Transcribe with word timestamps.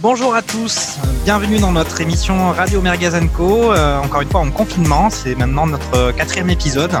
Bonjour 0.00 0.32
à 0.36 0.42
tous, 0.42 0.96
bienvenue 1.24 1.58
dans 1.58 1.72
notre 1.72 2.00
émission 2.00 2.52
Radio 2.52 2.80
Mergazenco. 2.80 3.72
Euh, 3.72 3.98
encore 3.98 4.20
une 4.20 4.28
fois 4.28 4.42
en 4.42 4.50
confinement, 4.52 5.10
c'est 5.10 5.34
maintenant 5.34 5.66
notre 5.66 6.12
quatrième 6.12 6.50
épisode. 6.50 6.92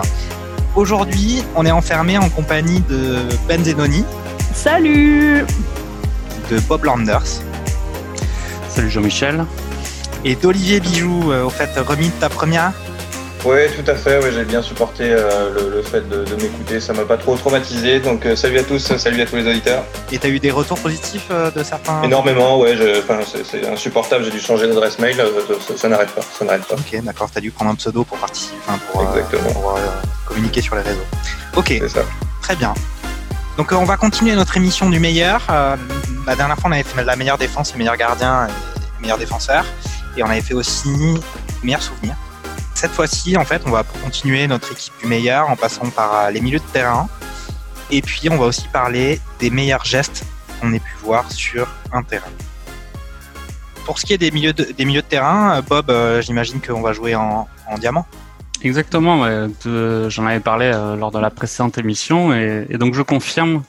Aujourd'hui, 0.74 1.44
on 1.54 1.64
est 1.64 1.70
enfermé 1.70 2.18
en 2.18 2.28
compagnie 2.28 2.80
de 2.80 3.18
Ben 3.46 3.64
Zenoni. 3.64 4.04
Salut 4.52 5.46
De 6.50 6.58
Bob 6.68 6.82
Landers. 6.82 7.40
Salut 8.68 8.90
Jean-Michel. 8.90 9.44
Et 10.24 10.34
d'Olivier 10.34 10.80
Bijoux, 10.80 11.30
euh, 11.30 11.44
au 11.44 11.50
fait, 11.50 11.70
remis 11.78 12.08
de 12.08 12.14
ta 12.14 12.28
première 12.28 12.72
oui, 13.48 13.60
tout 13.74 13.90
à 13.90 13.94
fait. 13.94 14.20
j'ai 14.32 14.44
bien 14.44 14.60
supporté 14.60 15.04
euh, 15.04 15.70
le, 15.70 15.82
fait 15.82 16.06
de, 16.08 16.24
m'écouter. 16.36 16.80
Ça 16.80 16.92
m'a 16.92 17.04
pas 17.04 17.16
trop 17.16 17.36
traumatisé. 17.36 18.00
Donc, 18.00 18.26
euh, 18.26 18.36
salut 18.36 18.58
à 18.58 18.62
tous, 18.62 18.96
salut 18.96 19.22
à 19.22 19.26
tous 19.26 19.36
les 19.36 19.46
auditeurs. 19.48 19.84
Et 20.12 20.18
t'as 20.18 20.28
eu 20.28 20.38
des 20.38 20.50
retours 20.50 20.78
positifs 20.78 21.28
euh, 21.30 21.50
de 21.50 21.62
certains 21.62 22.02
Énormément, 22.02 22.58
ouais. 22.58 22.76
C'est 23.44 23.66
insupportable. 23.66 24.24
J'ai 24.24 24.30
dû 24.30 24.40
changer 24.40 24.66
d'adresse 24.68 24.98
mail. 24.98 25.16
ça, 25.76 25.88
n'arrête 25.88 26.10
pas. 26.10 26.20
Ça 26.20 26.44
n'arrête 26.44 26.66
pas. 26.66 26.74
Ok, 26.74 27.02
d'accord. 27.02 27.30
T'as 27.32 27.40
dû 27.40 27.50
prendre 27.50 27.70
un 27.70 27.74
pseudo 27.74 28.04
pour 28.04 28.18
participer, 28.18 28.56
pour, 28.92 29.02
pour 29.52 29.78
communiquer 30.26 30.60
sur 30.60 30.74
les 30.74 30.82
réseaux. 30.82 31.06
Ok. 31.56 31.68
C'est 31.68 31.88
ça. 31.88 32.04
Très 32.42 32.56
bien. 32.56 32.74
Donc, 33.56 33.72
on 33.72 33.84
va 33.84 33.96
continuer 33.96 34.34
notre 34.34 34.56
émission 34.56 34.90
du 34.90 35.00
meilleur. 35.00 35.46
la 35.48 36.36
dernière 36.36 36.58
fois, 36.58 36.70
on 36.70 36.72
avait 36.72 36.82
fait 36.82 37.02
la 37.02 37.16
meilleure 37.16 37.38
défense, 37.38 37.72
les 37.72 37.78
meilleurs 37.78 37.96
gardiens 37.96 38.46
et 38.46 38.50
les 38.96 39.02
meilleurs 39.02 39.18
défenseurs. 39.18 39.64
Et 40.16 40.22
on 40.22 40.26
avait 40.26 40.42
fait 40.42 40.54
aussi 40.54 41.18
meilleurs 41.62 41.82
souvenirs. 41.82 42.16
Cette 42.80 42.92
fois-ci, 42.92 43.36
en 43.36 43.44
fait, 43.44 43.62
on 43.66 43.70
va 43.70 43.82
continuer 43.82 44.46
notre 44.46 44.70
équipe 44.70 44.92
du 45.02 45.08
meilleur 45.08 45.50
en 45.50 45.56
passant 45.56 45.90
par 45.90 46.14
euh, 46.14 46.30
les 46.30 46.40
milieux 46.40 46.60
de 46.60 46.72
terrain. 46.72 47.08
Et 47.90 48.00
puis, 48.02 48.30
on 48.30 48.36
va 48.36 48.46
aussi 48.46 48.68
parler 48.68 49.20
des 49.40 49.50
meilleurs 49.50 49.84
gestes 49.84 50.24
qu'on 50.60 50.72
ait 50.72 50.78
pu 50.78 50.94
voir 51.02 51.28
sur 51.32 51.66
un 51.90 52.04
terrain. 52.04 52.30
Pour 53.84 53.98
ce 53.98 54.06
qui 54.06 54.12
est 54.12 54.18
des 54.18 54.30
milieux 54.30 54.52
de, 54.52 54.62
des 54.62 54.84
milieux 54.84 55.02
de 55.02 55.06
terrain, 55.08 55.56
euh, 55.56 55.60
Bob, 55.60 55.90
euh, 55.90 56.22
j'imagine 56.22 56.60
qu'on 56.60 56.80
va 56.80 56.92
jouer 56.92 57.16
en, 57.16 57.48
diamant. 57.80 58.06
Exactement, 58.62 59.26
j'en 60.08 60.26
avais 60.26 60.38
parlé 60.38 60.70
lors 60.70 61.10
de 61.10 61.18
la 61.18 61.30
précédente 61.30 61.78
émission 61.78 62.32
et, 62.32 62.66
donc 62.78 62.94
je 62.94 63.02
confirme 63.02 63.62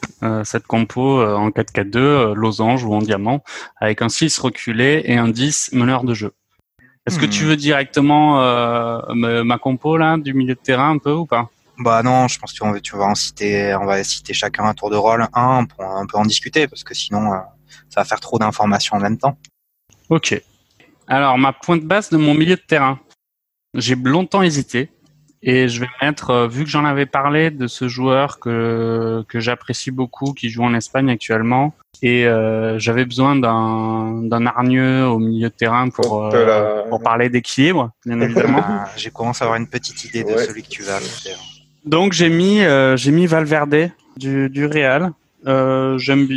cette 0.43 0.65
compo 0.65 1.21
en 1.21 1.49
4-4-2, 1.49 2.33
losange 2.33 2.83
ou 2.83 2.93
en 2.95 2.99
diamant, 2.99 3.43
avec 3.79 4.01
un 4.01 4.09
6 4.09 4.39
reculé 4.39 5.03
et 5.05 5.17
un 5.17 5.27
10 5.27 5.71
meneur 5.73 6.03
de 6.03 6.15
jeu. 6.15 6.33
Est-ce 7.09 7.17
que 7.17 7.25
tu 7.25 7.43
hmm. 7.43 7.47
veux 7.47 7.55
directement 7.55 8.43
euh, 8.43 9.43
ma 9.43 9.57
compo 9.57 9.97
là 9.97 10.15
du 10.19 10.35
milieu 10.35 10.53
de 10.53 10.59
terrain 10.59 10.91
un 10.91 10.99
peu 10.99 11.11
ou 11.11 11.25
pas? 11.25 11.49
Bah 11.79 12.03
non, 12.03 12.27
je 12.27 12.37
pense 12.37 12.53
qu'on 12.53 12.77
tu 12.79 12.95
vas 12.95 13.05
en 13.05 13.15
citer, 13.15 13.73
on 13.73 13.85
va 13.85 14.03
citer 14.03 14.35
chacun 14.35 14.65
un 14.65 14.75
tour 14.75 14.91
de 14.91 14.95
rôle, 14.95 15.27
un 15.33 15.65
pour 15.65 15.83
un 15.83 16.05
peu 16.05 16.19
en 16.19 16.25
discuter 16.25 16.67
parce 16.67 16.83
que 16.83 16.93
sinon 16.93 17.33
euh, 17.33 17.37
ça 17.89 18.01
va 18.01 18.05
faire 18.05 18.19
trop 18.19 18.37
d'informations 18.37 18.97
en 18.97 18.99
même 18.99 19.17
temps. 19.17 19.39
Ok. 20.09 20.39
Alors 21.07 21.39
ma 21.39 21.51
pointe 21.51 21.83
basse 21.83 22.11
de 22.11 22.17
mon 22.17 22.35
milieu 22.35 22.57
de 22.57 22.61
terrain, 22.61 22.99
j'ai 23.73 23.95
longtemps 23.95 24.43
hésité 24.43 24.91
et 25.41 25.67
je 25.67 25.79
vais 25.81 25.87
mettre, 26.01 26.31
euh, 26.31 26.47
vu 26.47 26.63
que 26.63 26.69
j'en 26.69 26.85
avais 26.85 27.05
parlé 27.05 27.49
de 27.51 27.67
ce 27.67 27.87
joueur 27.87 28.39
que 28.39 29.23
que 29.27 29.39
j'apprécie 29.39 29.91
beaucoup, 29.91 30.33
qui 30.33 30.49
joue 30.49 30.63
en 30.63 30.73
Espagne 30.73 31.09
actuellement, 31.09 31.73
et 32.01 32.25
euh, 32.25 32.79
j'avais 32.79 33.05
besoin 33.05 33.35
d'un 33.35 34.21
d'un 34.23 34.45
hargneux 34.45 35.05
au 35.05 35.19
milieu 35.19 35.49
de 35.49 35.53
terrain 35.53 35.89
pour 35.89 36.25
euh, 36.25 36.83
pour 36.89 37.01
parler 37.01 37.29
d'équilibre 37.29 37.91
bien 38.05 38.19
évidemment. 38.21 38.63
Ah, 38.69 38.89
j'ai 38.95 39.09
commencé 39.09 39.43
à 39.43 39.45
avoir 39.45 39.59
une 39.59 39.67
petite 39.67 40.03
idée 40.05 40.23
de 40.23 40.37
celui 40.37 40.63
que 40.63 40.69
tu 40.69 40.83
vas 40.83 40.99
faire 40.99 41.37
donc 41.85 42.13
j'ai 42.13 42.29
mis 42.29 42.61
euh, 42.61 42.95
j'ai 42.97 43.11
mis 43.11 43.25
Valverde 43.25 43.91
du 44.17 44.49
du 44.49 44.65
Real. 44.65 45.11
Euh, 45.47 45.97
j'aime 45.97 46.27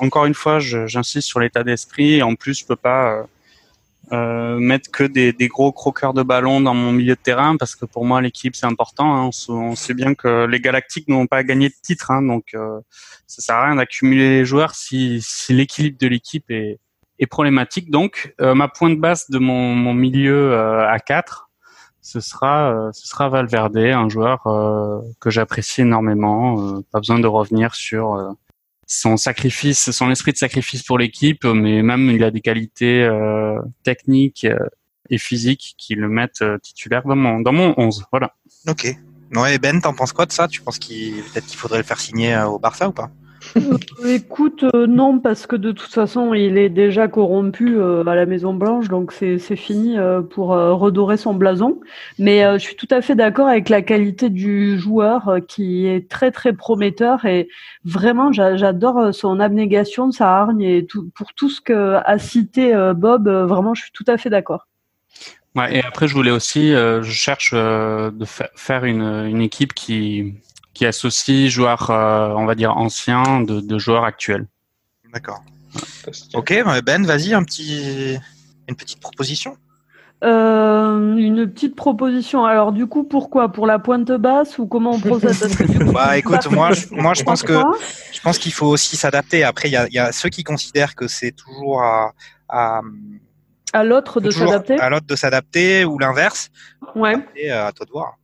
encore 0.00 0.26
une 0.26 0.34
fois 0.34 0.58
j'insiste 0.60 1.26
sur 1.26 1.40
l'état 1.40 1.64
d'esprit. 1.64 2.14
Et 2.14 2.22
en 2.22 2.34
plus 2.34 2.60
je 2.60 2.66
peux 2.66 2.76
pas 2.76 3.26
euh, 4.12 4.58
mettre 4.58 4.90
que 4.90 5.04
des, 5.04 5.32
des, 5.32 5.48
gros 5.48 5.72
croqueurs 5.72 6.12
de 6.12 6.22
ballon 6.22 6.60
dans 6.60 6.74
mon 6.74 6.92
milieu 6.92 7.14
de 7.14 7.20
terrain 7.20 7.56
parce 7.56 7.74
que 7.74 7.86
pour 7.86 8.04
moi 8.04 8.20
l'équipe 8.20 8.54
c'est 8.54 8.66
important. 8.66 9.16
Hein. 9.16 9.30
On, 9.48 9.74
sait 9.74 9.94
bien 9.94 10.14
que 10.14 10.46
les 10.46 10.60
Galactiques 10.60 11.08
n'ont 11.08 11.26
pas 11.26 11.42
gagné 11.42 11.68
de 11.70 11.74
titre, 11.82 12.10
hein, 12.10 12.22
donc 12.22 12.54
euh, 12.54 12.80
ça 13.26 13.42
sert 13.42 13.56
à 13.56 13.66
rien 13.66 13.76
d'accumuler 13.76 14.28
les 14.28 14.44
joueurs 14.44 14.74
si, 14.74 15.20
si 15.22 15.54
l'équilibre 15.54 15.98
de 15.98 16.06
l'équipe 16.06 16.50
est, 16.50 16.78
est, 17.18 17.26
problématique. 17.26 17.90
Donc 17.90 18.34
euh, 18.40 18.54
ma 18.54 18.68
pointe 18.68 18.98
basse 18.98 19.30
de 19.30 19.38
mon, 19.38 19.74
mon 19.74 19.94
milieu 19.94 20.52
euh, 20.52 20.86
à 20.88 20.98
4 20.98 21.48
ce 22.02 22.20
sera 22.20 22.90
ce 22.92 23.08
sera 23.08 23.30
Valverde, 23.30 23.78
un 23.78 24.10
joueur 24.10 24.42
que 25.20 25.30
j'apprécie 25.30 25.80
énormément. 25.80 26.82
pas 26.92 26.98
besoin 26.98 27.18
de 27.18 27.26
revenir 27.26 27.74
sur 27.74 28.36
son 28.86 29.16
sacrifice, 29.16 29.90
son 29.90 30.10
esprit 30.10 30.32
de 30.32 30.36
sacrifice 30.36 30.82
pour 30.82 30.98
l'équipe, 30.98 31.44
mais 31.44 31.82
même 31.82 32.10
il 32.10 32.22
a 32.24 32.30
des 32.30 32.40
qualités 32.40 33.02
euh, 33.02 33.60
techniques 33.82 34.44
euh, 34.44 34.58
et 35.10 35.18
physiques 35.18 35.74
qui 35.78 35.94
le 35.94 36.08
mettent 36.08 36.42
euh, 36.42 36.58
titulaire 36.58 37.02
dans 37.04 37.16
mon, 37.16 37.40
dans 37.40 37.52
mon 37.52 37.74
11. 37.76 38.04
Voilà. 38.10 38.34
Ok. 38.68 38.94
Ben, 39.60 39.80
t'en 39.80 39.94
penses 39.94 40.12
quoi 40.12 40.26
de 40.26 40.32
ça? 40.32 40.48
Tu 40.48 40.60
penses 40.60 40.78
qu'il 40.78 41.14
peut-être 41.22 41.46
qu'il 41.46 41.58
faudrait 41.58 41.78
le 41.78 41.84
faire 41.84 42.00
signer 42.00 42.38
au 42.42 42.58
Barça 42.58 42.88
ou 42.88 42.92
pas? 42.92 43.10
Écoute, 44.06 44.64
euh, 44.74 44.86
non, 44.86 45.18
parce 45.18 45.46
que 45.46 45.56
de 45.56 45.72
toute 45.72 45.92
façon, 45.92 46.34
il 46.34 46.58
est 46.58 46.68
déjà 46.68 47.08
corrompu 47.08 47.76
euh, 47.76 48.04
à 48.06 48.14
la 48.14 48.26
Maison 48.26 48.54
Blanche, 48.54 48.88
donc 48.88 49.12
c'est 49.12 49.38
fini 49.56 49.96
pour 50.30 50.48
redorer 50.48 51.16
son 51.16 51.34
blason. 51.34 51.80
Mais 52.18 52.42
je 52.54 52.58
suis 52.58 52.76
tout 52.76 52.88
à 52.90 53.00
fait 53.00 53.14
d'accord 53.14 53.48
avec 53.48 53.68
la 53.68 53.82
qualité 53.82 54.30
du 54.30 54.78
joueur 54.78 55.38
qui 55.48 55.86
est 55.86 56.08
très 56.08 56.30
très 56.30 56.52
prometteur 56.52 57.24
et 57.24 57.48
vraiment, 57.84 58.32
j'adore 58.32 59.14
son 59.14 59.40
abnégation, 59.40 60.10
sa 60.10 60.30
hargne 60.30 60.62
et 60.62 60.86
pour 61.14 61.34
tout 61.34 61.48
ce 61.48 61.60
que 61.60 61.96
a 62.04 62.18
cité 62.18 62.74
Bob. 62.96 63.28
vraiment, 63.28 63.74
je 63.74 63.82
suis 63.82 63.92
tout 63.92 64.04
à 64.06 64.16
fait 64.16 64.30
d'accord. 64.30 64.66
Ouais, 65.54 65.76
et 65.76 65.84
après, 65.84 66.08
je 66.08 66.14
voulais 66.14 66.32
aussi, 66.32 66.70
je 66.72 67.02
cherche 67.02 67.52
de 67.54 68.24
faire 68.54 68.84
une 68.84 69.40
équipe 69.40 69.72
qui 69.72 70.34
qui 70.74 70.84
associe 70.86 71.48
joueurs, 71.48 71.90
euh, 71.90 72.34
on 72.36 72.44
va 72.44 72.54
dire 72.54 72.76
anciens, 72.76 73.40
de, 73.40 73.78
joueurs 73.78 74.04
actuels. 74.04 74.46
D'accord. 75.12 75.42
Ok, 76.34 76.54
Ben, 76.84 77.06
vas-y, 77.06 77.32
un 77.32 77.44
petit, 77.44 78.18
une 78.68 78.76
petite 78.76 79.00
proposition. 79.00 79.56
Euh, 80.22 81.16
une 81.16 81.50
petite 81.50 81.76
proposition. 81.76 82.44
Alors 82.44 82.72
du 82.72 82.86
coup, 82.86 83.04
pourquoi? 83.04 83.52
Pour 83.52 83.66
la 83.66 83.78
pointe 83.78 84.10
basse 84.12 84.58
ou 84.58 84.66
comment 84.66 84.92
on 84.92 85.00
procède? 85.00 85.34
Bah 85.92 86.16
écoute, 86.16 86.50
moi, 86.50 86.72
je, 86.72 86.86
moi 86.92 87.12
je 87.14 87.22
pense 87.24 87.42
que 87.42 87.60
je 88.12 88.20
pense 88.20 88.38
qu'il 88.38 88.52
faut 88.52 88.66
aussi 88.66 88.96
s'adapter. 88.96 89.44
Après, 89.44 89.68
il 89.68 89.72
y 89.72 89.98
a, 89.98 90.12
ceux 90.12 90.30
qui 90.30 90.42
considèrent 90.42 90.94
que 90.94 91.08
c'est 91.08 91.32
toujours 91.32 91.82
à, 91.82 92.12
à, 92.48 93.84
l'autre 93.84 94.20
de 94.20 94.30
s'adapter. 94.30 94.78
À 94.78 94.88
l'autre 94.88 95.06
de 95.06 95.16
s'adapter 95.16 95.84
ou 95.84 95.98
l'inverse. 95.98 96.50
Ouais. 96.94 97.16
Et 97.36 97.50
à 97.50 97.70
toi 97.72 97.84
de 97.84 97.90
voir. 97.90 98.16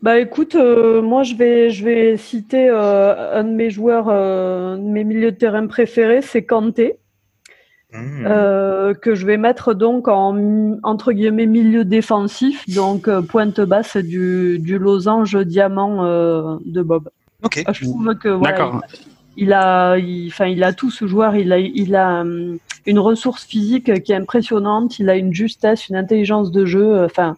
Bah 0.00 0.20
écoute, 0.20 0.54
euh, 0.54 1.02
moi 1.02 1.24
je 1.24 1.34
vais 1.34 1.70
je 1.70 1.84
vais 1.84 2.16
citer 2.16 2.68
euh, 2.70 3.40
un 3.40 3.42
de 3.42 3.50
mes 3.50 3.68
joueurs, 3.68 4.06
euh, 4.08 4.76
mes 4.76 5.02
milieux 5.02 5.32
de 5.32 5.36
terrain 5.36 5.66
préférés, 5.66 6.22
c'est 6.22 6.44
Kanté, 6.44 7.00
mmh. 7.92 8.24
que 9.02 9.14
je 9.14 9.26
vais 9.26 9.36
mettre 9.36 9.74
donc 9.74 10.06
en 10.06 10.78
entre 10.84 11.12
guillemets 11.12 11.46
milieu 11.46 11.84
défensif, 11.84 12.64
donc 12.72 13.10
pointe 13.22 13.60
basse 13.60 13.96
du, 13.96 14.60
du 14.60 14.78
losange 14.78 15.36
diamant 15.44 16.04
de 16.64 16.82
Bob. 16.82 17.08
Ok. 17.42 17.64
Ah, 17.66 17.72
je 17.72 17.84
trouve 17.84 18.14
que 18.18 18.38
il, 19.36 19.52
a, 19.52 19.96
enfin 20.28 20.46
il, 20.46 20.62
a 20.62 20.72
tout 20.72 20.90
ce 20.92 21.08
joueur, 21.08 21.34
il 21.34 21.52
a 21.52 21.58
il 21.58 21.96
a 21.96 22.24
une 22.86 22.98
ressource 23.00 23.44
physique 23.44 24.02
qui 24.04 24.12
est 24.12 24.16
impressionnante, 24.16 25.00
il 25.00 25.10
a 25.10 25.16
une 25.16 25.34
justesse, 25.34 25.88
une 25.88 25.96
intelligence 25.96 26.52
de 26.52 26.64
jeu, 26.66 27.04
enfin. 27.04 27.34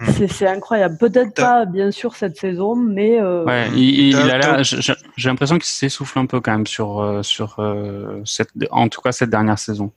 Hmm. 0.00 0.26
C'est 0.28 0.46
incroyable. 0.46 0.96
Peut-être 0.98 1.34
pas, 1.34 1.64
bien 1.66 1.90
sûr, 1.90 2.16
cette 2.16 2.36
saison, 2.36 2.74
mais. 2.74 3.20
Euh, 3.20 3.44
ouais, 3.44 3.70
il, 3.76 4.16
a 4.16 4.62
J'ai 4.62 5.28
l'impression 5.28 5.56
qu'il 5.56 5.66
s'essouffle 5.66 6.18
un 6.18 6.26
peu 6.26 6.40
quand 6.40 6.52
même 6.52 6.66
sur 6.66 7.00
euh, 7.00 7.22
sur 7.22 7.56
euh, 7.58 8.20
cette, 8.24 8.50
en 8.70 8.88
tout 8.88 9.00
cas 9.00 9.12
cette 9.12 9.30
dernière 9.30 9.58
saison. 9.58 9.92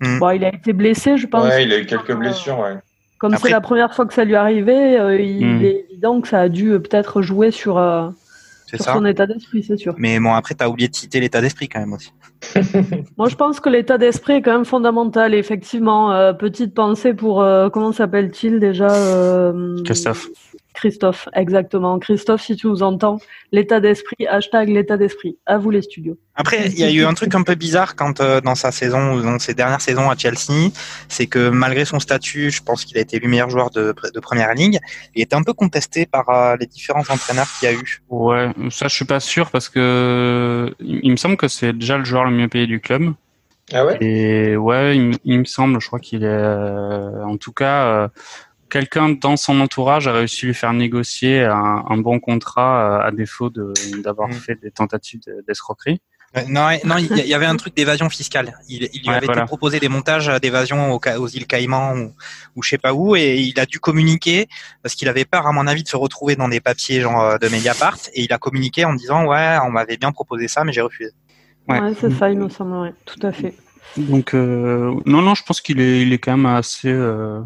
Hmm. 0.00 0.18
Bon, 0.18 0.30
il 0.30 0.44
a 0.44 0.54
été 0.54 0.72
blessé, 0.72 1.18
je 1.18 1.26
pense. 1.26 1.44
Ouais, 1.44 1.64
il 1.64 1.72
a 1.72 1.78
eu 1.78 1.86
quelques 1.86 2.14
blessures, 2.14 2.58
ouais. 2.60 2.76
Comme 3.18 3.36
c'est 3.36 3.50
la 3.50 3.60
première 3.60 3.94
fois 3.94 4.06
que 4.06 4.14
ça 4.14 4.24
lui 4.24 4.34
arrivait, 4.34 4.94
il 5.22 5.46
hmm. 5.46 5.64
est 5.64 5.86
évident 5.90 6.20
que 6.20 6.28
ça 6.28 6.40
a 6.40 6.48
dû 6.48 6.70
peut-être 6.80 7.22
jouer 7.22 7.50
sur, 7.50 7.78
sur 8.76 8.92
son 8.92 9.04
état 9.04 9.26
d'esprit, 9.26 9.62
c'est 9.62 9.76
sûr. 9.76 9.94
Mais 9.98 10.18
bon, 10.18 10.32
après, 10.32 10.54
tu 10.54 10.64
as 10.64 10.70
oublié 10.70 10.88
de 10.88 10.94
citer 10.94 11.20
l'état 11.20 11.40
d'esprit 11.40 11.68
quand 11.68 11.80
même 11.80 11.92
aussi. 11.92 12.12
Moi, 13.18 13.28
je 13.28 13.36
pense 13.36 13.60
que 13.60 13.68
l'état 13.68 13.98
d'esprit 13.98 14.34
est 14.34 14.42
quand 14.42 14.52
même 14.52 14.64
fondamental. 14.64 15.34
Effectivement, 15.34 16.12
euh, 16.12 16.32
petite 16.32 16.74
pensée 16.74 17.14
pour 17.14 17.42
euh, 17.42 17.68
comment 17.70 17.92
s'appelle-t-il 17.92 18.58
déjà 18.60 18.90
euh, 18.90 19.76
Christophe. 19.84 20.28
Christophe, 20.74 21.28
exactement. 21.34 21.98
Christophe, 21.98 22.42
si 22.42 22.56
tu 22.56 22.66
nous 22.66 22.82
entends, 22.82 23.18
l'état 23.50 23.80
d'esprit, 23.80 24.26
hashtag 24.26 24.68
l'état 24.68 24.96
d'esprit. 24.96 25.36
À 25.46 25.58
vous 25.58 25.70
les 25.70 25.82
studios. 25.82 26.18
Après, 26.34 26.66
il 26.66 26.78
y 26.78 26.84
a 26.84 26.90
eu 26.90 27.04
un 27.04 27.14
truc 27.14 27.34
un 27.34 27.42
peu 27.42 27.54
bizarre 27.54 27.94
quand 27.94 28.20
euh, 28.20 28.40
dans 28.40 28.54
sa 28.54 28.72
saison, 28.72 29.16
dans 29.20 29.38
ses 29.38 29.54
dernières 29.54 29.82
saisons 29.82 30.10
à 30.10 30.16
Chelsea, 30.16 30.70
c'est 31.08 31.26
que 31.26 31.50
malgré 31.50 31.84
son 31.84 32.00
statut, 32.00 32.50
je 32.50 32.62
pense 32.62 32.84
qu'il 32.84 32.96
a 32.96 33.00
été 33.02 33.16
élu 33.16 33.28
meilleur 33.28 33.50
joueur 33.50 33.70
de, 33.70 33.94
de 34.14 34.20
première 34.20 34.54
ligue, 34.54 34.78
il 35.14 35.22
était 35.22 35.36
un 35.36 35.42
peu 35.42 35.52
contesté 35.52 36.06
par 36.06 36.30
euh, 36.30 36.56
les 36.58 36.66
différents 36.66 37.04
entraîneurs 37.08 37.48
qu'il 37.58 37.68
y 37.70 37.72
a 37.72 37.74
eu. 37.74 38.02
Ouais, 38.08 38.50
ça 38.70 38.88
je 38.88 38.94
suis 38.94 39.04
pas 39.04 39.20
sûr 39.20 39.50
parce 39.50 39.68
que 39.68 40.74
il 40.80 41.10
me 41.10 41.16
semble 41.16 41.36
que 41.36 41.48
c'est 41.48 41.72
déjà 41.72 41.98
le 41.98 42.04
joueur 42.04 42.24
le 42.24 42.30
mieux 42.30 42.48
payé 42.48 42.66
du 42.66 42.80
club. 42.80 43.12
Ah 43.72 43.86
ouais? 43.86 43.96
Et 44.00 44.56
ouais, 44.56 44.96
il, 45.24 45.38
me 45.38 45.44
semble, 45.44 45.80
je 45.80 45.86
crois 45.86 46.00
qu'il 46.00 46.24
est, 46.24 46.26
euh, 46.26 47.24
en 47.24 47.36
tout 47.36 47.52
cas, 47.52 47.86
euh, 47.86 48.08
quelqu'un 48.72 49.10
dans 49.10 49.36
son 49.36 49.60
entourage 49.60 50.08
a 50.08 50.12
réussi 50.12 50.46
à 50.46 50.48
lui 50.48 50.54
faire 50.54 50.72
négocier 50.72 51.44
un, 51.44 51.84
un 51.88 51.98
bon 51.98 52.18
contrat 52.20 53.04
à 53.04 53.10
défaut 53.10 53.50
d'avoir 53.50 54.28
mm. 54.30 54.32
fait 54.32 54.54
des 54.54 54.70
tentatives 54.70 55.20
d'escroquerie. 55.46 56.00
Non, 56.48 56.68
non, 56.86 56.96
il 56.96 57.26
y 57.26 57.34
avait 57.34 57.44
un 57.44 57.56
truc 57.56 57.76
d'évasion 57.76 58.08
fiscale. 58.08 58.54
Il, 58.66 58.78
lui 58.78 59.10
avait 59.10 59.26
été 59.26 59.44
proposé 59.44 59.80
des 59.80 59.90
montages 59.90 60.30
d'évasion 60.40 60.94
aux, 60.94 61.00
aux, 61.18 61.28
îles 61.28 61.46
Caïmans 61.46 61.94
ou, 61.94 62.14
ou 62.56 62.62
je 62.62 62.70
sais 62.70 62.78
pas 62.78 62.94
où, 62.94 63.14
et 63.14 63.36
il 63.36 63.60
a 63.60 63.66
dû 63.66 63.78
communiquer 63.80 64.48
parce 64.82 64.94
qu'il 64.94 65.10
avait 65.10 65.26
peur, 65.26 65.46
à 65.46 65.52
mon 65.52 65.66
avis, 65.66 65.82
de 65.82 65.88
se 65.88 65.96
retrouver 65.96 66.34
dans 66.34 66.48
des 66.48 66.60
papiers 66.60 67.02
genre 67.02 67.38
de 67.38 67.48
Mediapart, 67.48 67.98
et 68.14 68.22
il 68.22 68.32
a 68.32 68.38
communiqué 68.38 68.86
en 68.86 68.94
disant 68.94 69.26
ouais, 69.26 69.58
on 69.66 69.70
m'avait 69.70 69.98
bien 69.98 70.10
proposé 70.10 70.48
ça, 70.48 70.64
mais 70.64 70.72
j'ai 70.72 70.80
refusé. 70.80 71.12
Ouais, 71.68 71.92
c'est 72.00 72.12
ça, 72.12 72.30
il 72.30 72.38
me 72.38 72.48
semble, 72.48 72.94
tout 73.04 73.20
à 73.26 73.32
fait. 73.32 73.54
Donc 73.98 74.34
euh, 74.34 74.94
non, 75.04 75.20
non, 75.20 75.34
je 75.34 75.42
pense 75.42 75.60
qu'il 75.60 75.80
est, 75.80 76.00
il 76.00 76.14
est 76.14 76.18
quand 76.18 76.36
même 76.38 76.46
assez. 76.46 76.88
Euh, 76.88 77.42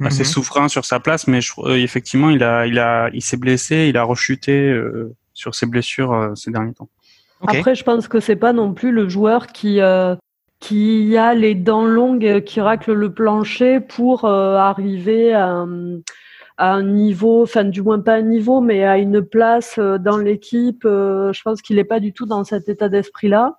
assez 0.00 0.20
mhm. 0.20 0.28
souverain 0.28 0.68
sur 0.68 0.84
sa 0.84 1.00
place, 1.00 1.26
mais 1.26 1.40
je, 1.40 1.52
euh, 1.58 1.76
effectivement, 1.76 2.30
il 2.30 2.42
a, 2.42 2.66
il 2.66 2.78
a, 2.78 3.10
il 3.12 3.22
s'est 3.22 3.36
blessé, 3.36 3.86
il 3.88 3.96
a 3.96 4.02
rechuté 4.02 4.70
euh, 4.70 5.14
sur 5.34 5.54
ses 5.54 5.66
blessures 5.66 6.32
ces 6.36 6.50
derniers 6.50 6.74
temps. 6.74 6.88
Après, 7.46 7.74
je 7.74 7.84
pense 7.84 8.08
que 8.08 8.20
c'est 8.20 8.36
pas 8.36 8.52
non 8.52 8.74
plus 8.74 8.92
le 8.92 9.08
joueur 9.08 9.46
qui 9.48 9.80
euh, 9.80 10.14
qui 10.60 11.16
a 11.16 11.34
les 11.34 11.54
dents 11.54 11.86
longues, 11.86 12.42
qui 12.44 12.60
racle 12.60 12.92
le 12.92 13.14
plancher 13.14 13.80
pour 13.80 14.26
euh, 14.26 14.56
arriver 14.56 15.32
à, 15.32 15.64
un 16.58 16.82
niveau, 16.82 17.42
enfin 17.42 17.64
du 17.64 17.80
moins 17.80 18.00
pas 18.00 18.16
un 18.16 18.22
niveau, 18.22 18.60
mais 18.60 18.84
à 18.84 18.98
une 18.98 19.22
place 19.22 19.76
euh, 19.78 19.96
dans 19.96 20.18
l'équipe. 20.18 20.82
je 20.84 21.42
pense 21.42 21.62
qu'il 21.62 21.76
n'est 21.76 21.84
pas 21.84 22.00
du 22.00 22.12
tout 22.12 22.26
dans 22.26 22.44
cet 22.44 22.68
état 22.68 22.90
d'esprit-là. 22.90 23.38
là, 23.38 23.58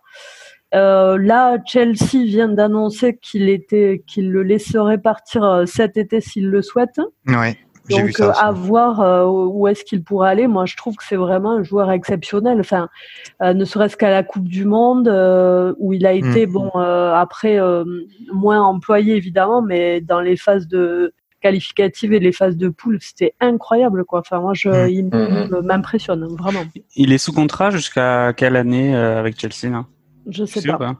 Chelsea 0.73 2.25
vient 2.25 2.49
d'annoncer 2.49 3.17
qu'il 3.17 3.49
était, 3.49 4.03
qu'il 4.07 4.31
le 4.31 4.43
laisserait 4.43 4.99
partir 4.99 5.63
cet 5.65 5.97
été 5.97 6.21
s'il 6.21 6.49
le 6.49 6.61
souhaite. 6.61 6.99
Ouais. 7.27 7.57
Donc 7.89 8.19
euh, 8.19 8.31
à 8.39 8.51
voir 8.51 9.01
euh, 9.01 9.25
où 9.25 9.67
est-ce 9.67 9.83
qu'il 9.83 10.03
pourrait 10.03 10.29
aller. 10.29 10.47
Moi, 10.47 10.65
je 10.65 10.75
trouve 10.75 10.95
que 10.95 11.03
c'est 11.03 11.15
vraiment 11.15 11.51
un 11.53 11.63
joueur 11.63 11.91
exceptionnel. 11.91 12.59
Enfin, 12.59 12.89
euh, 13.41 13.53
ne 13.53 13.65
serait-ce 13.65 13.97
qu'à 13.97 14.09
la 14.09 14.23
Coupe 14.23 14.47
du 14.47 14.65
Monde 14.65 15.07
où 15.79 15.93
il 15.93 16.05
a 16.05 16.13
été 16.13 16.45
mm. 16.45 16.51
bon 16.51 16.69
après 16.69 17.59
moins 18.33 18.61
employé 18.61 19.15
évidemment, 19.15 19.61
mais 19.61 20.01
dans 20.01 20.21
les 20.21 20.37
phases 20.37 20.67
de 20.67 21.13
qualificatives 21.41 22.13
et 22.13 22.19
les 22.19 22.31
phases 22.31 22.55
de 22.55 22.69
poule, 22.69 22.99
c'était 23.01 23.33
incroyable 23.39 24.05
quoi. 24.05 24.19
Enfin, 24.19 24.39
moi, 24.39 24.53
je, 24.53 24.69
mm. 24.69 24.89
il 24.89 25.05
mm, 25.05 25.61
m'impressionne 25.63 26.27
vraiment. 26.27 26.63
Il 26.95 27.11
est 27.11 27.17
sous 27.17 27.33
contrat 27.33 27.71
jusqu'à 27.71 28.33
quelle 28.33 28.55
année 28.55 28.95
avec 28.95 29.39
Chelsea 29.39 29.71
là? 29.71 29.85
Je 30.29 30.45
sais 30.45 30.61
pas. 30.61 30.97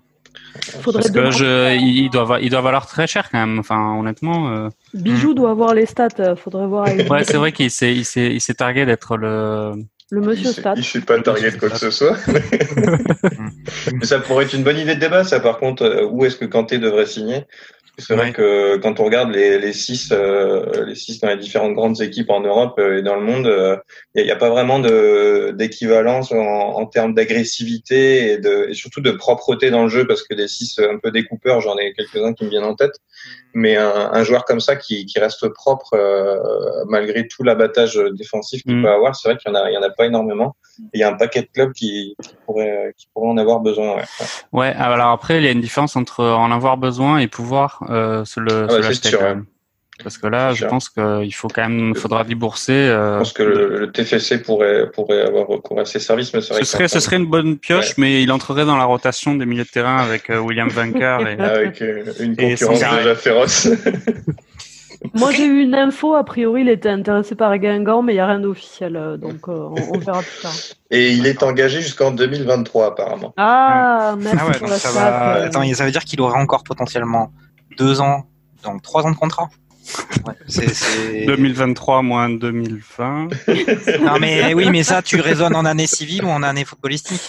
Parce 0.84 1.12
que 1.12 1.32
je, 1.32 1.76
il 1.78 2.10
doit, 2.10 2.40
il 2.42 2.50
doit 2.50 2.62
valoir 2.62 2.88
très 2.88 3.08
cher 3.08 3.30
quand 3.30 3.40
même. 3.40 3.60
Enfin, 3.60 3.98
honnêtement. 3.98 4.50
Euh... 4.50 4.70
Bijou 4.94 5.34
doit 5.34 5.52
avoir 5.52 5.74
les 5.74 5.86
stats. 5.86 6.08
Euh, 6.20 6.36
faudrait 6.36 6.68
voir. 6.68 6.88
ouais, 6.88 7.24
c'est 7.24 7.38
vrai 7.38 7.52
qu'il 7.52 7.72
s'est, 7.72 7.94
il 7.94 8.06
s'est, 8.06 8.34
il 8.34 8.42
s'est 8.42 8.56
targué 8.56 8.86
d'être 8.86 9.18
le. 9.18 9.74
Le 10.10 10.20
monsieur 10.20 10.52
stats. 10.52 10.76
Je 10.76 10.82
suis 10.82 11.00
pas 11.00 11.22
targué 11.22 11.52
de 11.52 11.58
quoi 11.58 11.70
que 11.70 11.78
ce 11.78 11.90
soit. 11.90 12.18
Mais 13.94 14.06
ça 14.06 14.20
pourrait 14.20 14.44
être 14.44 14.54
une 14.54 14.64
bonne 14.64 14.78
idée 14.78 14.96
de 14.96 15.00
débat, 15.00 15.24
ça. 15.24 15.40
Par 15.40 15.58
contre, 15.58 15.84
euh, 15.84 16.06
où 16.06 16.26
est-ce 16.26 16.36
que 16.36 16.46
Kanté 16.46 16.80
devrait 16.80 17.06
signer? 17.06 17.46
C'est 18.02 18.16
vrai 18.16 18.34
que 18.34 18.78
quand 18.78 19.00
on 19.00 19.06
regarde 19.06 19.32
les, 19.32 19.60
les 19.60 19.74
six, 19.74 20.10
euh, 20.12 20.86
les 20.86 20.96
six 20.96 21.20
dans 21.20 21.30
les 21.30 21.38
différentes 21.38 21.74
grandes 21.74 22.02
équipes 22.02 22.30
en 22.30 22.42
Europe 22.42 22.76
euh, 22.80 23.00
et 23.00 23.02
dans 23.02 23.16
le 23.16 23.22
monde, 23.22 23.46
il 23.46 23.52
euh, 23.52 23.78
n'y 24.16 24.32
a, 24.32 24.34
a, 24.34 24.38
pas 24.38 24.50
vraiment 24.50 24.80
d'équivalence 24.80 26.32
en, 26.32 26.38
en, 26.38 26.86
termes 26.86 27.14
d'agressivité 27.14 28.34
et, 28.34 28.38
de, 28.38 28.68
et 28.70 28.74
surtout 28.74 29.02
de 29.02 29.12
propreté 29.12 29.70
dans 29.70 29.84
le 29.84 29.90
jeu, 29.90 30.06
parce 30.06 30.24
que 30.24 30.34
les 30.34 30.48
six 30.48 30.80
un 30.80 30.98
peu 30.98 31.12
découpeurs, 31.12 31.62
j'en 31.62 31.78
ai 31.78 31.94
quelques-uns 31.94 32.34
qui 32.34 32.46
me 32.46 32.50
viennent 32.50 32.64
en 32.64 32.76
tête, 32.76 32.96
mais 33.54 33.76
un, 33.76 34.12
un 34.14 34.24
joueur 34.24 34.46
comme 34.46 34.60
ça 34.60 34.76
qui, 34.76 35.06
qui 35.06 35.20
reste 35.20 35.48
propre 35.50 35.98
malgré 36.88 37.28
tout 37.28 37.44
l'abattage 37.44 38.02
défensif 38.14 38.64
qu'il 38.64 38.78
mm. 38.78 38.84
peut 38.84 38.90
avoir, 38.90 39.16
c'est 39.16 39.30
vrai 39.30 39.38
qu'il 39.38 39.52
y 39.52 39.56
en 39.56 39.60
a, 39.60 39.70
il 39.70 39.74
y 39.74 39.78
en 39.78 39.84
a 39.84 39.90
pas 39.90 40.06
énormément. 40.06 40.56
Il 40.94 41.00
y 41.00 41.04
a 41.04 41.10
un 41.10 41.14
paquet 41.14 41.42
de 41.42 41.50
clubs 41.54 41.74
qui, 41.74 42.16
qui 42.24 42.36
pourraient 42.46 42.94
qui 42.98 43.08
pourraient 43.14 43.30
en 43.30 43.38
avoir 43.38 43.60
besoin. 43.60 43.96
Ouais. 43.96 44.04
ouais. 44.54 44.74
alors 44.78 45.10
après 45.10 45.38
il 45.38 45.44
y 45.44 45.48
a 45.48 45.52
une 45.52 45.62
différence 45.62 45.96
entre 45.96 46.24
en 46.24 46.52
avoir 46.52 46.78
besoin 46.78 47.20
et 47.20 47.28
pouvoir 47.28 47.84
euh, 47.90 48.26
se 48.26 48.40
le, 48.40 48.68
ah 48.70 49.36
Parce 50.04 50.18
que 50.18 50.28
là, 50.28 50.54
je 50.54 50.66
pense 50.66 50.90
qu'il 50.90 51.34
faut 51.34 51.48
quand 51.48 51.68
même, 51.68 51.96
faudra 51.96 52.24
débourser. 52.24 52.74
Euh, 52.74 53.14
je 53.14 53.18
pense 53.20 53.34
que 53.34 53.44
le, 53.44 53.92
TFC 53.92 54.42
pourrait, 54.42 54.90
pourrait 54.92 55.22
avoir 55.22 55.48
recours 55.48 55.80
à 55.80 55.86
ses 55.86 56.00
services, 56.00 56.34
mais 56.34 56.42
ce 56.42 56.64
serait, 56.64 56.88
ce 56.88 57.00
serait 57.00 57.18
une 57.18 57.26
bonne 57.26 57.58
pioche, 57.58 57.98
mais 57.98 58.24
il 58.24 58.32
entrerait 58.32 58.66
dans 58.66 58.78
la 58.78 58.86
rotation 58.86 59.36
des 59.36 59.46
milieux 59.46 59.64
de 59.64 59.70
terrain 59.70 59.98
avec 59.98 60.30
euh, 60.30 60.40
William 60.40 60.70
Vanker 60.70 61.28
et 61.28 61.34
avec 61.42 61.82
une 62.20 62.36
concurrence 62.36 62.80
déjà 62.80 63.16
féroce. 63.16 63.68
Moi, 65.16 65.32
j'ai 65.32 65.46
eu 65.46 65.64
une 65.64 65.74
info. 65.74 66.14
A 66.14 66.24
priori, 66.24 66.62
il 66.62 66.70
était 66.70 66.90
intéressé 66.90 67.34
par 67.34 67.58
Guingamp, 67.58 68.04
mais 68.04 68.14
il 68.14 68.18
n'y 68.18 68.22
a 68.22 68.28
rien 68.28 68.40
d'officiel. 68.40 69.18
Donc, 69.20 69.48
on, 69.48 69.74
verra 69.98 70.22
plus 70.22 70.42
tard. 70.44 70.54
Et 70.92 71.14
il 71.14 71.26
est 71.26 71.42
engagé 71.42 71.82
jusqu'en 71.82 72.12
2023, 72.12 72.86
apparemment. 72.86 73.34
Ah, 73.38 74.16
merci 74.20 74.38
ah 74.40 74.58
pour 74.60 74.68
la 74.68 74.78
ça, 74.78 74.92
va... 74.92 75.32
Attends, 75.46 75.74
ça 75.74 75.86
veut 75.86 75.92
dire 75.92 76.06
qu'il 76.06 76.22
aurait 76.22 76.40
encore 76.40 76.64
potentiellement 76.64 77.32
deux 77.78 78.02
ans, 78.02 78.26
donc 78.64 78.82
trois 78.82 79.06
ans 79.06 79.12
de 79.12 79.16
contrat? 79.16 79.50
Ouais, 80.26 80.34
c'est, 80.48 81.26
2023 81.26 82.02
moins 82.02 82.30
2020. 82.30 83.28
non 84.02 84.20
mais 84.20 84.54
oui, 84.54 84.70
mais 84.70 84.84
ça, 84.84 85.02
tu 85.02 85.20
raisonnes 85.20 85.56
en 85.56 85.66
année 85.66 85.88
civile 85.88 86.26
ou 86.26 86.30
en 86.30 86.44
année 86.44 86.66
footballistique 86.66 87.22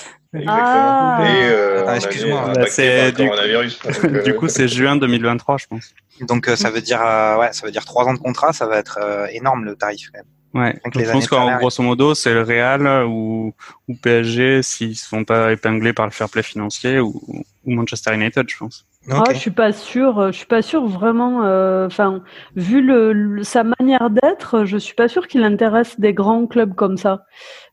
ah. 0.46 1.22
Euh, 1.22 1.94
excuse-moi. 1.94 2.52
Bah, 2.54 2.64
c'est 2.68 3.12
du, 3.16 3.28
euh, 3.28 4.22
du, 4.22 4.34
coup, 4.34 4.48
c'est 4.48 4.68
juin 4.68 4.96
2023, 4.96 5.58
je 5.58 5.66
pense. 5.66 5.94
Donc 6.22 6.46
ça 6.56 6.70
veut 6.70 6.80
dire, 6.80 7.00
euh, 7.02 7.38
ouais, 7.38 7.52
ça 7.52 7.66
veut 7.66 7.72
dire 7.72 7.84
trois 7.84 8.04
ans 8.04 8.14
de 8.14 8.18
contrat, 8.18 8.52
ça 8.52 8.66
va 8.66 8.78
être 8.78 8.98
énorme 9.32 9.64
le 9.64 9.76
tarif 9.76 10.10
quand 10.12 10.18
même. 10.18 10.26
Ouais, 10.54 10.78
je 10.94 11.10
pense 11.10 11.28
qu'en 11.28 11.56
grosso 11.56 11.82
modo, 11.82 12.14
c'est 12.14 12.34
le 12.34 12.42
Real 12.42 13.06
ou, 13.06 13.54
ou 13.88 13.94
PSG 13.94 14.62
s'ils 14.62 14.96
sont 14.96 15.24
pas 15.24 15.50
épinglés 15.50 15.94
par 15.94 16.04
le 16.04 16.12
fair 16.12 16.28
play 16.28 16.42
financier 16.42 17.00
ou, 17.00 17.22
ou 17.64 17.72
Manchester 17.72 18.14
United, 18.14 18.46
je 18.48 18.56
pense. 18.58 18.86
Ah, 19.10 19.24
je 19.32 19.38
suis 19.38 19.50
pas 19.50 19.72
sûr. 19.72 20.30
Je 20.30 20.36
suis 20.36 20.46
pas 20.46 20.62
sûr 20.62 20.86
vraiment. 20.86 21.44
Euh, 21.44 21.86
enfin, 21.86 22.22
vu 22.54 22.80
le, 22.80 23.42
sa 23.42 23.64
manière 23.64 24.10
d'être, 24.10 24.64
je 24.64 24.76
suis 24.76 24.94
pas 24.94 25.08
sûr 25.08 25.26
qu'il 25.26 25.42
intéresse 25.42 25.98
des 25.98 26.14
grands 26.14 26.46
clubs 26.46 26.74
comme 26.74 26.96
ça. 26.96 27.24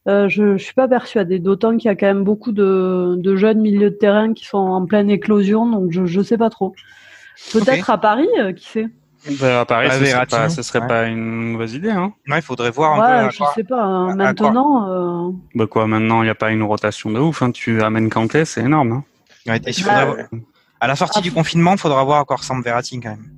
Euh, 0.07 0.27
je, 0.27 0.57
je 0.57 0.63
suis 0.63 0.73
pas 0.73 0.87
persuadée. 0.87 1.39
D'autant 1.39 1.77
qu'il 1.77 1.87
y 1.87 1.91
a 1.91 1.95
quand 1.95 2.07
même 2.07 2.23
beaucoup 2.23 2.51
de, 2.51 3.15
de, 3.17 3.35
jeunes 3.35 3.61
milieux 3.61 3.91
de 3.91 3.95
terrain 3.95 4.33
qui 4.33 4.45
sont 4.45 4.57
en 4.57 4.85
pleine 4.85 5.09
éclosion. 5.09 5.67
Donc 5.67 5.91
je 5.91 6.05
je 6.05 6.21
sais 6.21 6.37
pas 6.37 6.49
trop. 6.49 6.73
Peut-être 7.53 7.89
à 7.89 7.97
Paris, 7.97 8.27
euh, 8.39 8.51
qui 8.51 8.65
sait. 8.67 8.87
Bah, 9.39 9.61
à 9.61 9.65
Paris, 9.65 9.89
ce 9.91 10.05
serait, 10.05 10.25
pas, 10.25 10.49
ce 10.49 10.61
serait 10.61 10.87
pas 10.87 11.05
une 11.05 11.51
mauvaise 11.51 11.73
idée. 11.73 11.91
Hein. 11.91 12.13
Ouais, 12.27 12.39
il 12.39 12.41
faudrait 12.41 12.71
voir 12.71 12.99
un 12.99 13.23
ouais, 13.23 13.27
peu. 13.27 13.33
Je 13.33 13.43
sais 13.53 13.63
pas. 13.63 13.83
Hein. 13.83 14.15
maintenant. 14.15 15.27
Euh... 15.27 15.31
Bah 15.55 15.67
quoi, 15.67 15.87
maintenant, 15.87 16.21
il 16.21 16.25
n'y 16.25 16.31
a 16.31 16.35
pas 16.35 16.51
une 16.51 16.63
rotation 16.63 17.11
de 17.11 17.19
ouf. 17.19 17.41
Hein. 17.41 17.51
Tu 17.51 17.83
amènes 17.83 18.09
Kanté, 18.09 18.45
c'est 18.45 18.61
énorme. 18.61 18.93
Hein. 18.93 19.03
Ouais, 19.45 19.61
il 19.67 19.73
faudrait... 19.73 20.27
À 20.79 20.87
la 20.87 20.95
sortie 20.95 21.21
du 21.21 21.31
confinement, 21.31 21.73
il 21.73 21.77
faudra 21.77 22.03
voir 22.03 22.19
encore 22.19 22.43
Sam 22.43 22.61
Verratti 22.61 22.99
quand 22.99 23.09
même. 23.09 23.31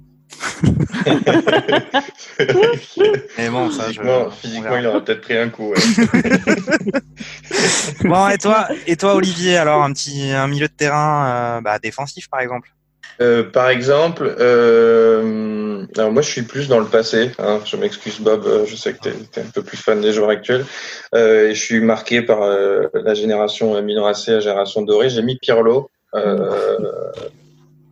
Mais 3.37 3.49
bon, 3.49 3.69
ça, 3.69 3.83
physiquement, 3.85 4.29
je... 4.29 4.35
physiquement 4.35 4.77
il 4.77 4.87
aurait 4.87 5.03
peut-être 5.03 5.21
pris 5.21 5.37
un 5.37 5.49
coup. 5.49 5.73
bon, 8.03 8.29
et 8.29 8.37
toi, 8.37 8.67
et 8.87 8.95
toi, 8.95 9.15
Olivier, 9.15 9.57
alors 9.57 9.83
un 9.83 9.91
petit 9.91 10.31
un 10.31 10.47
milieu 10.47 10.67
de 10.67 10.73
terrain 10.73 11.57
euh, 11.57 11.61
bah, 11.61 11.79
défensif, 11.79 12.29
par 12.29 12.39
exemple. 12.39 12.73
Euh, 13.21 13.43
par 13.43 13.69
exemple, 13.69 14.35
euh, 14.39 15.85
alors 15.95 16.11
moi 16.11 16.23
je 16.23 16.29
suis 16.29 16.41
plus 16.41 16.67
dans 16.67 16.79
le 16.79 16.85
passé. 16.85 17.31
Hein. 17.37 17.59
je 17.65 17.75
m'excuse 17.75 18.19
Bob, 18.19 18.65
je 18.65 18.75
sais 18.75 18.93
que 18.93 18.99
tu 18.99 19.09
es, 19.09 19.41
un 19.41 19.49
peu 19.53 19.61
plus 19.61 19.77
fan 19.77 20.01
des 20.01 20.11
joueurs 20.11 20.29
actuels. 20.29 20.65
Euh, 21.13 21.49
et 21.49 21.55
je 21.55 21.63
suis 21.63 21.81
marqué 21.81 22.23
par 22.23 22.41
euh, 22.41 22.87
la 22.93 23.13
génération 23.13 23.79
Minoracé, 23.81 24.31
la 24.31 24.39
génération 24.39 24.81
dorée. 24.81 25.09
J'ai 25.09 25.21
mis 25.21 25.37
Pirlo. 25.37 25.91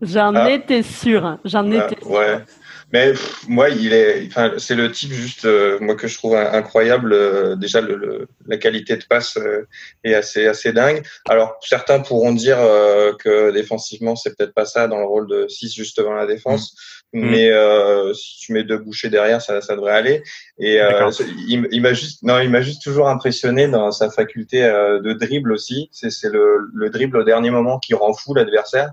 J'en 0.01 0.33
ah. 0.35 0.49
étais 0.51 0.83
sûr. 0.83 1.37
J'en 1.43 1.71
ah, 1.71 1.75
étais 1.75 2.01
sûr. 2.01 2.11
Ouais. 2.11 2.39
Mais 2.91 3.13
moi, 3.47 3.69
il 3.69 3.93
est, 3.93 4.25
enfin, 4.27 4.53
c'est 4.57 4.73
le 4.73 4.91
type 4.91 5.11
juste, 5.11 5.45
euh, 5.45 5.77
moi 5.79 5.95
que 5.95 6.07
je 6.07 6.17
trouve 6.17 6.35
incroyable. 6.35 7.13
Euh, 7.13 7.55
déjà, 7.55 7.81
le, 7.81 8.27
la 8.47 8.57
qualité 8.57 8.97
de 8.97 9.03
passe 9.03 9.37
euh, 9.37 9.67
est 10.03 10.15
assez, 10.15 10.47
assez 10.47 10.73
dingue. 10.73 11.03
Alors, 11.27 11.59
certains 11.61 11.99
pourront 11.99 12.33
dire 12.33 12.57
que 13.19 13.51
défensivement, 13.51 14.15
c'est 14.15 14.35
peut-être 14.35 14.53
pas 14.53 14.65
ça 14.65 14.87
dans 14.87 14.97
le 14.97 15.05
rôle 15.05 15.27
de 15.27 15.47
6 15.47 15.73
juste 15.73 15.97
devant 15.97 16.13
la 16.13 16.25
défense, 16.25 16.75
mmh. 17.13 17.29
mais 17.29 17.51
si 18.13 18.39
tu 18.39 18.53
mets 18.53 18.63
deux 18.63 18.77
bouchées 18.77 19.09
derrière, 19.09 19.41
ça, 19.41 19.61
ça 19.61 19.75
devrait 19.75 19.93
aller. 19.93 20.23
Et 20.57 20.79
il, 21.47 21.67
il 21.71 21.81
m'a 21.81 21.93
juste, 21.93 22.23
non, 22.23 22.39
il 22.39 22.49
m'a 22.49 22.61
juste 22.61 22.83
toujours 22.83 23.09
impressionné 23.09 23.67
dans 23.67 23.91
sa 23.91 24.09
faculté 24.09 24.61
de 24.61 25.13
dribble 25.13 25.51
aussi. 25.51 25.89
C'est, 25.91 26.11
c'est 26.11 26.29
le, 26.29 26.69
le 26.73 26.89
dribble 26.89 27.17
au 27.17 27.23
dernier 27.23 27.49
moment 27.49 27.79
qui 27.79 27.93
rend 27.93 28.13
fou 28.13 28.33
l'adversaire. 28.33 28.91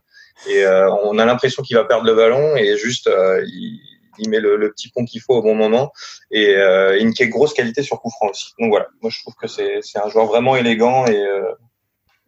Et 0.49 0.65
euh, 0.65 0.91
on 1.03 1.19
a 1.19 1.25
l'impression 1.25 1.63
qu'il 1.63 1.77
va 1.77 1.85
perdre 1.85 2.05
le 2.05 2.15
ballon 2.15 2.57
et 2.57 2.77
juste 2.77 3.07
euh, 3.07 3.43
il, 3.47 3.81
il, 4.19 4.29
met 4.29 4.39
le, 4.39 4.57
le 4.57 4.71
petit 4.71 4.91
pont 4.91 5.05
qu'il 5.05 5.21
faut 5.21 5.35
au 5.35 5.43
bon 5.43 5.55
moment 5.55 5.93
et 6.31 6.55
euh, 6.57 7.01
une 7.01 7.13
grosse 7.31 7.55
qualité 7.55 7.83
sur 7.83 8.01
coup 8.01 8.11
franc 8.11 8.29
aussi. 8.29 8.53
Donc 8.59 8.69
voilà, 8.71 8.89
moi 9.01 9.11
je 9.11 9.21
trouve 9.21 9.35
que 9.35 9.47
c'est 9.49 9.81
un 9.99 10.09
joueur 10.11 10.27
vraiment 10.27 10.55
élégant 10.57 11.07
et 11.07 11.25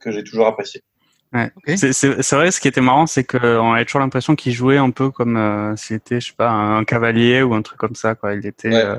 que 0.01 0.11
j'ai 0.11 0.25
toujours 0.25 0.47
apprécié. 0.47 0.83
Ouais. 1.33 1.51
C'est 1.77 2.33
vrai, 2.33 2.51
ce 2.51 2.61
qui 2.61 2.69
était 2.69 2.81
marrant, 2.81 3.07
c'est 3.07 3.25
qu'on 3.25 3.73
avait 3.73 3.85
toujours 3.85 4.01
l'impression 4.01 4.35
qu'il 4.35 4.53
jouait 4.53 4.79
un 4.79 4.91
peu 4.91 5.11
comme 5.11 5.37
euh, 5.37 5.77
s'il 5.77 5.97
était, 5.97 6.21
je 6.21 6.29
sais 6.29 6.37
pas, 6.37 6.51
un 6.51 6.85
cavalier 6.85 7.43
ou 7.43 7.55
un 7.55 7.63
truc 7.63 7.79
comme 7.79 7.95
ça. 7.95 8.15
Quoi. 8.15 8.35
Il 8.35 8.47
était 8.47 8.73
euh, 8.73 8.97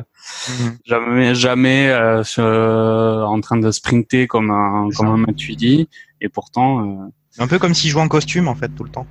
jamais, 0.86 1.34
jamais 1.34 1.90
euh, 1.90 2.24
en 3.26 3.42
train 3.42 3.58
de 3.58 3.72
sprinter 3.72 4.28
comme 4.28 4.52
un, 4.52 4.90
comme 4.96 5.08
un 5.08 5.18
Matuidi. 5.18 5.90
Et 6.22 6.30
pourtant, 6.30 7.12
un 7.40 7.48
peu 7.48 7.58
comme 7.58 7.74
s'il 7.74 7.90
jouait 7.90 8.02
en 8.02 8.08
costume 8.08 8.48
en 8.48 8.56
fait 8.56 8.70
tout 8.70 8.84
le 8.84 8.92
temps. 8.92 9.08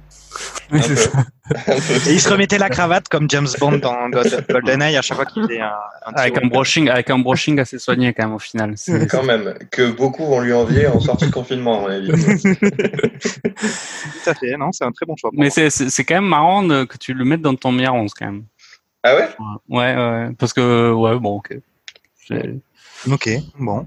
Et 0.73 2.13
il 2.13 2.21
se 2.21 2.29
remettait 2.29 2.59
la 2.59 2.69
cravate 2.69 3.09
comme 3.09 3.29
James 3.31 3.49
Bond 3.59 3.79
dans 3.79 4.11
GoldenEye 4.51 4.97
à 4.97 5.03
chaque 5.03 5.17
fois 5.17 5.27
qu'il 5.27 5.43
faisait 5.43 5.61
un, 5.61 5.73
avec 6.15 6.37
un 6.37 6.47
brushing, 6.47 6.89
avec 6.89 7.09
un 7.11 7.19
brushing 7.19 7.59
assez 7.59 7.79
soigné 7.79 8.13
quand 8.13 8.25
même 8.25 8.35
au 8.35 8.39
final. 8.39 8.75
Quand 9.11 9.23
même 9.23 9.55
que 9.71 9.91
beaucoup 9.91 10.27
vont 10.27 10.41
lui 10.41 10.53
envier 10.53 10.87
en 10.87 11.01
sortie 11.01 11.27
de 11.27 11.33
confinement 11.33 11.79
à 11.79 11.81
mon 11.81 11.89
avis. 11.89 12.09
Tout 12.59 14.31
à 14.31 14.35
fait, 14.35 14.57
non, 14.59 14.73
c'est 14.73 14.85
un 14.85 14.93
très 14.93 15.07
bon 15.07 15.17
choix. 15.17 15.31
Mais 15.33 15.51
c'est 15.51 16.05
quand 16.05 16.17
même 16.17 16.29
marrant 16.29 16.67
que 16.69 16.99
tu 16.99 17.15
le 17.15 17.25
mettes 17.25 17.43
dans 17.43 17.55
ton 17.55 17.73
meilleur 17.73 17.95
11 17.95 18.13
quand 18.15 18.27
même. 18.27 18.45
Ah 19.03 19.15
ouais? 19.15 19.29
Ouais, 19.69 19.97
ouais, 19.97 20.29
parce 20.39 20.53
que 20.53 20.93
ouais, 20.93 21.19
bon, 21.19 21.37
ok. 21.37 21.57
Ok, 23.11 23.31
bon. 23.59 23.87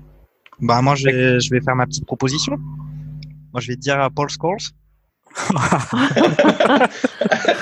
Bah 0.60 0.82
moi 0.82 0.96
je 0.96 1.06
vais, 1.06 1.40
je 1.40 1.50
vais 1.52 1.60
faire 1.62 1.76
ma 1.76 1.86
petite 1.86 2.06
proposition. 2.06 2.58
Moi 3.54 3.60
je 3.60 3.68
vais 3.68 3.76
te 3.76 3.82
dire 3.82 4.10
Paul 4.16 4.30
Scholes 4.30 4.72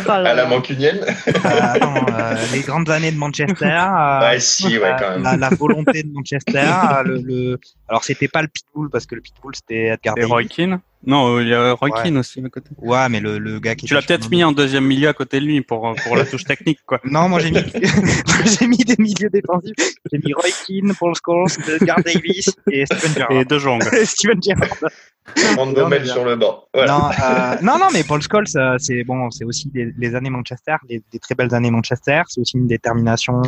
à 0.07 0.33
la 0.33 0.45
mancunienne 0.45 0.99
euh, 1.01 1.31
euh, 1.45 2.35
Les 2.51 2.61
grandes 2.61 2.89
années 2.89 3.11
de 3.11 3.17
Manchester. 3.17 3.65
Euh, 3.65 4.19
ouais, 4.21 4.39
si, 4.39 4.77
ouais, 4.77 4.95
quand 4.97 5.19
même. 5.19 5.39
La, 5.39 5.49
volonté 5.49 6.03
de 6.03 6.11
Manchester. 6.11 6.67
le, 7.05 7.21
le... 7.21 7.59
Alors, 7.87 8.03
c'était 8.03 8.27
pas 8.27 8.41
le 8.41 8.47
Pitbull, 8.47 8.89
parce 8.89 9.05
que 9.05 9.15
le 9.15 9.21
Pitbull, 9.21 9.55
c'était 9.55 9.87
Edgar 9.87 10.17
Et 10.17 10.23
Roy 10.23 10.45
Keane? 10.45 10.79
Non, 11.05 11.39
il 11.39 11.47
y 11.47 11.53
a 11.53 11.73
Roy 11.73 11.89
Keane 11.91 12.17
aussi 12.17 12.43
à 12.43 12.49
côté. 12.49 12.71
Ouais, 12.77 13.07
mais 13.07 13.21
le, 13.21 13.39
le 13.39 13.59
gars 13.59 13.75
qui. 13.75 13.85
Tu 13.85 13.93
l'as 13.93 14.01
peut-être 14.01 14.29
mis 14.29 14.43
en 14.43 14.51
deuxième 14.51 14.85
milieu 14.85 15.07
à 15.07 15.13
côté 15.13 15.39
de 15.39 15.45
lui 15.45 15.61
pour, 15.61 15.95
pour 16.03 16.17
la 16.17 16.25
touche 16.25 16.43
technique, 16.43 16.79
quoi. 16.85 16.99
Non, 17.05 17.29
moi 17.29 17.39
j'ai 17.39 17.51
mis, 17.51 17.63
j'ai 18.59 18.67
mis 18.67 18.77
des 18.77 18.95
milieux 18.97 19.29
défensifs. 19.29 19.75
J'ai 20.11 20.19
mis 20.19 20.33
Roy 20.33 20.49
Keane, 20.67 20.93
Paul 20.99 21.13
Scholes, 21.15 21.51
Edgar 21.73 22.01
Davis 22.03 22.53
et 22.69 22.85
Steven 22.85 23.13
Gerrard. 23.13 23.31
Et 23.31 23.45
De 23.45 23.57
Jong. 23.57 23.81
Steven 24.03 24.43
Gerrard. 24.43 24.77
non, 25.55 26.05
sur 26.05 26.25
le 26.25 26.35
banc. 26.35 26.65
Non, 26.75 26.81
euh, 27.23 27.55
non, 27.61 27.77
non, 27.79 27.87
mais 27.93 28.03
Paul 28.03 28.21
Scholes, 28.21 28.45
euh, 28.57 28.75
c'est 28.77 29.03
bon, 29.05 29.31
c'est 29.31 29.45
aussi 29.45 29.71
les, 29.73 30.15
années 30.15 30.29
Manchester, 30.29 30.75
des 30.89 31.01
très 31.19 31.33
belles 31.33 31.53
années 31.55 31.71
Manchester. 31.71 32.23
C'est 32.27 32.41
aussi 32.41 32.57
une 32.57 32.67
détermination 32.67 33.41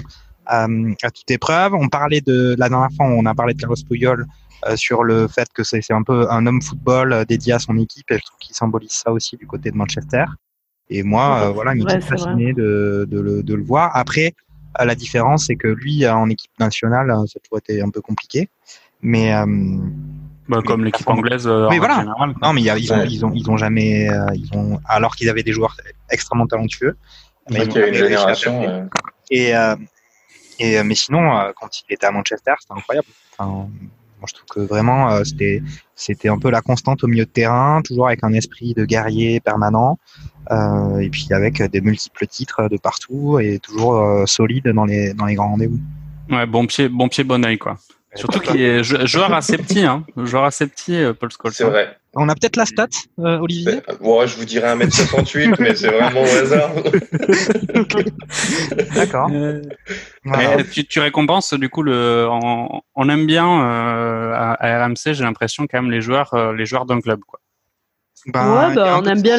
euh, 0.53 0.93
à 1.03 1.12
toute 1.12 1.29
épreuve. 1.29 1.74
On 1.74 1.89
parlait 1.89 2.22
de 2.22 2.55
la 2.58 2.70
dernière 2.70 2.91
fois, 2.96 3.08
on 3.08 3.25
a 3.25 3.36
parlé 3.36 3.53
de 3.53 3.60
Carlos 3.60 3.75
Puyol 3.89 4.25
sur 4.75 5.03
le 5.03 5.27
fait 5.27 5.48
que 5.53 5.63
c'est 5.63 5.82
un 5.91 6.03
peu 6.03 6.30
un 6.32 6.46
homme 6.46 6.62
football 6.62 7.25
dédié 7.27 7.53
à 7.53 7.60
son 7.60 7.77
équipe 7.77 8.10
et 8.12 8.18
je 8.18 8.24
trouve 8.24 8.39
qu'il 8.39 8.56
symbolise 8.56 8.91
ça 8.91 9.12
aussi 9.12 9.38
du 9.38 9.48
côté 9.48 9.72
de 9.72 9.77
Manchester. 9.77 10.25
Et 10.89 11.03
moi, 11.03 11.51
voilà, 11.51 11.74
il 11.74 11.84
me 11.84 12.00
fasciné 12.01 12.53
de, 12.53 13.08
de, 13.10 13.20
le, 13.20 13.44
de 13.44 13.53
le 13.56 13.63
voir. 13.63 13.91
Après, 13.96 14.34
la 14.80 14.96
différence, 14.96 15.48
c'est 15.48 15.56
que 15.56 15.68
lui, 15.68 16.08
en 16.08 16.30
équipe 16.30 16.51
nationale, 16.60 17.08
ça 17.27 17.38
a 17.38 17.39
toujours 17.39 17.58
été 17.60 17.82
un 17.82 17.89
peu 17.89 18.01
compliqué. 18.01 18.50
Mais 19.01 19.34
bah, 20.51 20.62
comme 20.65 20.84
l'équipe 20.84 21.08
anglaise. 21.08 21.48
Euh, 21.48 21.70
oui, 21.70 21.77
voilà. 21.77 22.03
non, 22.41 22.51
mais 22.51 22.62
ils 22.62 22.91
ont, 22.91 23.03
ils 23.03 23.25
ont, 23.25 23.32
ils 23.34 23.50
ont 23.50 23.56
jamais, 23.56 24.10
euh, 24.10 24.25
ils 24.36 24.50
ont, 24.53 24.82
alors 24.86 25.15
qu'ils 25.15 25.30
avaient 25.30 25.44
des 25.44 25.53
joueurs 25.53 25.77
extrêmement 26.10 26.46
talentueux. 26.46 26.98
Mais 27.50 27.65
il 27.65 27.72
y 27.72 27.77
a 27.77 27.88
une 27.88 27.94
génération. 27.94 28.89
Et, 29.30 29.56
euh, 29.56 29.75
et, 30.60 30.84
mais 30.84 30.96
sinon, 30.96 31.53
quand 31.56 31.70
il 31.80 31.94
était 31.94 32.06
à 32.06 32.12
Manchester, 32.12 32.53
c'était 32.60 32.74
incroyable. 32.74 33.08
Enfin, 33.38 33.70
je 34.28 34.34
trouve 34.34 34.48
que 34.50 34.60
vraiment, 34.60 35.24
c'était, 35.24 35.62
c'était 35.96 36.30
un 36.30 36.38
peu 36.38 36.50
la 36.50 36.62
constante 36.62 37.04
au 37.04 37.08
milieu 37.08 37.25
de 37.25 37.30
terrain, 37.30 37.82
toujours 37.84 38.08
avec 38.08 38.24
un 38.24 38.34
esprit 38.34 38.74
de 38.74 38.86
guerrier 38.86 39.40
permanent, 39.40 40.00
euh, 40.51 41.00
et 41.00 41.10
puis 41.10 41.28
avec 41.32 41.62
des 41.62 41.82
multiples 41.82 42.28
titres 42.28 42.68
de 42.70 42.78
partout 42.78 43.40
et 43.40 43.60
toujours 43.60 44.28
solide 44.28 44.68
dans 44.70 44.86
les, 44.86 45.13
dans 45.13 45.25
les 45.25 45.36
grands 45.36 45.50
rendez-vous. 45.50 45.80
Ouais, 46.30 46.46
bon 46.46 46.66
pied, 46.66 46.90
bon 46.90 47.10
pied, 47.10 47.24
bon 47.24 47.44
oeil, 47.46 47.58
quoi. 47.58 47.78
Surtout 48.15 48.39
qu'il 48.39 48.62
est 48.62 48.84
joueur 48.84 49.34
assez 49.34 49.58
petit, 49.58 49.86
hein. 49.86 50.06
Joueur 50.18 50.44
assez 50.44 50.68
petit, 50.68 51.01
euh, 51.01 51.13
Paul 51.13 51.30
Scholes. 51.32 51.53
C'est 51.53 51.63
vrai. 51.63 51.98
On 52.13 52.27
a 52.27 52.36
peut-être 52.36 52.58
la 52.58 52.65
stat, 52.65 52.89
euh, 53.20 53.39
Olivier? 53.39 53.80
Ouais, 54.01 54.27
Je 54.27 54.36
vous 54.36 54.44
dirais 54.44 54.75
1m68, 54.75 55.56
mais 55.60 55.75
c'est 55.75 55.88
vraiment 55.88 56.22
au 56.22 56.25
hasard. 56.25 56.72
D'accord. 58.96 59.30
Euh, 59.32 59.62
tu, 60.70 60.86
tu, 60.86 61.00
récompenses, 61.00 61.53
du 61.53 61.70
coup, 61.70 61.84
le, 61.84 62.27
on, 62.30 62.82
on 62.96 63.10
aime 63.10 63.25
bien 63.25 63.48
euh, 63.48 64.34
à, 64.34 64.58
à, 64.60 64.86
RMC, 64.86 65.13
j'ai 65.13 65.24
l'impression, 65.24 65.68
quand 65.68 65.82
même, 65.82 65.89
les 65.89 66.01
joueurs, 66.01 66.34
euh, 66.34 66.53
les 66.53 66.65
joueurs 66.65 66.86
d'un 66.86 67.00
club. 67.00 67.22
Quoi. 67.25 67.39
Ben, 68.28 68.70
ouais, 68.70 68.75
bah, 68.75 69.00
on 69.01 69.06
aime 69.06 69.22
bien 69.22 69.38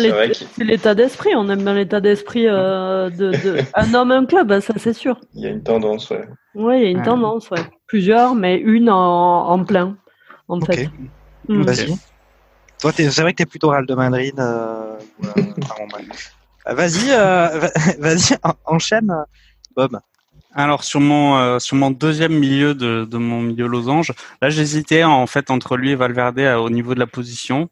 l'état 0.59 0.95
d'esprit. 0.95 1.31
On 1.37 1.49
aime 1.49 1.63
bien 1.63 1.75
l'état 1.75 2.01
d'esprit 2.01 2.49
euh, 2.49 3.11
de, 3.11 3.31
de, 3.31 3.61
un 3.75 3.95
homme, 3.95 4.11
un 4.11 4.27
club, 4.27 4.61
ça 4.61 4.75
c'est 4.77 4.93
sûr. 4.93 5.21
Il 5.35 5.43
y 5.43 5.47
a 5.47 5.51
une 5.51 5.63
tendance, 5.63 6.11
ouais. 6.11 6.29
Ouais, 6.55 6.81
il 6.81 6.85
y 6.85 6.87
a 6.87 6.91
une 6.91 7.03
tendance, 7.03 7.51
ouais. 7.51 7.63
Plusieurs, 7.87 8.35
mais 8.35 8.57
une 8.59 8.91
en, 8.91 9.49
en 9.49 9.65
plein, 9.65 9.97
en 10.49 10.61
fait. 10.61 10.91
Mm. 11.49 11.63
Vas-y. 11.63 11.97
Toi, 12.81 12.91
c'est 12.93 13.21
vrai 13.21 13.33
que 13.33 13.37
tu 13.37 13.43
es 13.45 13.47
plutôt 13.47 13.69
Real 13.71 13.87
de 13.87 13.95
Madrid. 13.95 14.35
Euh, 14.39 14.99
euh, 15.25 16.75
vas-y, 16.75 17.11
euh, 17.11 17.69
vas-y, 18.01 18.37
enchaîne, 18.65 19.15
Bob. 19.77 20.01
Alors 20.55 20.85
sur 20.85 21.01
mon 21.01 21.37
euh, 21.37 21.59
sur 21.59 21.77
mon 21.77 21.91
deuxième 21.91 22.39
milieu 22.39 22.75
de, 22.75 23.05
de 23.05 23.17
mon 23.17 23.41
milieu 23.41 23.67
losange, 23.67 24.13
là 24.43 24.51
j'hésitais 24.51 25.03
en 25.03 25.27
fait 25.27 25.51
entre 25.51 25.77
lui 25.77 25.91
et 25.91 25.95
Valverde 25.95 26.39
euh, 26.41 26.57
au 26.57 26.69
niveau 26.69 26.95
de 26.95 27.01
la 27.01 27.07
position. 27.07 27.71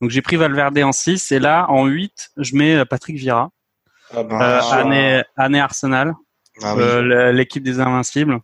Donc 0.00 0.10
j'ai 0.10 0.22
pris 0.22 0.36
Valverde 0.36 0.78
en 0.78 0.92
6 0.92 1.32
et 1.32 1.40
là 1.40 1.66
en 1.68 1.86
8, 1.86 2.30
je 2.36 2.54
mets 2.54 2.76
euh, 2.76 2.84
Patrick 2.84 3.16
Vieira. 3.16 3.50
Ah 4.14 4.22
bah, 4.22 4.60
année, 4.72 5.22
année 5.36 5.60
Arsenal, 5.60 6.14
ah 6.62 6.74
l'équipe 7.32 7.62
des 7.62 7.78
invincibles, 7.78 8.40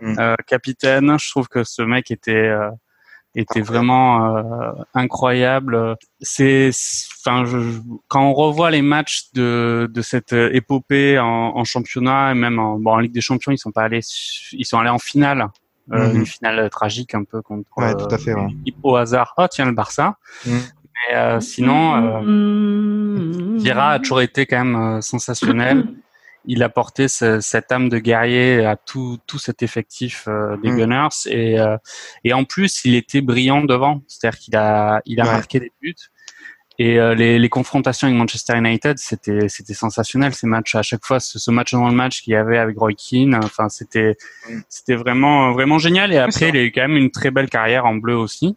mm. 0.00 0.34
capitaine. 0.46 1.16
Je 1.20 1.30
trouve 1.30 1.48
que 1.48 1.64
ce 1.64 1.82
mec 1.82 2.12
était 2.12 2.52
était 3.38 3.60
vraiment 3.60 4.36
euh, 4.36 4.72
incroyable. 4.94 5.96
C'est, 6.20 6.70
enfin, 7.18 7.44
quand 8.08 8.22
on 8.22 8.32
revoit 8.32 8.70
les 8.70 8.82
matchs 8.82 9.32
de, 9.32 9.88
de 9.92 10.02
cette 10.02 10.32
épopée 10.32 11.18
en, 11.18 11.56
en 11.56 11.64
championnat 11.64 12.32
et 12.32 12.34
même 12.34 12.58
en, 12.58 12.78
bon, 12.78 12.92
en 12.92 12.98
Ligue 12.98 13.12
des 13.12 13.20
Champions, 13.20 13.52
ils 13.52 13.58
sont 13.58 13.72
pas 13.72 13.82
allés, 13.82 14.00
ils 14.52 14.64
sont 14.64 14.78
allés 14.78 14.90
en 14.90 14.98
finale, 14.98 15.48
euh, 15.92 16.10
mhm. 16.10 16.16
une 16.16 16.26
finale 16.26 16.68
tragique 16.70 17.14
un 17.14 17.24
peu 17.24 17.40
contre 17.40 17.70
ouais, 17.78 17.94
tout 17.94 18.12
à 18.14 18.18
fait, 18.18 18.34
ouais. 18.34 18.48
au 18.82 18.96
hasard. 18.96 19.34
Oh 19.38 19.46
tiens 19.50 19.64
le 19.64 19.72
Barça. 19.72 20.16
Mhm. 20.44 20.60
Mais 21.08 21.16
euh, 21.16 21.40
sinon, 21.40 21.94
euh, 21.94 22.20
mhm. 22.20 23.56
Vieira 23.58 23.92
a 23.92 23.98
toujours 23.98 24.20
été 24.20 24.46
quand 24.46 24.64
même 24.64 25.00
sensationnel 25.00 25.86
il 26.48 26.62
a 26.62 26.70
porté 26.70 27.08
cette 27.08 27.70
âme 27.70 27.90
de 27.90 27.98
guerrier 27.98 28.64
à 28.64 28.74
tout, 28.74 29.18
tout 29.26 29.38
cet 29.38 29.62
effectif 29.62 30.24
euh, 30.26 30.56
des 30.56 30.70
mm. 30.70 30.76
Gunners. 30.76 31.08
Et, 31.26 31.60
euh, 31.60 31.76
et 32.24 32.32
en 32.32 32.44
plus 32.44 32.84
il 32.84 32.94
était 32.96 33.20
brillant 33.20 33.62
devant, 33.62 34.02
c'est-à-dire 34.08 34.38
qu'il 34.40 34.56
a, 34.56 35.02
il 35.04 35.20
a 35.20 35.24
marqué 35.24 35.60
des 35.60 35.70
buts. 35.80 35.94
Et 36.80 36.98
euh, 36.98 37.14
les, 37.14 37.40
les, 37.40 37.48
confrontations 37.48 38.06
avec 38.06 38.16
Manchester 38.16 38.56
United 38.56 38.98
c'était 38.98 39.48
c'était 39.48 39.74
sensationnel 39.74 40.32
ces 40.32 40.46
matchs. 40.46 40.74
À 40.74 40.82
chaque 40.82 41.04
fois 41.04 41.20
ce, 41.20 41.50
match 41.50 41.72
dans 41.72 41.88
le 41.88 41.94
match 41.94 42.22
qu'il 42.22 42.32
y 42.32 42.36
avait 42.36 42.56
avec 42.56 42.78
Roy 42.78 42.92
Keane, 42.94 43.34
enfin 43.34 43.68
c'était 43.68 44.16
mm. 44.48 44.60
c'était 44.70 44.94
vraiment 44.94 45.52
vraiment 45.52 45.78
génial. 45.78 46.12
Et 46.12 46.18
après 46.18 46.48
il 46.48 46.56
a 46.56 46.62
eu 46.62 46.72
quand 46.72 46.82
même 46.82 46.96
une 46.96 47.10
très 47.10 47.30
belle 47.30 47.50
carrière 47.50 47.84
en 47.84 47.96
bleu 47.96 48.16
aussi. 48.16 48.56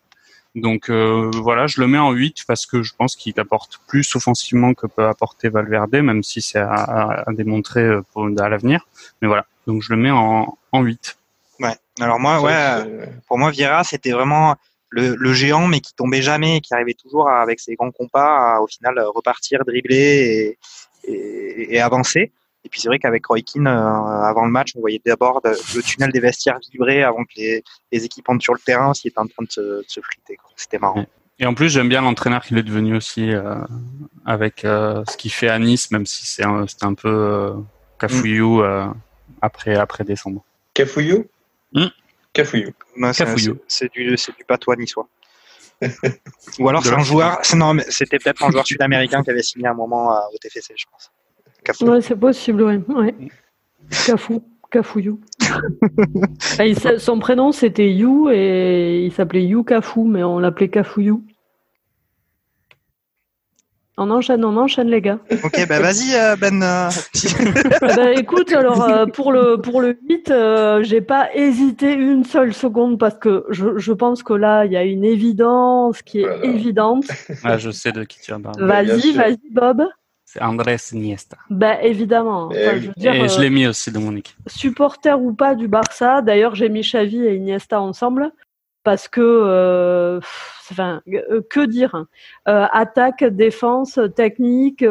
Donc 0.56 0.90
euh, 0.90 1.32
voilà, 1.34 1.68
je 1.68 1.80
le 1.80 1.88
mets 1.88 1.98
en 1.98 2.12
8 2.12 2.44
parce 2.46 2.66
que 2.66 2.84
je 2.84 2.94
pense 2.94 3.16
qu'il 3.16 3.40
apporte 3.40 3.80
plus 3.88 4.16
offensivement 4.16 4.74
que 4.74 4.86
peut 4.86 5.06
apporter 5.06 5.48
Valverde, 5.50 5.96
même 5.96 6.24
si 6.24 6.42
c'est 6.42 6.60
à, 6.60 7.24
à, 7.26 7.32
démontrer 7.32 7.84
euh, 7.84 8.02
pour, 8.12 8.28
à 8.38 8.50
l'avenir. 8.50 8.86
Mais 9.22 9.28
voilà, 9.28 9.46
donc 9.66 9.82
je 9.82 9.94
le 9.94 9.98
mets 9.98 10.12
en, 10.12 10.58
en 10.74 10.82
8. 10.82 11.18
Ouais. 11.60 11.76
Alors 12.00 12.20
moi, 12.20 12.42
ouais, 12.42 13.20
pour 13.28 13.38
moi, 13.38 13.52
Vieira, 13.52 13.84
c'était 13.84 14.12
vraiment 14.12 14.56
le, 14.90 15.16
le, 15.16 15.34
géant, 15.34 15.68
mais 15.68 15.80
qui 15.80 15.94
tombait 15.94 16.22
jamais, 16.22 16.60
qui 16.60 16.74
arrivait 16.74 16.96
toujours 16.96 17.30
avec 17.30 17.60
ses 17.62 17.76
grands 17.76 17.92
compas 17.92 18.56
à, 18.56 18.60
au 18.62 18.68
final, 18.68 19.00
repartir, 19.16 19.64
dribbler 19.66 20.58
et, 21.06 21.12
et, 21.12 21.76
et 21.76 21.80
avancer. 21.80 22.32
Et 22.64 22.70
puis 22.70 22.80
c'est 22.80 22.88
vrai 22.88 23.00
qu'avec 23.00 23.26
Roy 23.26 23.42
Keane, 23.42 23.68
euh, 23.68 23.72
avant 23.72 24.46
le 24.46 24.52
match, 24.52 24.74
on 24.76 24.82
voyait 24.82 25.02
d'abord 25.06 25.42
le 25.44 25.82
tunnel 25.82 26.12
des 26.12 26.20
vestiaires 26.20 26.60
vibrer 26.72 27.04
avant 27.04 27.24
que 27.24 27.34
les, 27.38 27.64
les 27.92 28.06
équipes 28.06 28.30
entrent 28.30 28.44
sur 28.44 28.54
le 28.54 28.60
terrain 28.60 28.94
s'ils 28.94 29.10
étaient 29.10 29.20
en 29.20 29.28
train 29.28 29.44
de 29.44 29.52
se, 29.52 29.62
de 29.62 29.86
se 29.88 30.00
friter. 30.02 30.38
C'était 30.56 30.78
marrant. 30.78 31.06
Et 31.42 31.46
en 31.48 31.56
plus, 31.56 31.70
j'aime 31.70 31.90
bien 31.90 32.02
l'entraîneur 32.02 32.44
qu'il 32.44 32.58
est 32.60 32.64
devenu 32.64 32.96
aussi 32.96 33.32
euh, 33.32 33.56
avec 34.28 34.64
euh, 34.64 35.04
ce 35.10 35.18
qu'il 35.18 35.32
fait 35.32 35.50
à 35.50 35.58
Nice, 35.58 35.90
même 35.90 36.06
si 36.06 36.28
c'est 36.28 36.44
un, 36.46 36.66
un 36.82 36.94
peu 36.94 37.10
euh, 37.10 37.54
cafouillou 38.00 38.62
mm. 38.62 38.94
après, 39.42 39.76
après 39.76 40.04
décembre. 40.04 40.46
Cafouillou? 40.76 41.26
Mm. 41.74 41.88
Cafouillou. 42.32 42.74
C'est 43.68 43.92
du, 43.92 44.16
du 44.16 44.46
patois 44.48 44.76
niçois. 44.76 45.08
Ou 46.60 46.70
alors 46.70 46.86
c'est 46.86 46.94
un 46.94 47.04
joueur, 47.04 47.42
non, 47.56 47.74
mais 47.74 47.86
c'était 47.90 48.20
peut-être 48.20 48.44
un 48.44 48.52
joueur 48.52 48.68
sud-américain 48.68 49.24
qui 49.24 49.32
avait 49.32 49.42
signé 49.42 49.66
un 49.66 49.74
moment 49.74 50.12
au 50.32 50.38
TFC, 50.38 50.76
je 50.78 50.86
pense. 50.92 51.12
Ouais, 51.82 52.02
c'est 52.02 52.16
possible, 52.16 52.64
ouais. 52.64 52.80
ouais. 52.90 53.16
Cafou, 54.06 54.44
Cafouillou. 54.70 55.20
Ah, 56.60 56.98
son 56.98 57.20
prénom 57.20 57.52
c'était 57.52 57.92
You 57.92 58.30
et 58.30 59.04
il 59.06 59.12
s'appelait 59.12 59.44
You 59.44 59.64
Cafou, 59.64 60.06
mais 60.06 60.24
on 60.24 60.40
l'appelait 60.40 60.70
Cafouillou. 60.70 61.24
On 63.98 64.10
enchaîne, 64.10 64.44
on 64.46 64.58
enchaîne 64.58 64.88
les 64.88 65.02
gars. 65.02 65.20
Ok, 65.44 65.68
bah 65.68 65.80
vas-y 65.80 66.14
Ben. 66.40 66.60
bah, 67.82 68.14
écoute, 68.14 68.52
alors 68.54 69.12
pour 69.14 69.32
le 69.32 69.58
pour 69.58 69.82
le 69.82 69.98
8, 70.10 70.34
j'ai 70.84 71.02
pas 71.02 71.30
hésité 71.36 71.94
une 71.94 72.24
seule 72.24 72.54
seconde 72.54 72.98
parce 72.98 73.18
que 73.18 73.46
je, 73.50 73.78
je 73.78 73.94
pense 73.94 74.24
que 74.24 74.34
là 74.34 74.66
il 74.66 74.72
y 74.72 74.78
a 74.78 74.84
une 74.84 75.04
évidence 75.04 76.02
qui 76.02 76.22
est 76.22 76.46
évidente. 76.46 77.06
Ah, 77.44 77.58
je 77.58 77.72
sais 77.72 77.92
de 77.92 78.04
qui 78.04 78.20
tu 78.22 78.32
en 78.34 78.42
parles. 78.42 78.64
Vas-y, 78.64 79.14
vas-y 79.14 79.50
Bob. 79.52 79.84
C'est 80.34 80.42
Andrés 80.42 80.78
Iniesta. 80.94 81.36
Bah 81.50 81.84
évidemment. 81.84 82.50
et 82.54 82.80
je, 82.98 83.42
l'ai 83.42 83.50
mis 83.50 83.68
aussi 83.68 83.92
dans 83.92 84.00
mon 84.00 84.16
équipe. 84.16 84.38
Supporter 84.48 85.20
ou 85.22 85.34
pas 85.34 85.56
du 85.56 85.68
Barça, 85.68 86.22
d'ailleurs 86.22 86.56
j'ai 86.56 86.70
mis 86.70 86.84
Xavi 86.84 87.26
et 87.26 87.36
Iniesta 87.36 87.82
ensemble 87.82 88.32
parce 88.86 89.10
que, 89.10 89.20
euh, 89.20 90.22
enfin, 90.72 91.02
euh, 91.10 91.42
que 91.50 91.66
dire 91.66 91.96
hein. 91.96 92.08
euh, 92.48 92.66
Attaque, 92.72 93.26
défense, 93.26 94.00
technique, 94.16 94.86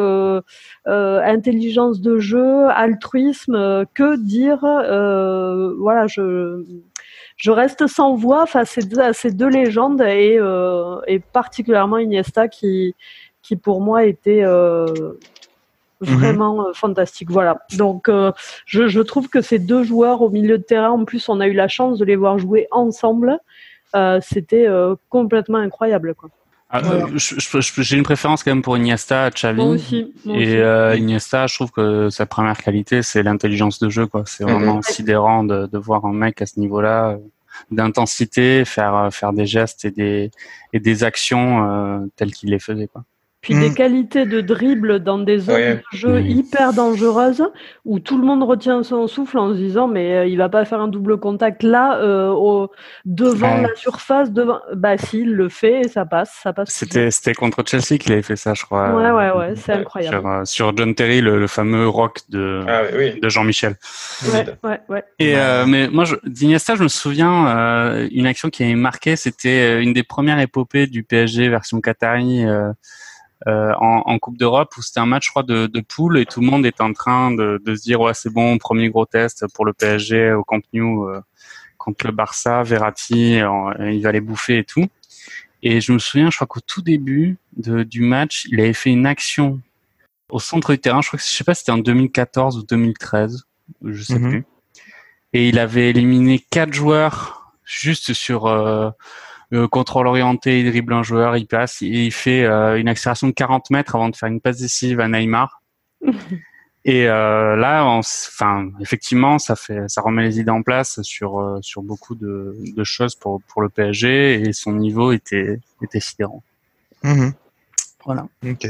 intelligence 0.84 2.02
de 2.02 2.18
jeu, 2.18 2.68
altruisme, 2.68 3.86
que 3.94 4.16
dire 4.16 4.60
Voilà, 4.60 6.06
je 6.06 6.64
je 7.36 7.50
reste 7.50 7.86
sans 7.86 8.14
voix 8.14 8.44
face 8.44 8.78
à 8.98 9.14
ces 9.14 9.30
deux 9.30 9.48
légendes 9.48 10.02
et, 10.02 10.38
et 11.06 11.18
particulièrement 11.18 11.96
Iniesta 11.96 12.48
qui 12.48 12.94
qui 13.42 13.56
pour 13.56 13.80
moi 13.80 14.04
était 14.04 14.44
mhm. 14.44 15.16
vraiment 16.00 16.66
fantastique. 16.74 17.30
Voilà. 17.30 17.58
Donc, 17.76 18.10
je, 18.66 18.88
je, 18.88 19.00
trouve 19.00 19.28
que 19.28 19.40
ces 19.40 19.58
deux 19.58 19.82
joueurs 19.82 20.22
au 20.22 20.30
milieu 20.30 20.58
de 20.58 20.62
terrain, 20.62 20.90
en 20.90 21.04
plus, 21.04 21.28
on 21.28 21.40
a 21.40 21.46
eu 21.46 21.52
la 21.52 21.68
chance 21.68 21.98
de 21.98 22.04
les 22.04 22.16
voir 22.16 22.38
jouer 22.38 22.66
ensemble. 22.70 23.38
Euh, 23.96 24.20
c'était 24.22 24.66
euh, 24.66 24.94
complètement 25.08 25.58
incroyable. 25.58 26.14
Quoi. 26.14 26.30
Ah, 26.70 26.82
j'ai 27.16 27.96
une 27.96 28.04
préférence 28.04 28.44
quand 28.44 28.52
même 28.52 28.62
pour 28.62 28.76
Iniesta, 28.76 29.30
Xavi. 29.30 29.56
Moi 29.56 29.74
aussi, 29.74 30.14
et 30.26 30.56
euh, 30.56 30.96
Iniesta, 30.96 31.48
je 31.48 31.54
trouve 31.56 31.72
que 31.72 32.10
sa 32.10 32.26
première 32.26 32.58
qualité, 32.58 33.02
c'est 33.02 33.24
l'intelligence 33.24 33.80
de 33.80 33.88
jeu. 33.88 34.08
C'est 34.26 34.44
vraiment 34.44 34.80
sidérant 34.82 35.42
de, 35.42 35.66
de, 35.66 35.78
voir 35.78 36.04
un 36.04 36.12
mec 36.12 36.40
à 36.40 36.46
ce 36.46 36.60
niveau-là, 36.60 37.18
d'intensité, 37.72 38.64
faire 38.64 39.08
faire 39.12 39.32
des 39.32 39.46
gestes 39.46 39.84
et 39.84 39.90
des 39.90 40.30
et 40.72 40.78
des 40.78 41.02
actions 41.02 42.08
telles 42.14 42.32
qu'il 42.32 42.50
les 42.50 42.60
faisait. 42.60 42.86
Quoi 42.86 43.02
puis 43.40 43.54
des 43.54 43.70
mm. 43.70 43.74
qualités 43.74 44.26
de 44.26 44.40
dribble 44.42 45.00
dans 45.00 45.18
des 45.18 45.38
zones 45.38 45.56
de 45.56 45.82
jeu 45.92 46.20
hyper 46.20 46.74
dangereuses 46.74 47.44
où 47.86 47.98
tout 47.98 48.18
le 48.18 48.26
monde 48.26 48.42
retient 48.42 48.82
son 48.82 49.06
souffle 49.06 49.38
en 49.38 49.52
se 49.52 49.56
disant 49.56 49.88
mais 49.88 50.14
euh, 50.14 50.26
il 50.26 50.36
va 50.36 50.50
pas 50.50 50.66
faire 50.66 50.80
un 50.80 50.88
double 50.88 51.18
contact 51.18 51.62
là 51.62 51.98
euh, 52.00 52.28
au, 52.28 52.70
devant 53.06 53.56
la 53.56 53.74
surface 53.76 54.30
devant 54.30 54.60
bah 54.74 54.98
si 54.98 55.20
il 55.20 55.32
le 55.32 55.48
fait 55.48 55.80
et 55.80 55.88
ça 55.88 56.04
passe 56.04 56.38
ça 56.42 56.52
passe 56.52 56.68
c'était 56.70 57.10
c'était 57.10 57.32
contre 57.32 57.64
Chelsea 57.66 57.98
qu'il 57.98 58.12
avait 58.12 58.22
fait 58.22 58.36
ça 58.36 58.52
je 58.52 58.64
crois. 58.64 58.94
Ouais 58.94 59.10
ouais 59.10 59.30
ouais 59.30 59.54
c'est 59.56 59.72
incroyable. 59.72 60.18
Sur, 60.18 60.28
euh, 60.28 60.44
sur, 60.44 60.76
John 60.76 60.94
Terry 60.94 61.20
le, 61.22 61.46
fameux 61.46 61.88
rock 61.88 62.18
de 62.28 62.62
ah, 62.68 62.82
de 62.90 63.28
Jean-Michel. 63.28 63.76
Ouais 64.32 64.46
ouais 64.62 64.80
ouais. 64.88 65.04
Et 65.18 65.34
mais 65.66 65.88
moi 65.88 66.04
d'Iniesta 66.24 66.74
je 66.74 66.82
me 66.82 66.88
souviens 66.88 68.06
une 68.10 68.26
action 68.26 68.50
qui 68.50 68.64
avait 68.64 68.74
marqué 68.74 69.16
c'était 69.16 69.82
une 69.82 69.94
des 69.94 70.02
premières 70.02 70.38
épopées 70.40 70.86
du 70.86 71.04
PSG 71.04 71.48
version 71.48 71.80
Qatari 71.80 72.44
euh, 73.48 73.72
en, 73.78 74.02
en, 74.04 74.18
Coupe 74.18 74.36
d'Europe 74.36 74.74
où 74.76 74.82
c'était 74.82 75.00
un 75.00 75.06
match, 75.06 75.26
je 75.26 75.30
crois, 75.30 75.42
de, 75.42 75.66
de 75.66 75.80
poule 75.80 76.18
et 76.18 76.26
tout 76.26 76.40
le 76.40 76.46
monde 76.46 76.66
est 76.66 76.80
en 76.80 76.92
train 76.92 77.30
de, 77.30 77.60
de 77.64 77.74
se 77.74 77.82
dire 77.82 78.00
ouais 78.00 78.12
c'est 78.12 78.30
bon, 78.30 78.58
premier 78.58 78.90
gros 78.90 79.06
test 79.06 79.46
pour 79.54 79.64
le 79.64 79.72
PSG 79.72 80.32
au 80.32 80.44
Camp 80.44 80.60
Nou 80.74 81.08
euh, 81.08 81.20
contre 81.78 82.06
le 82.06 82.12
Barça, 82.12 82.62
Verratti, 82.62 83.40
il 83.80 84.02
va 84.02 84.12
les 84.12 84.20
bouffer 84.20 84.58
et 84.58 84.64
tout. 84.64 84.86
Et 85.62 85.80
je 85.80 85.92
me 85.92 85.98
souviens, 85.98 86.30
je 86.30 86.36
crois 86.36 86.46
qu'au 86.46 86.60
tout 86.60 86.82
début 86.82 87.38
de, 87.56 87.82
du 87.82 88.02
match, 88.02 88.46
il 88.50 88.60
avait 88.60 88.72
fait 88.72 88.90
une 88.90 89.06
action 89.06 89.60
au 90.30 90.38
centre 90.38 90.72
du 90.72 90.78
terrain. 90.78 91.02
Je 91.02 91.08
crois 91.08 91.18
que 91.18 91.24
je 91.24 91.30
sais 91.30 91.44
pas, 91.44 91.54
c'était 91.54 91.72
en 91.72 91.78
2014 91.78 92.58
ou 92.58 92.62
2013, 92.62 93.44
je 93.84 94.02
sais 94.02 94.18
mhm. 94.18 94.30
plus. 94.30 94.44
Et 95.32 95.48
il 95.48 95.58
avait 95.58 95.90
éliminé 95.90 96.44
quatre 96.50 96.72
joueurs 96.72 97.52
juste 97.64 98.14
sur 98.14 98.46
euh, 98.46 98.90
euh, 99.52 99.68
contrôle 99.68 100.06
orienté, 100.06 100.60
il 100.60 100.70
dribble 100.70 100.92
un 100.92 101.02
joueur, 101.02 101.36
il 101.36 101.46
passe, 101.46 101.80
il 101.80 102.12
fait 102.12 102.44
euh, 102.44 102.78
une 102.78 102.88
accélération 102.88 103.26
de 103.26 103.32
40 103.32 103.70
mètres 103.70 103.96
avant 103.96 104.08
de 104.08 104.16
faire 104.16 104.28
une 104.28 104.40
passe 104.40 104.58
décisive 104.58 105.00
à 105.00 105.08
Neymar. 105.08 105.62
Et 106.86 107.08
euh, 107.08 107.56
là, 107.56 107.84
enfin, 107.84 108.70
effectivement, 108.80 109.38
ça 109.38 109.54
fait, 109.54 109.86
ça 109.88 110.00
remet 110.00 110.22
les 110.22 110.40
idées 110.40 110.50
en 110.50 110.62
place 110.62 111.02
sur 111.02 111.38
euh, 111.38 111.58
sur 111.60 111.82
beaucoup 111.82 112.14
de, 112.14 112.56
de, 112.74 112.84
choses 112.84 113.14
pour 113.14 113.42
pour 113.48 113.60
le 113.60 113.68
PSG 113.68 114.40
et 114.40 114.52
son 114.54 114.72
niveau 114.72 115.12
était 115.12 115.60
était 115.82 116.00
sidérant. 116.00 116.42
Mhm. 117.02 117.34
Voilà. 118.06 118.26
Ok. 118.46 118.66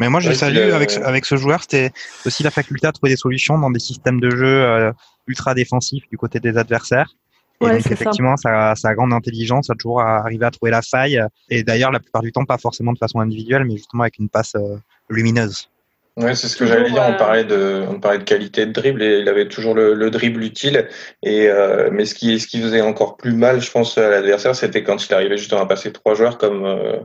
Mais 0.00 0.08
moi, 0.08 0.20
j'ai 0.20 0.34
salué 0.34 0.72
avec 0.72 0.90
ce, 0.90 1.00
avec 1.00 1.26
ce 1.26 1.36
joueur, 1.36 1.60
c'était 1.60 1.92
aussi 2.24 2.42
la 2.42 2.50
faculté 2.50 2.86
à 2.86 2.92
trouver 2.92 3.12
des 3.12 3.18
solutions 3.18 3.58
dans 3.58 3.70
des 3.70 3.80
systèmes 3.80 4.18
de 4.18 4.30
jeu 4.30 4.92
ultra 5.26 5.54
défensifs 5.54 6.08
du 6.08 6.16
côté 6.16 6.40
des 6.40 6.56
adversaires. 6.56 7.14
Et 7.66 7.76
donc 7.76 7.90
effectivement, 7.90 8.36
sa, 8.36 8.74
sa, 8.74 8.94
grande 8.94 9.12
intelligence 9.12 9.70
a 9.70 9.74
toujours 9.74 10.00
arrivé 10.00 10.44
à 10.44 10.50
trouver 10.50 10.70
la 10.70 10.82
faille. 10.82 11.20
Et 11.48 11.62
d'ailleurs, 11.62 11.90
la 11.90 12.00
plupart 12.00 12.22
du 12.22 12.32
temps, 12.32 12.44
pas 12.44 12.58
forcément 12.58 12.92
de 12.92 12.98
façon 12.98 13.20
individuelle, 13.20 13.64
mais 13.64 13.76
justement 13.76 14.02
avec 14.02 14.18
une 14.18 14.28
passe 14.28 14.54
euh, 14.56 14.76
lumineuse. 15.08 15.68
Ouais, 16.18 16.34
c'est 16.34 16.48
ce 16.48 16.56
que 16.58 16.66
j'allais 16.66 16.90
dire. 16.90 17.02
On 17.08 17.16
parlait 17.16 17.44
de, 17.44 17.84
on 17.88 17.98
parlait 17.98 18.18
de 18.18 18.24
qualité 18.24 18.66
de 18.66 18.72
dribble 18.72 19.02
et 19.02 19.20
il 19.20 19.28
avait 19.30 19.48
toujours 19.48 19.74
le, 19.74 19.94
le 19.94 20.10
dribble 20.10 20.42
utile. 20.42 20.88
Et 21.22 21.48
euh, 21.48 21.88
mais 21.90 22.04
ce 22.04 22.14
qui, 22.14 22.38
ce 22.38 22.46
qui 22.46 22.60
faisait 22.60 22.82
encore 22.82 23.16
plus 23.16 23.32
mal, 23.32 23.62
je 23.62 23.70
pense, 23.70 23.96
à 23.96 24.10
l'adversaire, 24.10 24.54
c'était 24.54 24.82
quand 24.82 25.06
il 25.06 25.14
arrivait 25.14 25.38
justement 25.38 25.62
à 25.62 25.66
passer 25.66 25.90
trois 25.90 26.14
joueurs 26.14 26.36
comme, 26.36 26.66
euh, 26.66 26.98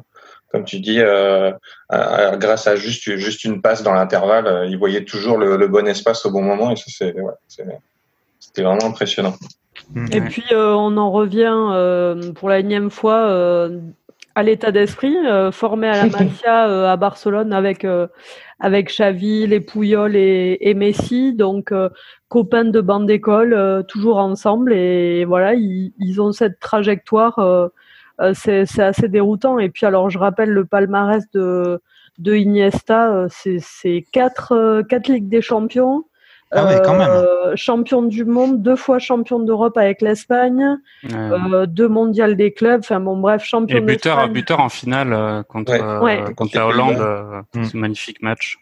comme 0.52 0.66
tu 0.66 0.82
dis, 0.82 1.00
euh, 1.00 1.54
grâce 1.90 2.68
à 2.68 2.76
juste, 2.76 3.16
juste 3.16 3.46
une 3.46 3.62
passe 3.62 3.82
dans 3.82 3.94
l'intervalle, 3.94 4.68
il 4.70 4.78
voyait 4.78 5.06
toujours 5.06 5.38
le, 5.38 5.56
le, 5.56 5.68
bon 5.70 5.88
espace 5.88 6.26
au 6.26 6.32
bon 6.32 6.42
moment. 6.42 6.72
Et 6.72 6.76
ça, 6.76 6.86
c'est, 6.88 7.14
ouais, 7.14 7.34
c'était 8.40 8.64
vraiment 8.64 8.86
impressionnant. 8.86 9.36
Mm. 9.94 10.06
Et 10.12 10.22
puis 10.22 10.44
euh, 10.52 10.74
on 10.74 10.98
en 10.98 11.12
revient 11.12 11.54
euh, 11.54 12.34
pour 12.34 12.50
la 12.50 12.60
énième 12.60 12.90
fois 12.90 13.28
euh, 13.30 13.80
à 14.36 14.44
l'état 14.44 14.72
d'esprit, 14.72 15.16
formé 15.52 15.88
à 15.88 16.06
la 16.06 16.06
Masia 16.20 16.92
à 16.92 16.96
Barcelone 16.98 17.54
avec 17.54 17.88
avec 18.60 18.90
Xavi, 18.90 19.48
les 19.48 19.60
Pouyols 19.60 20.16
et, 20.16 20.58
et 20.62 20.74
Messi, 20.74 21.34
donc 21.34 21.74
copains 22.28 22.66
de 22.66 22.82
bande 22.82 23.08
d'école, 23.08 23.84
toujours 23.88 24.18
ensemble 24.18 24.74
et 24.74 25.26
voilà, 25.26 25.56
ils, 25.56 25.94
ils 25.98 26.22
ont 26.22 26.32
cette 26.32 26.60
trajectoire, 26.60 27.40
c'est 28.34 28.80
assez 28.80 29.08
déroutant. 29.08 29.58
Et 29.58 29.70
puis 29.70 29.88
alors 29.88 30.12
je 30.12 30.20
rappelle 30.20 30.52
le 30.52 30.66
palmarès 30.66 31.24
de 31.34 31.82
de 32.20 32.36
Iniesta, 32.36 33.26
c'est 33.30 34.06
quatre 34.12 34.84
quatre 34.88 35.08
ligues 35.08 35.30
des 35.30 35.42
champions. 35.42 36.06
Ah 36.52 36.80
quand 36.84 36.98
même. 36.98 37.10
Euh, 37.10 37.56
champion 37.56 38.04
du 38.04 38.24
monde, 38.24 38.62
deux 38.62 38.76
fois 38.76 39.00
champion 39.00 39.40
d'Europe 39.40 39.78
avec 39.78 40.02
l'Espagne, 40.02 40.78
euh, 41.14 41.66
deux 41.66 41.90
mondiales 41.90 42.38
des 42.38 42.54
clubs. 42.54 42.80
Enfin 42.80 43.00
bon, 43.00 43.18
bref, 43.18 43.44
champion. 43.44 43.78
Et 43.78 43.82
buteur, 43.82 44.30
buteur 44.30 44.60
en 44.60 44.70
finale 44.70 45.14
euh, 45.14 45.44
contre 45.44 46.34
contre 46.36 46.56
la 46.56 46.68
Hollande. 46.68 47.46
Mm. 47.54 47.64
C'est 47.64 47.78
un 47.78 47.80
magnifique 47.80 48.22
match. 48.22 48.58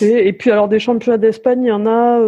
Et 0.00 0.32
puis 0.32 0.50
alors 0.50 0.68
des 0.68 0.80
championnats 0.80 1.18
d'Espagne, 1.18 1.62
il 1.62 1.68
y 1.68 1.72
en 1.72 1.86
a 1.86 2.18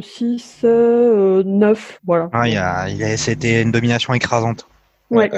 6, 0.00 0.64
9, 0.64 2.00
voilà. 2.04 2.28
Ah, 2.32 2.48
il 2.48 2.56
a, 2.56 2.88
il 2.88 3.02
a, 3.02 3.16
c'était 3.16 3.62
une 3.62 3.72
domination 3.72 4.14
écrasante. 4.14 4.66
Ouais. 5.10 5.30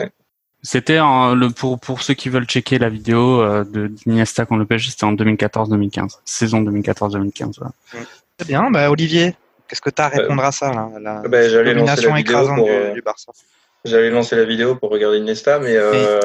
C'était 0.62 0.98
le 0.98 1.48
pour 1.48 1.78
pour 1.78 2.02
ceux 2.02 2.14
qui 2.14 2.28
veulent 2.28 2.46
checker 2.46 2.78
la 2.78 2.88
vidéo 2.88 3.42
de 3.64 3.86
d'Iniesta 3.86 4.44
contre 4.44 4.60
le 4.60 4.66
PSG, 4.66 4.90
c'était 4.90 5.04
en 5.04 5.14
2014-2015, 5.14 6.18
saison 6.24 6.62
2014-2015. 6.62 7.58
Voilà. 7.58 7.72
Mm. 7.94 7.98
Très 8.38 8.46
bien. 8.46 8.70
Bah, 8.70 8.90
Olivier, 8.90 9.34
qu'est-ce 9.66 9.80
que 9.80 9.90
tu 9.90 10.00
as 10.00 10.06
à 10.06 10.08
répondre 10.08 10.44
à 10.44 10.52
ça 10.52 10.72
là, 10.72 10.88
la 11.00 11.28
bah, 11.28 11.48
domination 11.48 12.16
écrasante 12.16 12.64
du, 12.64 12.94
du, 12.94 13.02
Barça 13.02 13.32
J'allais 13.84 14.10
lancer 14.10 14.36
la 14.36 14.44
vidéo 14.44 14.74
pour 14.74 14.90
regarder 14.90 15.18
Iniesta, 15.18 15.60
mais 15.60 15.76
euh, 15.76 16.20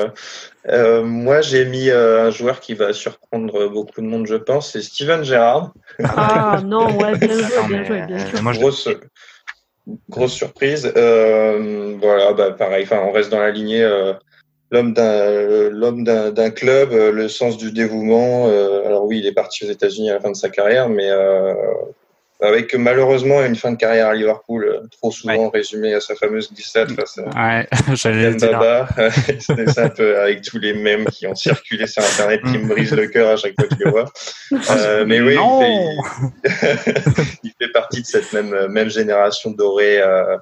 euh, 0.69 1.03
moi 1.03 1.41
j'ai 1.41 1.65
mis 1.65 1.89
euh, 1.89 2.27
un 2.27 2.31
joueur 2.31 2.59
qui 2.59 2.73
va 2.73 2.93
surprendre 2.93 3.67
beaucoup 3.67 4.01
de 4.01 4.07
monde, 4.07 4.25
je 4.25 4.35
pense, 4.35 4.71
c'est 4.71 4.81
Steven 4.81 5.23
Gerrard. 5.23 5.71
Ah 6.03 6.61
non, 6.65 6.97
ouais, 6.97 7.15
bien 7.17 7.33
joué, 7.33 7.67
bien 7.67 7.83
joué, 7.83 8.01
bien 8.07 8.17
joué. 8.17 8.41
Moi, 8.41 8.53
grosse, 8.53 8.89
grosse 10.09 10.33
surprise. 10.33 10.91
voilà, 10.93 12.33
bah, 12.33 12.51
pareil, 12.51 12.87
on 12.91 13.11
reste 13.11 13.31
dans 13.31 13.39
la 13.39 13.51
lignée 13.51 13.87
l'homme 14.71 14.93
d'un 14.93 15.69
l'homme 15.69 16.03
d'un 16.03 16.49
club, 16.49 16.91
le 16.91 17.27
sens 17.27 17.57
du 17.57 17.71
dévouement. 17.71 18.47
alors 18.85 19.05
oui, 19.05 19.19
il 19.19 19.27
est 19.27 19.33
parti 19.33 19.63
aux 19.65 19.69
États-Unis 19.69 20.09
à 20.09 20.15
la 20.15 20.19
fin 20.19 20.31
de 20.31 20.35
sa 20.35 20.49
carrière, 20.49 20.89
mais 20.89 21.09
avec 22.43 22.75
malheureusement 22.75 23.43
une 23.43 23.55
fin 23.55 23.71
de 23.71 23.77
carrière 23.77 24.07
à 24.07 24.13
Liverpool 24.13 24.65
euh, 24.65 24.87
trop 24.91 25.11
souvent 25.11 25.49
résumée 25.49 25.93
à 25.93 26.01
sa 26.01 26.13
fameuse 26.15 26.51
glissade 26.51 26.91
face 26.91 27.17
à 27.17 27.57
ouais, 27.57 27.67
j'allais 27.93 28.31
Baba. 28.31 28.89
C'est 29.39 29.79
un 29.79 29.89
peu 29.89 30.19
avec 30.21 30.41
tous 30.41 30.59
les 30.59 30.73
mèmes 30.73 31.05
qui 31.05 31.25
ont 31.25 31.35
circulé 31.35 31.87
sur 31.87 32.03
Internet 32.03 32.41
qui 32.43 32.57
me 32.57 32.67
brisent 32.67 32.93
le 32.93 33.07
cœur 33.07 33.29
à 33.29 33.37
chaque 33.37 33.53
fois 33.55 33.67
que 33.67 33.75
je 33.79 33.85
les 33.85 33.91
vois. 33.91 34.11
Euh, 34.71 35.05
mais 35.07 35.21
oui, 35.21 35.37
il 36.43 36.49
fait, 36.51 36.93
il, 37.43 37.51
fait, 37.59 37.71
partie 37.71 38.01
de 38.01 38.07
cette 38.07 38.33
même, 38.33 38.67
même 38.67 38.89
génération 38.89 39.51
dorée 39.51 40.01
à, 40.01 40.39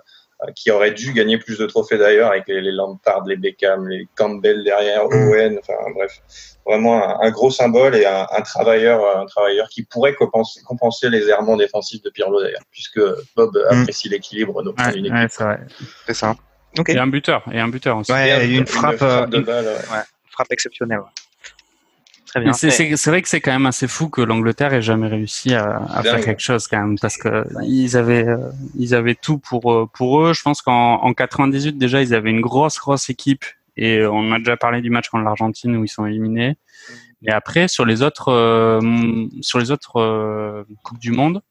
qui 0.56 0.72
aurait 0.72 0.92
dû 0.92 1.14
gagner 1.14 1.38
plus 1.38 1.58
de 1.58 1.66
trophées 1.66 1.98
d'ailleurs 1.98 2.32
avec 2.32 2.48
les, 2.48 2.62
les 2.62 2.72
Lampard, 2.72 3.26
les 3.26 3.38
Beckham, 3.38 3.88
les 3.88 4.08
Campbell 4.16 4.64
derrière, 4.64 5.06
mm. 5.06 5.14
Owen, 5.14 5.60
enfin 5.60 5.74
bref, 5.96 6.22
vraiment 6.66 7.22
un, 7.22 7.32
gros 7.32 7.52
symbole 7.52 7.96
et 7.96 8.06
un, 8.06 8.28
un, 8.32 8.42
travailleur, 8.42 9.18
un 9.18 9.26
travailleur 9.26 9.68
qui 9.70 9.84
pourrait 9.84 10.16
compenser, 10.16 10.62
compenser 10.64 11.10
les 11.10 11.28
errements 11.30 11.58
défensifs 11.58 12.02
de 12.02 12.10
Pirlo 12.10 12.42
d'ailleurs, 12.42 12.64
puisque 12.72 13.02
Bob 13.36 13.56
mm. 13.56 13.74
apprécie 13.74 14.10
l'équilibre 14.10 14.62
d'une 14.64 14.74
ouais, 14.78 15.00
équipe. 15.00 15.14
Ouais, 15.14 15.28
c'est 15.30 15.44
vrai. 15.44 15.60
C'est 16.08 16.14
ça. 16.14 16.36
Okay. 16.78 16.94
Et 16.94 17.00
un 17.00 17.08
buteur, 17.08 17.44
et 17.52 17.60
un 17.60 17.68
buteur 17.68 17.98
aussi. 17.98 18.12
Ouais, 18.12 18.48
et 18.48 18.56
une, 18.56 18.66
frappe, 18.66 18.96
frappe, 18.96 19.30
de 19.30 19.40
balle, 19.40 19.66
ouais. 19.66 19.98
une 19.98 20.32
frappe 20.32 20.52
exceptionnelle. 20.52 21.02
C'est 22.54 23.08
vrai 23.08 23.22
que 23.22 23.28
c'est 23.28 23.42
quand 23.42 23.52
même 23.52 23.66
assez 23.66 23.88
fou 23.88 24.10
que 24.10 24.22
l'Angleterre 24.22 24.74
ait 24.74 24.82
jamais 24.82 25.08
réussi 25.08 25.54
à, 25.54 25.84
à 25.90 26.02
faire 26.04 26.22
quelque 26.22 26.42
chose 26.42 26.68
quand 26.68 26.80
même, 26.80 26.98
parce 27.00 27.18
que 27.18 27.46
ils 27.64 27.98
avaient 27.98 28.28
euh, 28.28 28.38
ils 28.78 28.96
avaient 28.96 29.16
tout 29.16 29.38
pour 29.38 29.72
euh, 29.72 29.90
pour 29.94 30.22
eux. 30.22 30.34
Je 30.34 30.42
pense 30.42 30.62
qu'en 30.62 30.96
en 30.96 31.14
98 31.14 31.78
déjà 31.78 32.02
ils 32.02 32.14
avaient 32.14 32.30
une 32.30 32.42
grosse 32.42 32.80
grosse 32.80 33.10
équipe 33.10 33.46
et 33.76 34.06
on 34.06 34.32
a 34.32 34.38
déjà 34.38 34.58
parlé 34.58 34.82
du 34.82 34.90
match 34.90 35.10
contre 35.10 35.24
l'Argentine 35.24 35.76
où 35.76 35.84
ils 35.84 35.90
sont 35.90 36.06
éliminés. 36.06 36.58
Et 37.24 37.32
après 37.32 37.68
sur 37.68 37.86
les 37.86 38.02
autres 38.02 38.30
euh, 38.30 38.80
sur 39.42 39.60
les 39.60 39.72
autres 39.72 40.66
coupes 40.84 41.00
du 41.00 41.12
monde, 41.12 41.42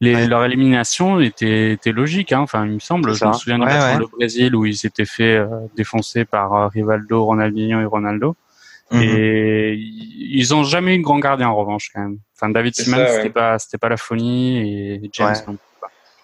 les, 0.00 0.26
leur 0.26 0.44
élimination 0.44 1.20
était, 1.20 1.72
était 1.72 1.92
logique. 1.92 2.32
Hein. 2.32 2.40
Enfin, 2.40 2.66
il 2.66 2.72
me 2.72 2.80
semble. 2.80 3.14
Je 3.14 3.24
me 3.24 3.32
souviens 3.32 3.58
du 3.58 3.64
match 3.64 3.98
contre 3.98 4.10
le 4.12 4.18
Brésil 4.18 4.56
où 4.56 4.66
ils 4.66 4.76
s'étaient 4.76 5.04
fait 5.04 5.40
défoncer 5.76 6.24
par 6.24 6.70
Rivaldo, 6.70 7.24
Ronaldinho 7.24 7.80
et 7.80 7.84
Ronaldo. 7.84 8.36
Mhm. 8.92 9.02
Et 9.02 9.74
ils 9.74 10.54
ont 10.54 10.64
jamais 10.64 10.94
eu 10.94 10.98
de 10.98 11.02
grand 11.02 11.18
gardien 11.18 11.48
en 11.48 11.56
revanche 11.56 11.90
quand 11.94 12.00
même. 12.00 12.18
Enfin, 12.36 12.50
David 12.50 12.74
c'était 12.74 13.30
pas, 13.30 13.58
c'était 13.58 13.78
pas 13.78 13.88
la 13.88 13.96
folie 13.96 14.58
et 14.58 15.10
James 15.12 15.34
non 15.46 15.56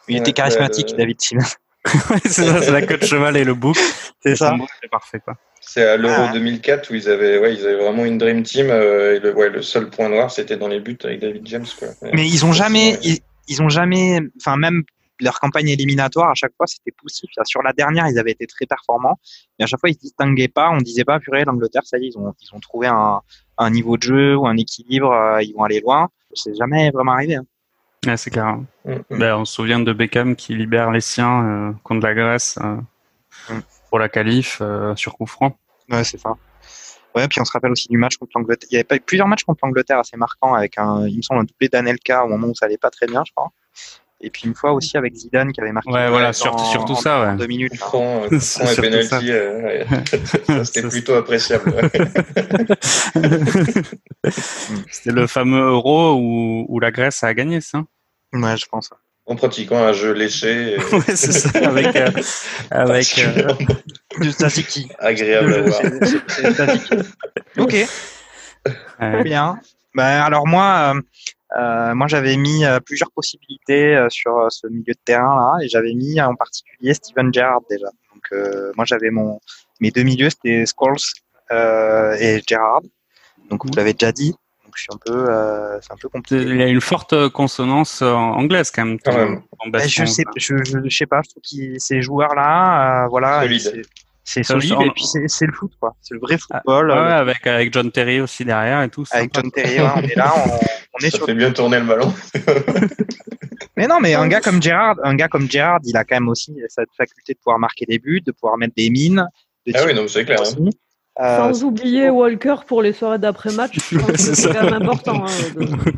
Il 0.08 0.16
était 0.16 0.32
charismatique, 0.32 0.94
David 0.96 1.20
Seaman. 1.20 1.46
c'est 2.24 2.44
ça, 2.44 2.62
c'est 2.62 2.70
la 2.70 2.82
queue 2.82 2.98
de 2.98 3.04
cheval 3.04 3.36
et 3.36 3.44
le 3.44 3.54
bouc. 3.54 3.76
C'est 4.22 4.36
ça. 4.36 4.54
C'est 4.80 4.90
parfait, 4.90 5.20
quoi. 5.20 5.34
C'est 5.60 5.86
à 5.86 5.96
l'Euro 5.96 6.32
2004 6.32 6.80
ah. 6.88 6.92
où 6.92 6.96
ils 6.96 7.08
avaient, 7.08 7.38
ouais, 7.38 7.54
ils 7.54 7.66
avaient 7.66 7.82
vraiment 7.82 8.04
une 8.04 8.18
dream 8.18 8.42
team. 8.42 8.68
Euh, 8.70 9.16
et 9.16 9.20
le, 9.20 9.34
ouais, 9.34 9.48
le 9.48 9.62
seul 9.62 9.88
point 9.90 10.08
noir, 10.08 10.30
c'était 10.30 10.56
dans 10.56 10.68
les 10.68 10.80
buts 10.80 10.98
avec 11.04 11.20
David 11.20 11.46
James, 11.46 11.66
quoi. 11.78 11.88
Mais 12.12 12.26
ils 12.26 12.44
ont 12.44 12.52
jamais, 12.52 12.98
ils, 13.02 13.18
ils, 13.48 13.62
ont 13.62 13.68
jamais, 13.68 14.20
enfin 14.40 14.56
même 14.56 14.82
leur 15.20 15.40
campagne 15.40 15.68
éliminatoire, 15.68 16.30
à 16.30 16.34
chaque 16.34 16.52
fois, 16.56 16.66
c'était 16.66 16.92
poussif. 16.92 17.30
Sur 17.44 17.62
la 17.62 17.72
dernière, 17.72 18.06
ils 18.08 18.18
avaient 18.18 18.32
été 18.32 18.46
très 18.46 18.66
performants, 18.66 19.18
mais 19.58 19.64
à 19.64 19.66
chaque 19.66 19.80
fois, 19.80 19.90
ils 19.90 19.94
se 19.94 20.00
distinguaient 20.00 20.48
pas. 20.48 20.70
On 20.70 20.78
disait 20.78 21.04
pas, 21.04 21.18
purée, 21.18 21.44
l'Angleterre, 21.44 21.82
ça 21.84 21.98
y 21.98 22.06
est, 22.06 22.08
ils 22.08 22.18
ont, 22.18 22.34
ils 22.40 22.54
ont 22.54 22.60
trouvé 22.60 22.86
un, 22.86 23.20
un 23.58 23.70
niveau 23.70 23.96
de 23.96 24.02
jeu 24.02 24.36
ou 24.36 24.46
un 24.46 24.56
équilibre, 24.56 25.12
euh, 25.12 25.42
ils 25.42 25.52
vont 25.52 25.64
aller 25.64 25.80
loin. 25.80 26.08
C'est 26.32 26.54
jamais 26.54 26.90
vraiment 26.90 27.12
arrivé. 27.12 27.36
Hein. 27.36 28.16
c'est 28.16 28.30
clair. 28.30 28.58
Mm, 28.84 28.92
mm. 29.10 29.18
Ben, 29.18 29.36
on 29.36 29.44
se 29.44 29.54
souvient 29.54 29.80
de 29.80 29.92
Beckham 29.92 30.36
qui 30.36 30.54
libère 30.54 30.90
les 30.90 31.00
siens 31.00 31.44
euh, 31.44 31.72
contre 31.82 32.06
la 32.06 32.14
Grèce 32.14 32.58
euh, 32.62 32.76
mm. 33.52 33.60
pour 33.90 33.98
la 33.98 34.08
qualif 34.08 34.62
sur 34.96 35.14
coup 35.14 35.26
franc. 35.26 35.56
Ouais, 35.90 36.04
c'est 36.04 36.18
ça. 36.18 36.34
Ouais, 37.14 37.26
puis 37.26 37.40
on 37.40 37.44
se 37.44 37.52
rappelle 37.52 37.72
aussi 37.72 37.88
du 37.88 37.96
match 37.96 38.16
contre 38.18 38.32
l'Angleterre. 38.36 38.68
Il 38.70 38.74
y 38.74 38.76
avait 38.76 38.84
pas 38.84 38.98
plusieurs 38.98 39.26
matchs 39.26 39.42
contre 39.42 39.60
l'Angleterre 39.64 39.98
assez 39.98 40.16
marquants 40.16 40.54
avec 40.54 40.78
un, 40.78 41.06
il 41.06 41.16
me 41.16 41.22
semble, 41.22 41.40
un 41.40 41.44
doublé 41.44 41.68
d'Anelka 41.68 42.24
au 42.24 42.28
moment 42.28 42.48
où 42.48 42.54
ça 42.54 42.66
allait 42.66 42.78
pas 42.78 42.90
très 42.90 43.06
bien, 43.06 43.24
je 43.26 43.32
crois. 43.32 43.50
Et 44.20 44.30
puis 44.30 44.42
une 44.46 44.54
fois 44.54 44.72
aussi 44.72 44.96
avec 44.96 45.14
Zidane 45.14 45.52
qui 45.52 45.60
avait 45.60 45.70
marqué. 45.70 45.92
Ouais, 45.92 46.08
voilà, 46.08 46.32
surtout, 46.32 46.64
surtout 46.64 46.96
ça, 46.96 47.22
ouais. 47.22 47.36
deux 47.36 47.46
minutes. 47.46 47.76
Franc, 47.76 48.24
et 48.30 48.76
penalty, 48.76 49.30
euh, 49.30 49.84
c'était 50.64 50.88
plutôt 50.88 51.14
appréciable. 51.14 51.72
c'était 54.90 55.12
le 55.12 55.28
fameux 55.28 55.68
Euro 55.68 56.14
où, 56.14 56.66
où 56.68 56.80
la 56.80 56.90
Grèce 56.90 57.22
a 57.22 57.32
gagné, 57.32 57.60
ça? 57.60 57.84
Ouais, 58.32 58.56
je 58.56 58.66
pense. 58.66 58.90
En 59.26 59.36
pratiquant 59.36 59.78
un 59.84 59.92
jeu 59.92 60.12
léché. 60.12 60.72
Et... 60.74 60.78
ouais, 60.78 61.14
c'est 61.14 61.32
ça, 61.32 61.50
avec, 61.68 61.94
euh, 61.94 62.10
avec 62.70 63.18
euh, 63.18 63.52
du 64.20 64.32
tzatziki. 64.32 64.88
Agréable 64.98 65.54
à 65.54 65.62
voir. 65.62 65.80
ok. 67.58 67.86
Très 68.98 69.22
bien. 69.22 69.60
Ben, 69.94 70.22
alors 70.22 70.46
moi, 70.46 70.94
euh, 70.94 71.00
euh, 71.56 71.94
moi, 71.94 72.06
j'avais 72.06 72.36
mis 72.36 72.64
euh, 72.64 72.78
plusieurs 72.80 73.10
possibilités 73.10 73.96
euh, 73.96 74.08
sur 74.10 74.46
ce 74.50 74.66
milieu 74.66 74.92
de 74.92 74.98
terrain 75.04 75.34
là, 75.36 75.64
et 75.64 75.68
j'avais 75.68 75.94
mis 75.94 76.20
en 76.20 76.34
particulier 76.34 76.94
Steven 76.94 77.32
Gerrard 77.32 77.62
déjà. 77.70 77.88
Donc, 78.12 78.74
moi, 78.76 78.84
j'avais 78.84 79.10
mon 79.10 79.40
mes 79.80 79.90
deux 79.90 80.02
milieux, 80.02 80.28
c'était 80.28 80.64
Scholes 80.66 80.96
et 82.20 82.42
Gerrard. 82.46 82.82
Donc, 83.48 83.64
vous 83.64 83.72
l'avez 83.76 83.92
déjà 83.92 84.12
dit. 84.12 84.32
Donc, 84.64 84.74
je 84.74 84.82
suis 84.82 84.90
un 84.92 84.98
peu, 84.98 85.26
c'est 85.80 85.92
un 85.92 85.96
peu 85.96 86.08
compliqué. 86.08 86.42
Il 86.42 86.56
y 86.56 86.62
a 86.62 86.66
une 86.66 86.80
forte 86.80 87.28
consonance 87.28 88.02
anglaise 88.02 88.70
quand 88.70 88.84
même. 88.84 88.98
Ben, 89.70 89.88
je 89.88 90.04
sais, 90.04 90.24
je, 90.36 90.56
je, 90.64 90.94
sais 90.94 91.06
pas. 91.06 91.22
Je 91.22 91.30
trouve 91.30 91.42
que 91.42 91.78
ces 91.78 92.02
joueurs 92.02 92.34
là, 92.34 93.06
voilà, 93.08 93.46
c'est 94.28 94.42
solide 94.42 94.76
et 94.84 94.90
puis 94.90 95.04
c'est 95.26 95.46
le 95.46 95.52
foot 95.52 95.72
quoi. 95.80 95.96
C'est 96.02 96.12
le 96.12 96.20
vrai 96.20 96.36
ah, 96.50 96.58
football 96.58 96.90
ouais, 96.90 96.96
avec 96.96 97.46
avec 97.46 97.72
John 97.72 97.90
Terry 97.90 98.20
aussi 98.20 98.44
derrière 98.44 98.82
et 98.82 98.90
tout 98.90 99.04
avec 99.10 99.30
John 99.34 99.50
Terry 99.50 99.80
on 99.80 100.02
est 100.02 100.14
là 100.14 100.34
on, 100.36 100.50
on 100.50 101.04
est 101.04 101.10
ça 101.10 101.24
fait 101.24 101.34
bien 101.34 101.50
tourner 101.50 101.80
le 101.80 101.86
ballon. 101.86 102.12
Mais 103.76 103.86
non 103.86 104.00
mais 104.00 104.14
un 104.14 104.28
gars 104.28 104.40
comme 104.40 104.60
Gerrard 104.62 104.96
un 105.02 105.14
gars 105.14 105.28
comme 105.28 105.50
Gerrard 105.50 105.80
il 105.84 105.96
a 105.96 106.04
quand 106.04 106.16
même 106.16 106.28
aussi 106.28 106.54
cette 106.68 106.90
faculté 106.96 107.32
de 107.32 107.38
pouvoir 107.38 107.58
marquer 107.58 107.86
des 107.86 107.98
buts 107.98 108.20
de 108.20 108.32
pouvoir 108.32 108.58
mettre 108.58 108.74
des 108.76 108.90
mines 108.90 109.26
de 109.66 109.72
ah 109.74 109.84
oui 109.86 109.94
non 109.94 110.06
c'est 110.08 110.24
clair 110.24 110.42
hein. 110.42 110.70
euh, 111.20 111.36
sans 111.36 111.64
oublier 111.64 112.10
Walker 112.10 112.56
pour 112.66 112.82
les 112.82 112.92
soirées 112.92 113.18
d'après-match 113.18 113.78
c'est 114.16 114.52
quand 114.52 114.64
même 114.64 114.82
important 114.82 115.24
hein, 115.24 115.92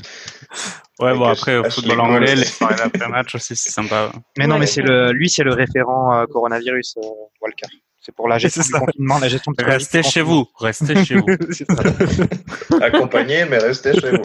Ouais, 1.01 1.15
bon, 1.15 1.25
après, 1.25 1.57
au 1.57 1.65
football 1.71 1.99
anglais, 2.01 2.37
les 2.37 2.45
soirées 2.45 2.75
d'après-match 2.77 3.35
aussi, 3.35 3.57
c'est 3.57 3.71
sympa. 3.71 4.13
Mais 4.37 4.47
non, 4.47 4.59
mais 4.59 4.67
c'est 4.67 4.83
le, 4.83 5.13
lui, 5.13 5.31
c'est 5.31 5.45
le 5.45 5.55
référent 5.55 6.15
euh, 6.15 6.27
coronavirus, 6.27 6.99
euh, 6.99 7.09
Walker. 7.41 7.69
C'est 8.01 8.15
pour 8.15 8.29
la 8.29 8.39
gestion 8.39 8.63
du 8.63 8.73
confinement, 8.73 9.19
la 9.19 9.29
gestion 9.29 9.53
de 9.53 9.63
Restez 9.63 10.03
chez 10.03 10.23
vous, 10.23 10.49
restez 10.59 11.05
chez 11.05 11.17
vous. 11.17 11.27
Accompagné, 12.81 13.45
mais 13.45 13.59
restez 13.59 13.93
chez 13.93 14.11
vous. 14.11 14.23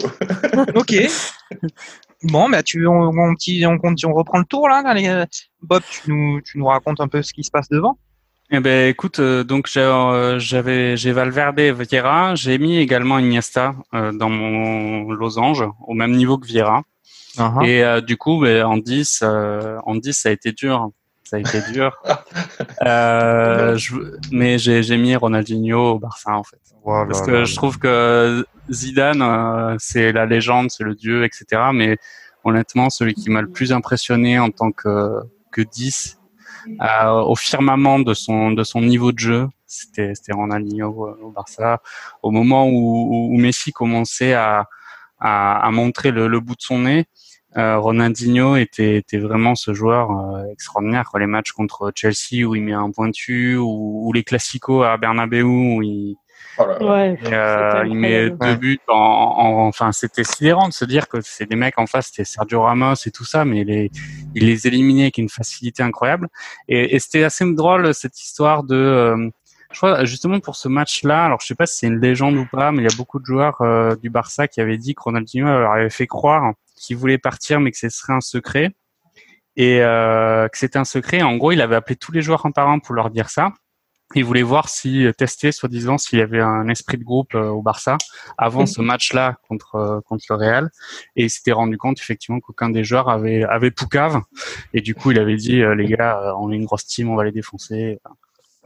ok. 0.74 0.94
Bon, 2.22 2.48
bah, 2.48 2.62
tu, 2.62 2.86
on, 2.86 3.10
on, 3.10 3.34
on, 3.34 4.14
reprend 4.14 4.38
le 4.38 4.44
tour 4.46 4.68
là. 4.68 5.26
Bob, 5.60 5.82
tu 5.90 6.10
nous, 6.10 6.40
tu 6.40 6.58
nous 6.58 6.66
racontes 6.66 7.00
un 7.00 7.08
peu 7.08 7.22
ce 7.22 7.34
qui 7.34 7.44
se 7.44 7.50
passe 7.50 7.68
devant. 7.68 7.98
Eh 8.50 8.60
ben, 8.60 8.88
écoute, 8.88 9.18
euh, 9.18 9.42
donc 9.42 9.68
euh, 9.76 10.38
j'avais 10.38 10.96
j'ai 10.96 11.10
Valverde 11.10 11.58
et 11.58 11.72
Vieira, 11.72 12.36
j'ai 12.36 12.58
mis 12.58 12.76
également 12.76 13.18
Iniesta 13.18 13.74
euh, 13.92 14.12
dans 14.12 14.28
mon 14.30 15.10
losange 15.10 15.64
au 15.86 15.94
même 15.94 16.12
niveau 16.12 16.38
que 16.38 16.46
Vieira. 16.46 16.82
Uh-huh. 17.36 17.66
Et 17.66 18.02
du 18.02 18.16
coup, 18.16 18.40
ben, 18.40 18.64
en 18.64 18.78
10, 18.78 19.22
en 19.84 19.96
10, 19.96 20.12
ça 20.14 20.28
a 20.28 20.32
été 20.32 20.52
dur 20.52 20.90
ça 21.26 21.36
a 21.36 21.40
été 21.40 21.60
dur. 21.72 21.96
euh, 22.86 23.76
je, 23.76 23.94
mais 24.30 24.58
j'ai 24.58 24.96
mis 24.96 25.16
Ronaldinho 25.16 25.94
au 25.94 25.98
Barça 25.98 26.32
en 26.32 26.44
fait, 26.44 26.60
parce 26.84 27.22
que 27.22 27.44
je 27.44 27.56
trouve 27.56 27.78
que 27.78 28.46
Zidane 28.70 29.22
euh, 29.22 29.76
c'est 29.78 30.12
la 30.12 30.26
légende, 30.26 30.70
c'est 30.70 30.84
le 30.84 30.94
dieu, 30.94 31.24
etc. 31.24 31.44
Mais 31.72 31.98
honnêtement, 32.44 32.90
celui 32.90 33.14
qui 33.14 33.30
m'a 33.30 33.42
le 33.42 33.50
plus 33.50 33.72
impressionné 33.72 34.38
en 34.38 34.50
tant 34.50 34.70
que 34.70 35.20
que 35.50 35.62
10 35.62 36.18
euh, 36.80 37.10
au 37.10 37.34
firmament 37.36 37.98
de 37.98 38.14
son 38.14 38.52
de 38.52 38.62
son 38.62 38.82
niveau 38.82 39.12
de 39.12 39.18
jeu, 39.18 39.48
c'était 39.66 40.14
c'était 40.14 40.32
Ronaldinho 40.32 40.88
au, 41.22 41.30
Barça. 41.30 41.80
Au 42.22 42.30
moment 42.30 42.68
où, 42.68 43.32
où 43.32 43.38
Messi 43.38 43.72
commençait 43.72 44.34
à 44.34 44.68
à, 45.18 45.66
à 45.66 45.70
montrer 45.70 46.10
le, 46.10 46.28
le 46.28 46.40
bout 46.40 46.56
de 46.56 46.60
son 46.60 46.80
nez, 46.80 47.06
Ronaldinho 47.56 48.56
était, 48.56 48.96
était 48.96 49.18
vraiment 49.18 49.54
ce 49.54 49.72
joueur 49.72 50.10
euh, 50.10 50.52
extraordinaire. 50.52 51.08
Quoi. 51.10 51.20
Les 51.20 51.26
matchs 51.26 51.52
contre 51.52 51.90
Chelsea 51.94 52.44
où 52.46 52.54
il 52.54 52.62
met 52.62 52.74
un 52.74 52.90
pointu, 52.90 53.56
ou, 53.56 54.02
ou 54.06 54.12
les 54.12 54.24
classicos 54.24 54.84
à 54.84 54.96
Bernabeu 54.98 55.42
où 55.42 55.82
il, 55.82 56.16
oh 56.58 56.64
ouais, 56.84 57.18
euh, 57.32 57.84
il 57.86 57.94
met 57.94 58.30
deux 58.30 58.56
buts. 58.56 58.78
En, 58.88 58.94
en, 58.94 59.66
enfin, 59.68 59.92
c'était 59.92 60.24
sidérant 60.24 60.68
de 60.68 60.74
se 60.74 60.84
dire 60.84 61.08
que 61.08 61.18
c'est 61.22 61.48
des 61.48 61.56
mecs 61.56 61.78
en 61.78 61.86
face, 61.86 62.08
c'était 62.08 62.24
Sergio 62.24 62.62
Ramos 62.62 62.94
et 63.06 63.10
tout 63.10 63.24
ça, 63.24 63.44
mais 63.44 63.64
les, 63.64 63.90
il 64.34 64.46
les 64.46 64.66
éliminait 64.66 65.04
avec 65.04 65.18
une 65.18 65.28
facilité 65.30 65.82
incroyable. 65.82 66.28
Et, 66.68 66.94
et 66.94 66.98
c'était 66.98 67.24
assez 67.24 67.44
drôle 67.54 67.94
cette 67.94 68.20
histoire 68.20 68.64
de 68.64 68.76
euh, 68.76 69.30
je 69.72 69.78
crois 69.78 70.04
justement 70.04 70.40
pour 70.40 70.56
ce 70.56 70.68
match-là, 70.68 71.24
alors 71.24 71.40
je 71.40 71.46
sais 71.46 71.54
pas 71.54 71.66
si 71.66 71.78
c'est 71.78 71.86
une 71.88 72.00
légende 72.00 72.36
ou 72.36 72.46
pas, 72.50 72.70
mais 72.70 72.82
il 72.82 72.90
y 72.90 72.92
a 72.92 72.96
beaucoup 72.96 73.18
de 73.18 73.24
joueurs 73.24 73.60
euh, 73.62 73.96
du 73.96 74.10
Barça 74.10 74.46
qui 74.46 74.60
avaient 74.60 74.78
dit 74.78 74.94
que 74.94 75.02
Ronaldinho 75.02 75.46
leur 75.46 75.72
avait 75.72 75.90
fait 75.90 76.06
croire 76.06 76.52
qu'il 76.76 76.96
voulait 76.96 77.18
partir, 77.18 77.60
mais 77.60 77.70
que 77.70 77.78
ce 77.78 77.88
serait 77.88 78.12
un 78.12 78.20
secret 78.20 78.72
et 79.56 79.80
euh, 79.80 80.48
que 80.48 80.58
c'était 80.58 80.78
un 80.78 80.84
secret. 80.84 81.22
En 81.22 81.36
gros, 81.36 81.52
il 81.52 81.60
avait 81.60 81.76
appelé 81.76 81.96
tous 81.96 82.12
les 82.12 82.22
joueurs 82.22 82.46
un 82.46 82.50
par 82.50 82.68
un 82.68 82.78
pour 82.78 82.94
leur 82.94 83.10
dire 83.10 83.30
ça. 83.30 83.52
Il 84.14 84.24
voulait 84.24 84.42
voir 84.42 84.68
si 84.68 85.04
tester, 85.18 85.50
soi-disant, 85.50 85.98
s'il 85.98 86.20
y 86.20 86.22
avait 86.22 86.40
un 86.40 86.68
esprit 86.68 86.96
de 86.96 87.02
groupe 87.02 87.34
euh, 87.34 87.48
au 87.48 87.60
Barça 87.60 87.98
avant 88.38 88.64
ce 88.66 88.80
match-là 88.80 89.36
contre 89.48 90.00
contre 90.06 90.24
le 90.30 90.36
Real, 90.36 90.70
et 91.16 91.24
il 91.24 91.30
s'était 91.30 91.50
rendu 91.50 91.76
compte 91.76 91.98
effectivement 91.98 92.38
qu'aucun 92.38 92.70
des 92.70 92.84
joueurs 92.84 93.08
avait 93.08 93.42
avait 93.42 93.72
Poucave, 93.72 94.20
et 94.72 94.80
du 94.80 94.94
coup 94.94 95.10
il 95.10 95.18
avait 95.18 95.34
dit 95.34 95.60
les 95.76 95.86
gars, 95.86 96.34
on 96.38 96.52
est 96.52 96.56
une 96.56 96.66
grosse 96.66 96.86
team, 96.86 97.10
on 97.10 97.16
va 97.16 97.24
les 97.24 97.32
défoncer. 97.32 97.98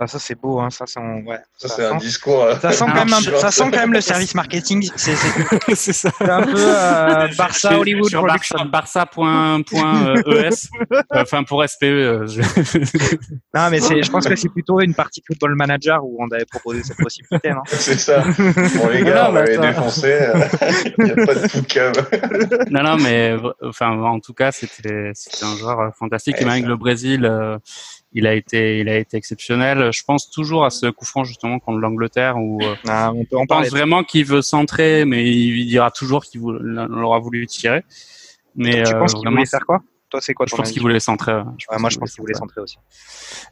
Ah, 0.03 0.07
ça 0.07 0.19
c'est 0.19 0.35
beau, 0.35 0.59
hein. 0.61 0.71
ça, 0.71 0.87
c'est 0.87 0.99
ouais. 0.99 1.39
ça, 1.59 1.69
c'est 1.69 1.85
un 1.85 1.97
discours. 1.99 2.43
Euh, 2.43 2.55
ça, 2.59 2.73
sent 2.73 2.87
quand 2.87 3.05
même 3.05 3.09
ça 3.39 3.51
sent 3.51 3.65
quand 3.65 3.81
même 3.81 3.93
le 3.93 4.01
service 4.01 4.35
marketing. 4.35 4.91
C'est 4.97 5.15
ça. 5.77 6.09
un 6.21 6.43
peu 6.43 6.55
euh, 6.57 7.29
Barça 7.37 7.79
Hollywood 7.79 8.09
sur 8.09 8.25
Barça.es. 8.65 9.21
Euh, 9.77 10.51
enfin 11.11 11.45
pour 11.45 11.63
SPE. 11.69 12.25
non 13.55 13.69
mais 13.71 13.81
c'est, 13.81 14.03
je 14.03 14.11
pense 14.11 14.27
que 14.27 14.35
c'est 14.37 14.49
plutôt 14.49 14.81
une 14.81 14.95
partie 14.95 15.23
Football 15.27 15.55
Manager 15.55 16.03
où 16.03 16.17
on 16.19 16.29
avait 16.35 16.47
proposé 16.47 16.83
cette 16.83 16.97
possibilité, 16.97 17.51
non? 17.51 17.61
C'est 17.67 18.01
ça. 18.01 18.25
Bon 18.39 18.89
les 18.89 19.03
gars, 19.05 19.27
on 19.29 19.33
m'avait 19.33 19.59
défoncé. 19.59 20.19
Il 20.97 21.05
n'y 21.05 21.11
a 21.11 21.27
pas 21.27 21.35
de 21.35 21.47
fou 21.47 21.61
Non 22.71 22.83
non 22.83 22.97
mais 22.97 23.37
enfin 23.63 23.91
en 23.91 24.19
tout 24.19 24.33
cas 24.33 24.51
c'était 24.51 25.11
c'était 25.13 25.45
un 25.45 25.57
joueur 25.59 25.95
fantastique. 25.99 26.37
Et 26.39 26.45
même 26.45 26.53
avec 26.53 26.65
le 26.65 26.77
Brésil 26.77 27.31
il 28.12 28.27
a 28.27 28.35
été, 28.35 28.81
il 28.81 28.88
a 28.88 28.96
été 28.96 29.16
exceptionnel. 29.16 29.90
Je 29.92 30.03
pense 30.05 30.31
toujours 30.31 30.64
à 30.64 30.70
ce 30.70 30.87
coup 30.87 31.05
franc 31.05 31.25
justement 31.25 31.59
contre 31.59 31.79
l'Angleterre 31.79 32.37
où 32.37 32.61
euh, 32.62 32.75
ah, 32.88 33.12
on, 33.14 33.25
peut 33.25 33.37
on 33.37 33.46
pense 33.46 33.68
vraiment 33.68 34.03
qu'il 34.03 34.25
veut 34.25 34.42
centrer, 34.42 35.05
mais 35.05 35.31
il, 35.31 35.66
dira 35.66 35.90
toujours 35.90 36.25
qu'il 36.25 36.40
aura 36.42 37.18
voulu 37.20 37.46
tirer. 37.46 37.85
Mais 38.57 38.83
tu 38.83 38.92
penses 38.92 39.14
qu'il 39.14 39.29
voulait 39.29 39.46
faire 39.46 39.64
quoi 39.64 39.81
Toi, 40.11 40.20
c'est 40.20 40.35
quoi 40.35 40.46
Je 40.49 40.57
pense 40.57 40.73
qu'il 40.73 40.83
voulait 40.83 40.99
centrer. 40.99 41.40
moi, 41.79 41.90
je 41.90 41.99
pense 41.99 42.12
qu'il 42.12 42.23
voulait 42.23 42.35
centrer 42.35 42.61
aussi. 42.61 42.79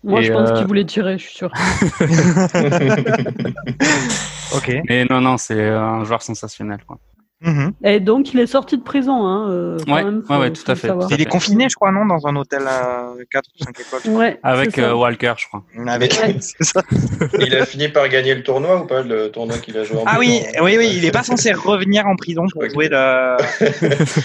Moi, 0.03 0.23
je 0.23 0.33
pense 0.33 0.59
qu'il 0.59 0.67
voulait 0.67 0.87
tirer, 0.87 1.19
je 1.19 1.23
suis 1.23 1.35
sûr. 1.35 1.53
ok. 4.57 4.73
Mais 4.89 5.05
non, 5.05 5.21
non, 5.21 5.37
c'est 5.37 5.69
un 5.69 6.03
joueur 6.05 6.23
sensationnel, 6.23 6.81
quoi. 6.85 6.99
Mhm. 7.41 7.73
Et 7.85 8.01
donc, 8.01 8.35
il 8.35 8.41
est 8.41 8.49
sorti 8.49 8.77
de 8.77 8.83
prison. 8.83 9.25
Hein, 9.25 9.49
euh, 9.51 9.79
ouais, 9.87 10.37
ouais, 10.37 10.53
tout 10.53 10.69
à 10.69 10.75
fait. 10.75 10.91
Il 11.11 11.21
est 11.21 11.27
confiné, 11.27 11.69
je 11.69 11.77
crois, 11.77 11.93
non 11.93 12.05
Dans 12.05 12.27
un 12.27 12.35
hôtel 12.35 12.67
à 12.67 13.13
4 13.31 13.45
ou 13.61 13.65
5 13.65 13.81
étoiles. 13.81 14.17
Ouais, 14.17 14.41
Avec 14.43 14.77
euh, 14.79 14.93
Walker, 14.93 15.35
je 15.37 15.47
crois. 15.47 15.63
Avec... 15.87 16.13
ça. 16.61 16.83
il 17.39 17.55
a 17.55 17.65
fini 17.65 17.89
par 17.89 18.09
gagner 18.09 18.35
le 18.35 18.43
tournoi 18.43 18.83
ou 18.83 18.87
pas 18.87 19.03
Le 19.03 19.31
tournoi 19.31 19.59
qu'il 19.59 19.77
a 19.79 19.85
joué 19.85 19.99
en 19.99 20.05
Ah 20.07 20.17
oui, 20.19 20.43
oui, 20.63 20.77
oui, 20.79 20.93
il 20.97 21.03
n'est 21.03 21.13
pas 21.13 21.23
censé 21.23 21.53
revenir 21.53 22.07
en 22.07 22.17
prison 22.17 22.45
pour 22.53 22.69
jouer 22.69 22.89
le, 22.89 23.37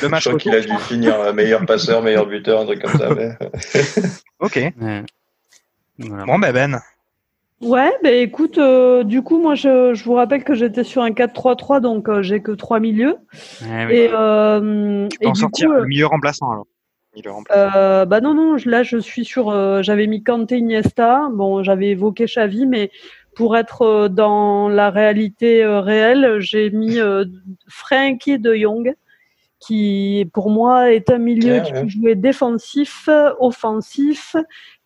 le 0.02 0.08
match. 0.10 0.24
Je 0.24 0.30
crois 0.30 0.40
qu'il 0.40 0.56
a 0.56 0.62
dû 0.62 0.76
finir 0.80 1.34
meilleur 1.34 1.66
passeur, 1.68 2.02
meilleur 2.02 2.26
buteur, 2.26 2.62
un 2.62 2.66
truc 2.66 2.82
comme 2.82 3.00
ça. 3.00 3.10
Mais... 3.14 3.38
ok. 4.40 4.74
Bon, 6.00 6.40
ben, 6.40 6.52
Ben. 6.52 6.82
Ouais, 7.64 7.94
bah 8.04 8.12
écoute, 8.12 8.58
euh, 8.58 9.04
du 9.04 9.22
coup, 9.22 9.40
moi, 9.40 9.56
je, 9.56 9.94
je 9.94 10.04
vous 10.04 10.14
rappelle 10.14 10.44
que 10.44 10.54
j'étais 10.54 10.84
sur 10.84 11.02
un 11.02 11.12
4-3-3, 11.12 11.80
donc 11.80 12.10
euh, 12.10 12.22
j'ai 12.22 12.42
que 12.42 12.52
trois 12.52 12.80
milieux. 12.80 13.16
et, 13.90 14.10
euh, 14.12 15.08
tu 15.08 15.20
peux 15.20 15.28
en 15.28 15.34
sortir 15.34 15.72
le 15.72 15.86
milieu 15.86 16.06
remplaçant 16.08 16.52
alors. 16.52 16.68
Euh, 17.56 18.06
bah 18.06 18.22
non, 18.22 18.34
non, 18.34 18.58
là, 18.66 18.82
je 18.82 18.98
suis 18.98 19.24
sur. 19.24 19.52
j'avais 19.84 20.08
mis 20.08 20.24
Kanté 20.24 20.58
Iniesta. 20.58 21.30
Bon, 21.32 21.62
j'avais 21.62 21.90
évoqué 21.90 22.26
Xavi, 22.26 22.66
mais 22.66 22.90
pour 23.36 23.56
être 23.56 24.08
dans 24.08 24.68
la 24.68 24.90
réalité 24.90 25.64
réelle, 25.64 26.38
j'ai 26.40 26.72
mis 26.72 26.98
Frankie 27.68 28.40
de 28.40 28.56
Jong, 28.56 28.96
qui 29.60 30.28
pour 30.34 30.50
moi 30.50 30.92
est 30.92 31.12
un 31.12 31.20
milieu 31.20 31.62
qui 31.62 31.72
peut 31.72 31.88
jouer 31.88 32.16
défensif, 32.16 33.08
offensif, 33.40 34.36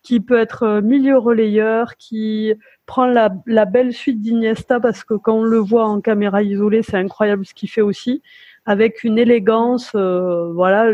qui 0.08 0.20
peut 0.20 0.38
être 0.38 0.62
euh, 0.62 0.80
milieu 0.80 1.18
relayeur, 1.18 1.98
qui 1.98 2.54
prend 2.86 3.04
la, 3.04 3.28
la 3.44 3.66
belle 3.66 3.92
suite 3.92 4.22
d'Iniesta 4.22 4.80
parce 4.80 5.04
que 5.04 5.12
quand 5.12 5.34
on 5.34 5.42
le 5.42 5.58
voit 5.58 5.86
en 5.86 6.00
caméra 6.00 6.42
isolée, 6.42 6.82
c'est 6.82 6.96
incroyable 6.96 7.44
ce 7.44 7.52
qu'il 7.52 7.68
fait 7.68 7.82
aussi, 7.82 8.22
avec 8.64 9.04
une 9.04 9.18
élégance, 9.18 9.92
euh, 9.94 10.50
voilà, 10.54 10.90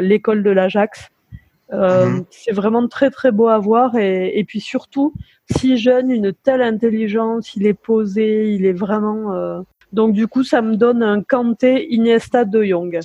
l'école 0.00 0.42
de 0.42 0.48
l'Ajax. 0.48 1.10
Euh, 1.74 2.06
mhm. 2.06 2.24
C'est 2.30 2.52
vraiment 2.52 2.88
très 2.88 3.10
très 3.10 3.32
beau 3.32 3.48
à 3.48 3.58
voir 3.58 3.96
et, 3.96 4.32
et, 4.38 4.44
puis 4.44 4.60
surtout, 4.60 5.12
si 5.54 5.76
jeune, 5.76 6.10
une 6.10 6.32
telle 6.32 6.62
intelligence, 6.62 7.54
il 7.56 7.66
est 7.66 7.74
posé, 7.74 8.50
il 8.54 8.64
est 8.64 8.72
vraiment. 8.72 9.34
Euh... 9.34 9.60
Donc 9.92 10.14
du 10.14 10.26
coup, 10.26 10.42
ça 10.42 10.62
me 10.62 10.76
donne 10.76 11.02
un 11.02 11.22
Kanté 11.22 11.86
Iniesta 11.92 12.46
de 12.46 12.64
Young. 12.64 12.98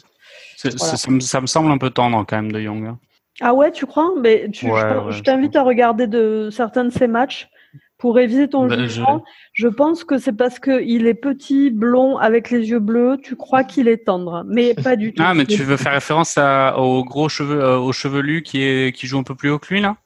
Ça, 0.56 0.72
ça, 0.72 1.42
me 1.42 1.48
semble 1.48 1.70
un 1.70 1.78
peu 1.78 1.90
tendre 1.90 2.26
quand 2.26 2.38
même 2.38 2.54
de 2.54 2.62
Young. 2.62 2.86
Hein. 2.86 3.00
Ah 3.42 3.54
ouais, 3.54 3.72
tu 3.72 3.86
crois? 3.86 4.12
Mais 4.20 4.50
tu, 4.52 4.68
je, 4.68 5.22
t'invite 5.22 5.56
à 5.56 5.64
regarder 5.64 6.08
de 6.08 6.50
certains 6.52 6.86
de 6.86 6.90
ces 6.90 7.08
matchs 7.08 7.50
pour 7.98 8.16
réviser 8.16 8.48
ton 8.48 8.68
ben, 8.68 8.80
jugement. 8.80 9.24
Je... 9.54 9.68
pense 9.68 10.04
que 10.04 10.18
c'est 10.18 10.34
parce 10.34 10.60
qu'il 10.60 11.06
est 11.06 11.14
petit, 11.14 11.70
blond, 11.70 12.18
avec 12.18 12.50
les 12.50 12.70
yeux 12.70 12.80
bleus. 12.80 13.18
Tu 13.22 13.36
crois 13.36 13.64
qu'il 13.64 13.88
est 13.88 14.06
tendre, 14.06 14.44
mais 14.48 14.74
pas 14.74 14.96
du 14.96 15.14
tout. 15.14 15.24
Ah, 15.26 15.34
mais 15.34 15.46
tu 15.46 15.64
veux 15.64 15.78
faire 15.78 15.94
référence 15.94 16.38
à, 16.38 16.78
aux 16.78 17.04
gros 17.04 17.30
cheveux, 17.30 17.62
euh, 17.62 17.78
au 17.78 17.92
chevelu 17.92 18.42
qui 18.42 18.64
est 18.64 18.96
qui 18.96 19.08
joue 19.08 19.20
un 19.20 19.24
peu 19.24 19.36
plus 19.36 19.50
haut 19.50 19.60
que 19.60 19.74
lui 19.74 19.82
là? 19.82 19.98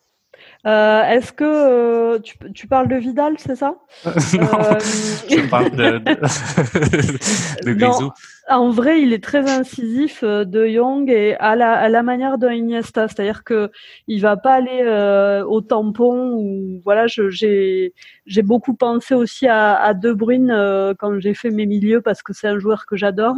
Euh, 0.65 1.03
Est-ce 1.03 1.33
que 1.33 1.43
euh, 1.43 2.19
tu, 2.19 2.35
tu, 2.53 2.67
parles 2.67 2.87
de 2.87 2.95
Vidal, 2.95 3.35
c'est 3.37 3.55
ça? 3.55 3.75
Non, 4.05 4.11
je 5.29 5.49
parle 5.49 5.71
de, 5.71 5.97
de, 5.99 7.65
de 7.65 7.73
Grisou. 7.73 8.11
En 8.49 8.71
vrai, 8.71 9.01
il 9.01 9.13
est 9.13 9.23
très 9.23 9.49
incisif 9.49 10.21
euh, 10.23 10.43
de 10.43 10.67
Young 10.67 11.09
et 11.09 11.35
à 11.35 11.55
la, 11.55 11.73
à 11.73 11.87
la 11.87 12.03
manière 12.03 12.37
d'un 12.37 12.51
Iniesta, 12.51 13.07
c'est-à-dire 13.07 13.43
que 13.45 13.71
il 14.07 14.19
va 14.19 14.35
pas 14.35 14.55
aller 14.55 14.81
euh, 14.81 15.45
au 15.45 15.61
tampon 15.61 16.33
ou 16.33 16.81
voilà. 16.83 17.07
J'ai 17.07 17.93
j'ai 18.25 18.41
beaucoup 18.41 18.73
pensé 18.73 19.15
aussi 19.15 19.47
à, 19.47 19.75
à 19.75 19.93
De 19.93 20.11
Bruyne 20.11 20.51
euh, 20.51 20.93
quand 20.97 21.19
j'ai 21.19 21.33
fait 21.33 21.51
mes 21.51 21.65
milieux 21.65 22.01
parce 22.01 22.21
que 22.21 22.33
c'est 22.33 22.47
un 22.47 22.59
joueur 22.59 22.85
que 22.85 22.97
j'adore. 22.97 23.37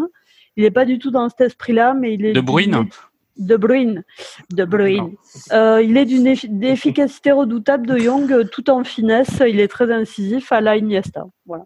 Il 0.58 0.64
est 0.64 0.72
pas 0.72 0.86
du 0.86 0.98
tout 0.98 1.12
dans 1.12 1.30
cet 1.30 1.42
esprit-là, 1.42 1.94
mais 1.94 2.14
il 2.16 2.26
est 2.26 2.34
De 2.34 2.42
Bruyne? 2.42 2.88
De 3.38 3.58
Bruyne, 3.58 4.04
de 4.52 4.64
Bruyne. 4.64 5.16
Euh, 5.52 5.82
il 5.84 5.98
est 5.98 6.06
d'une 6.06 6.28
efficacité 6.28 7.32
redoutable 7.32 7.86
de 7.86 7.98
Young, 7.98 8.50
tout 8.50 8.70
en 8.70 8.84
finesse. 8.84 9.42
Il 9.46 9.60
est 9.60 9.68
très 9.68 9.92
incisif 9.92 10.52
à 10.52 10.62
la 10.62 10.78
Iniesta. 10.78 11.26
Voilà. 11.46 11.66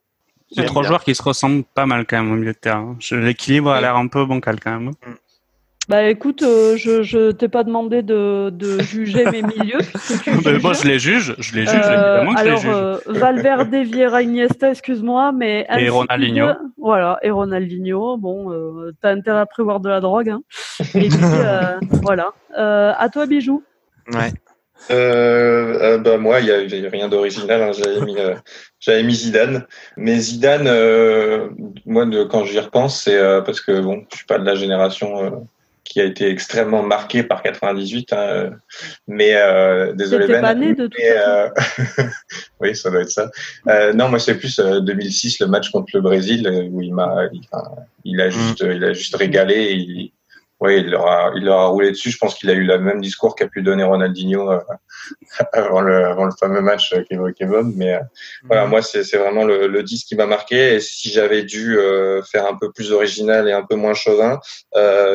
C'est 0.52 0.66
trois 0.66 0.84
joueurs 0.84 1.04
qui 1.04 1.14
se 1.14 1.22
ressemblent 1.22 1.64
pas 1.76 1.86
mal 1.86 2.08
quand 2.08 2.24
même 2.24 2.32
au 2.32 2.36
milieu 2.36 2.54
de 2.54 2.58
terrain. 2.58 2.98
L'équilibre 3.12 3.70
a 3.70 3.82
l'air 3.82 3.96
un 3.96 4.08
peu 4.08 4.26
bancal 4.26 4.60
quand 4.60 4.80
même. 4.80 4.94
Bah 5.90 6.04
écoute, 6.04 6.44
euh, 6.44 6.78
je, 6.78 7.02
je 7.02 7.32
t'ai 7.32 7.48
pas 7.50 7.64
demandé 7.64 8.04
de, 8.04 8.52
de 8.52 8.80
juger 8.80 9.26
mes 9.26 9.42
milieux. 9.42 9.80
moi 10.62 10.74
je 10.74 10.88
les 10.88 11.00
juge, 11.00 11.36
je 11.40 11.56
les 11.56 11.66
juge, 11.66 11.82
euh, 11.84 12.22
évidemment 12.22 12.36
que 12.36 12.40
alors, 12.40 12.58
je 12.58 12.68
les 12.68 12.74
juge. 12.74 12.82
Euh, 12.82 12.98
Valverde, 13.08 13.76
Vieira, 13.76 14.22
Iniesta, 14.22 14.70
excuse-moi, 14.70 15.32
mais... 15.32 15.66
Et 15.80 15.90
Ronaldinho. 15.90 16.54
voilà, 16.78 17.18
et 17.24 17.32
Ronaldinho, 17.32 18.18
bon, 18.18 18.52
euh, 18.52 18.92
t'as 19.02 19.12
intérêt 19.12 19.40
à 19.40 19.46
prévoir 19.48 19.80
de 19.80 19.90
la 19.90 20.00
drogue. 20.00 20.30
Hein. 20.30 20.42
Et 20.94 21.10
puis, 21.10 21.18
euh, 21.24 21.80
voilà. 22.04 22.34
à 22.56 23.10
toi, 23.10 23.26
Bijou. 23.26 23.64
Ouais. 24.14 24.32
Euh, 24.92 25.80
euh, 25.82 25.98
bah 25.98 26.18
moi, 26.18 26.40
il 26.40 26.46
n'y 26.46 26.86
a, 26.86 26.90
rien 26.90 27.10
d'original. 27.10 27.62
Hein. 27.62 27.72
J'avais 27.74 28.02
mis, 28.02 28.18
euh, 28.18 28.36
j'avais 28.80 29.04
mis 29.04 29.16
Zidane. 29.16 29.66
Mais 29.98 30.18
Zidane, 30.18 30.68
euh, 30.68 31.50
moi, 31.86 32.06
de, 32.06 32.24
quand 32.24 32.46
j'y 32.46 32.60
repense, 32.60 33.02
c'est 33.02 33.20
parce 33.46 33.62
que 33.62 33.80
bon, 33.82 34.06
je 34.12 34.18
suis 34.18 34.26
pas 34.26 34.40
de 34.40 34.46
la 34.46 34.56
génération 34.56 35.48
qui 35.90 36.00
a 36.00 36.06
été 36.06 36.30
extrêmement 36.30 36.84
marquée 36.84 37.24
par 37.24 37.42
98. 37.42 38.14
Hein, 38.14 38.52
mais 39.08 39.34
désolé 39.96 40.28
Ben. 40.28 40.42
Pas 40.42 40.56
né 40.56 40.76
de 40.76 40.88
tout 40.88 40.98
mais, 40.98 42.06
oui, 42.62 42.76
ça 42.76 42.92
doit 42.92 43.02
être 43.02 43.12
ça. 43.12 43.30
non, 43.94 44.08
moi, 44.08 44.20
c'est 44.20 44.36
plus 44.36 44.60
2006, 44.60 45.40
le 45.40 45.48
match 45.48 45.72
contre 45.72 45.90
le 45.96 46.02
Brésil, 46.02 46.48
où 46.72 46.82
il 46.82 46.94
m'a, 46.94 47.26
il, 47.34 47.42
il, 48.06 48.22
a 48.22 48.28
mm. 48.28 48.32
juste, 48.32 48.60
il 48.62 48.84
a 48.84 48.94
juste 48.94 49.16
régalé. 49.16 49.74
Il, 49.74 50.09
oui, 50.62 50.78
il 50.82 50.90
leur 50.90 51.08
a, 51.08 51.32
il 51.36 51.46
leur 51.46 51.60
a 51.60 51.68
roulé 51.68 51.92
dessus. 51.92 52.12
Je 52.12 52.18
pense 52.18 52.36
qu'il 52.36 52.50
a 52.50 52.54
eu 52.54 52.64
le 52.64 52.80
même 52.80 53.00
discours 53.00 53.36
qu'a 53.36 53.48
pu 53.48 53.62
donner 53.62 53.84
Ronaldinho 53.84 54.52
euh, 54.52 54.60
avant, 55.54 55.80
le, 55.80 56.06
avant 56.06 56.26
le 56.26 56.32
fameux 56.38 56.62
match 56.62 56.94
qu'évoquait 57.08 57.46
Bob. 57.46 57.72
Mais 57.76 57.96
euh, 57.96 58.00
voilà, 58.44 58.66
mhm. 58.66 58.70
moi, 58.70 58.82
c'est 58.82 59.18
vraiment 59.18 59.46
le, 59.46 59.68
le 59.68 59.84
10 59.84 60.04
qui 60.04 60.16
m'a 60.16 60.26
marqué. 60.26 60.76
Et 60.76 60.80
si 60.82 61.12
j'avais 61.12 61.44
dû 61.44 61.78
euh, 61.78 62.22
faire 62.24 62.46
un 62.46 62.58
peu 62.58 62.72
plus 62.72 62.92
original 62.92 63.48
et 63.48 63.54
un 63.54 63.64
peu 63.64 63.76
moins 63.76 63.94
chauvin, 63.94 64.40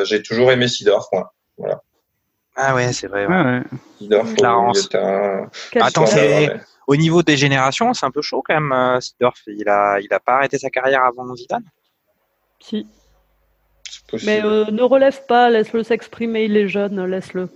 j'ai 0.05 0.23
toujours 0.23 0.51
aimé 0.51 0.67
Sidorf. 0.67 1.09
Voilà. 1.59 1.83
Ah 2.57 2.75
ouais, 2.75 2.93
c'est 2.93 3.09
vrai. 3.09 3.27
Ouais. 3.27 3.63
Sidorf, 3.99 4.29
Attends, 5.81 6.07
au 6.87 6.97
niveau 6.97 7.23
des 7.23 7.37
générations, 7.37 7.93
c'est 7.93 8.07
un 8.07 8.11
peu 8.11 8.23
chaud 8.23 8.43
quand 8.47 8.59
même. 8.59 9.01
Sidorf, 9.01 9.43
il 9.47 9.69
a, 9.69 10.01
il 10.01 10.13
a 10.13 10.21
pas 10.21 10.37
arrêté 10.37 10.57
sa 10.57 10.71
carrière 10.71 11.05
avant 11.05 11.35
Zidane? 11.35 11.65
Si. 12.61 12.87
Mais 14.25 14.43
euh, 14.45 14.67
ne 14.71 14.83
relève 14.83 15.27
pas, 15.27 15.51
laisse-le 15.51 15.83
s'exprimer, 15.83 16.45
il 16.45 16.57
est 16.57 16.69
jeune, 16.69 17.05
laisse-le. 17.05 17.49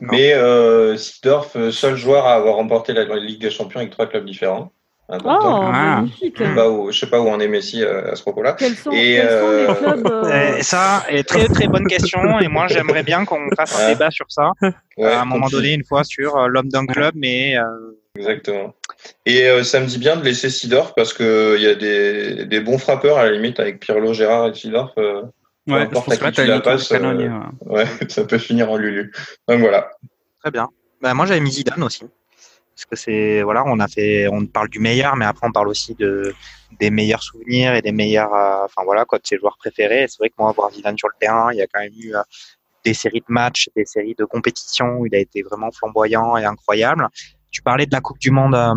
Mais 0.00 0.34
euh, 0.34 0.96
Sidorf, 0.96 1.56
euh, 1.56 1.70
seul 1.70 1.96
joueur 1.96 2.26
à 2.26 2.34
avoir 2.34 2.56
remporté 2.56 2.92
la 2.92 3.04
Ligue 3.16 3.40
des 3.40 3.50
Champions 3.50 3.80
avec 3.80 3.90
trois 3.90 4.06
clubs 4.06 4.24
différents. 4.24 4.72
Oh, 5.08 5.18
ah. 5.24 6.00
magnifique. 6.00 6.36
Je 6.36 6.98
sais 6.98 7.06
pas 7.06 7.20
où 7.20 7.28
en 7.28 7.38
est 7.38 7.46
Messi 7.46 7.80
euh, 7.80 8.10
à 8.10 8.16
ce 8.16 8.22
propos-là. 8.22 8.54
Quels 8.54 8.74
sont, 8.74 8.90
et 8.90 9.20
quels 9.20 9.28
sont 9.28 9.72
les 9.72 10.02
clubs 10.02 10.62
Ça 10.62 11.04
est 11.08 11.22
très 11.22 11.46
très 11.46 11.68
bonne 11.68 11.86
question 11.86 12.40
et 12.40 12.48
moi 12.48 12.66
j'aimerais 12.66 13.04
bien 13.04 13.24
qu'on 13.24 13.48
fasse 13.56 13.80
un 13.80 13.88
débat 13.90 14.10
sur 14.10 14.26
ça 14.28 14.50
à 14.62 15.20
un 15.20 15.24
moment 15.24 15.46
donné 15.46 15.74
une 15.74 15.84
fois 15.84 16.02
sur 16.02 16.48
l'homme 16.48 16.70
d'un 16.70 16.86
club 16.86 17.14
mais 17.14 17.54
Exactement. 18.16 18.74
Et 19.26 19.46
ça 19.62 19.78
me 19.78 19.86
dit 19.86 19.98
bien 19.98 20.16
de 20.16 20.24
laisser 20.24 20.50
Sidorf 20.50 20.92
parce 20.96 21.12
que 21.12 21.54
il 21.56 21.62
y 21.62 21.68
a 21.68 21.76
des, 21.76 22.44
des, 22.46 22.60
bons 22.60 22.78
frappeurs 22.78 23.18
à 23.18 23.26
la 23.26 23.30
limite 23.30 23.60
avec 23.60 23.78
Pirlo, 23.78 24.12
Gérard 24.12 24.48
et 24.48 24.54
Sidorf. 24.54 24.92
Ouais, 25.66 25.82
je 25.82 25.86
pense 25.86 26.04
que 26.06 26.30
tu 26.30 26.44
la 26.44 26.60
passes, 26.60 26.90
ouais, 26.90 27.86
ça 28.08 28.24
peut 28.24 28.38
finir 28.38 28.70
en 28.70 28.76
Lulu. 28.76 29.12
Donc 29.48 29.60
voilà. 29.60 29.90
Très 30.40 30.50
bien. 30.50 30.68
Bah, 31.00 31.12
moi, 31.14 31.26
j'avais 31.26 31.40
mis 31.40 31.50
Zidane 31.50 31.82
aussi. 31.82 32.04
parce 32.74 32.84
que 32.88 32.96
c'est 32.96 33.42
voilà, 33.42 33.64
on 33.66 33.80
a 33.80 33.88
fait, 33.88 34.28
on 34.28 34.46
parle 34.46 34.68
du 34.68 34.78
meilleur, 34.78 35.16
mais 35.16 35.24
après 35.24 35.46
on 35.46 35.52
parle 35.52 35.68
aussi 35.68 35.94
de 35.94 36.34
des 36.78 36.90
meilleurs 36.90 37.22
souvenirs 37.22 37.74
et 37.74 37.82
des 37.82 37.92
meilleurs, 37.92 38.32
euh, 38.32 38.64
enfin 38.64 38.82
voilà, 38.84 39.04
quoi, 39.04 39.18
de 39.18 39.26
ses 39.26 39.38
joueurs 39.38 39.56
préférés. 39.58 40.06
C'est 40.08 40.18
vrai 40.18 40.28
que 40.28 40.34
moi, 40.38 40.52
voir 40.52 40.70
Zidane 40.70 40.96
sur 40.96 41.08
le 41.08 41.14
terrain, 41.18 41.52
il 41.52 41.58
y 41.58 41.62
a 41.62 41.66
quand 41.66 41.80
même 41.80 41.92
eu 41.98 42.14
euh, 42.14 42.22
des 42.84 42.94
séries 42.94 43.20
de 43.20 43.32
matchs, 43.32 43.68
des 43.74 43.84
séries 43.84 44.14
de 44.16 44.24
compétitions 44.24 44.98
où 44.98 45.06
il 45.06 45.14
a 45.14 45.18
été 45.18 45.42
vraiment 45.42 45.72
flamboyant 45.72 46.36
et 46.36 46.44
incroyable. 46.44 47.08
Tu 47.56 47.62
parlais 47.62 47.86
de 47.86 47.92
la 47.92 48.02
Coupe 48.02 48.18
du 48.18 48.30
Monde 48.30 48.54
euh, 48.54 48.74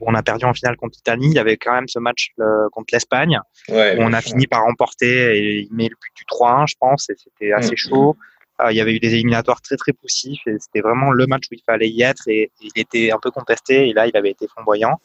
où 0.00 0.04
on 0.10 0.14
a 0.16 0.22
perdu 0.24 0.46
en 0.46 0.52
finale 0.52 0.76
contre 0.76 0.98
l'Italie. 0.98 1.28
Il 1.28 1.34
y 1.34 1.38
avait 1.38 1.56
quand 1.56 1.72
même 1.72 1.86
ce 1.86 2.00
match 2.00 2.32
contre 2.72 2.88
l'Espagne 2.92 3.38
où 3.68 3.72
on 3.76 4.12
a 4.12 4.20
fini 4.20 4.48
par 4.48 4.64
remporter 4.64 5.38
et 5.38 5.60
il 5.60 5.68
met 5.72 5.84
le 5.84 5.94
but 5.94 6.12
du 6.16 6.24
3-1, 6.24 6.68
je 6.68 6.74
pense, 6.80 7.08
et 7.08 7.14
c'était 7.16 7.52
assez 7.52 7.74
mm. 7.74 7.76
chaud. 7.76 8.16
Euh, 8.60 8.72
il 8.72 8.76
y 8.76 8.80
avait 8.80 8.96
eu 8.96 8.98
des 8.98 9.14
éliminatoires 9.14 9.60
très 9.60 9.76
très 9.76 9.92
poussifs 9.92 10.44
et 10.48 10.56
c'était 10.58 10.80
vraiment 10.80 11.12
le 11.12 11.24
match 11.28 11.44
où 11.52 11.54
il 11.54 11.62
fallait 11.64 11.88
y 11.88 12.02
être 12.02 12.26
et, 12.26 12.50
il 12.60 12.72
était 12.74 13.12
un 13.12 13.18
peu 13.22 13.30
contesté 13.30 13.88
et 13.88 13.92
là 13.92 14.08
il 14.08 14.16
avait 14.16 14.30
été 14.30 14.48
flamboyant. 14.48 14.98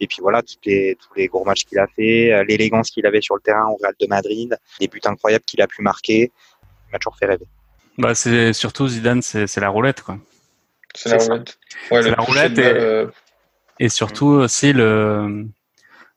Et 0.00 0.06
puis 0.06 0.18
voilà, 0.22 0.40
tous 0.40 0.56
les, 0.64 0.96
tous 0.98 1.12
les 1.14 1.26
gros 1.26 1.44
matchs 1.44 1.64
qu'il 1.64 1.78
a 1.78 1.86
fait, 1.88 2.32
euh, 2.32 2.42
l'élégance 2.44 2.90
qu'il 2.90 3.04
avait 3.04 3.20
sur 3.20 3.34
le 3.34 3.42
terrain 3.42 3.66
au 3.66 3.76
Real 3.82 3.92
de 4.00 4.06
Madrid, 4.06 4.56
les 4.80 4.88
buts 4.88 5.00
incroyables 5.04 5.44
qu'il 5.44 5.60
a 5.60 5.66
pu 5.66 5.82
marquer, 5.82 6.32
il 6.88 6.92
m'a 6.92 6.98
toujours 6.98 7.18
fait 7.18 7.26
rêver. 7.26 7.44
Bah 7.98 8.14
c'est 8.14 8.54
surtout 8.54 8.88
Zidane, 8.88 9.20
c'est 9.20 9.58
la 9.58 9.68
roulette 9.68 10.00
quoi. 10.00 10.16
C'est 10.94 11.10
la 11.10 11.18
roulette. 11.18 11.58
Ouais, 11.90 12.02
la 12.02 12.16
roulette 12.16 12.58
et, 12.58 12.66
euh, 12.66 13.06
et, 13.78 13.88
surtout 13.88 14.26
aussi 14.26 14.72
le 14.72 15.46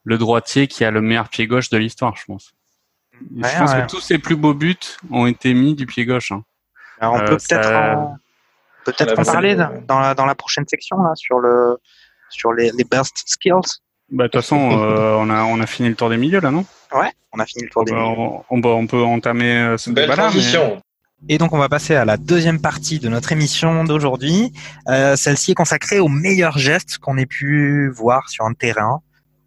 le 0.03 0.17
droitier 0.17 0.67
qui 0.67 0.85
a 0.85 0.91
le 0.91 1.01
meilleur 1.01 1.29
pied 1.29 1.47
gauche 1.47 1.69
de 1.69 1.77
l'histoire, 1.77 2.15
je 2.15 2.25
pense. 2.25 2.53
je 3.13 3.57
pense 3.57 3.73
que 3.73 3.87
tous 3.87 4.01
ses 4.01 4.19
plus 4.19 4.35
beaux 4.35 4.53
buts 4.53 4.77
ont 5.11 5.25
été 5.25 5.53
mis 5.53 5.75
du 5.75 5.85
pied 5.85 6.05
gauche. 6.05 6.31
Hein. 6.31 6.43
Alors 6.99 7.15
on 7.15 7.19
euh, 7.19 7.25
peut 7.25 7.37
peut-être 7.37 7.71
en, 7.71 8.17
peut-être 8.85 9.19
en 9.19 9.23
parler 9.23 9.55
dans 9.55 9.99
la, 9.99 10.13
dans 10.13 10.25
la 10.25 10.35
prochaine 10.35 10.67
section 10.67 11.01
là, 11.01 11.11
sur, 11.15 11.39
le, 11.39 11.77
sur 12.29 12.53
les, 12.53 12.71
les 12.71 12.83
best 12.83 13.23
skills. 13.25 13.79
Bah, 14.11 14.25
de 14.25 14.27
toute 14.29 14.41
façon, 14.41 14.79
euh, 14.79 15.15
on, 15.15 15.29
a, 15.31 15.43
on 15.43 15.59
a 15.59 15.65
fini 15.65 15.89
le 15.89 15.95
tour 15.95 16.09
des 16.09 16.17
milieux 16.17 16.39
là, 16.39 16.51
non? 16.51 16.65
Ouais, 16.93 17.11
on 17.31 17.39
a 17.39 17.45
fini 17.45 17.63
le 17.63 17.69
tour 17.69 17.83
des 17.83 17.91
milieux. 17.91 18.05
On, 18.05 18.43
on, 18.49 18.87
peut 18.87 19.01
entamer 19.01 19.57
euh, 19.57 19.77
ce 19.77 19.89
Belle 19.89 20.11
transition. 20.11 20.81
Et 21.27 21.37
donc 21.37 21.53
on 21.53 21.57
va 21.57 21.69
passer 21.69 21.95
à 21.95 22.05
la 22.05 22.17
deuxième 22.17 22.61
partie 22.61 22.99
de 22.99 23.09
notre 23.09 23.31
émission 23.31 23.83
d'aujourd'hui. 23.83 24.51
Euh, 24.89 25.15
Celle-ci 25.15 25.51
est 25.51 25.55
consacrée 25.55 25.99
aux 25.99 26.07
meilleurs 26.07 26.57
gestes 26.57 26.97
qu'on 26.99 27.17
ait 27.17 27.25
pu 27.25 27.89
voir 27.89 28.29
sur 28.29 28.45
un 28.45 28.53
terrain. 28.53 29.01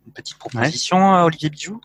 Une 0.07 0.13
petite 0.13 0.39
proposition, 0.39 1.23
Olivier 1.25 1.51
Bijou? 1.51 1.81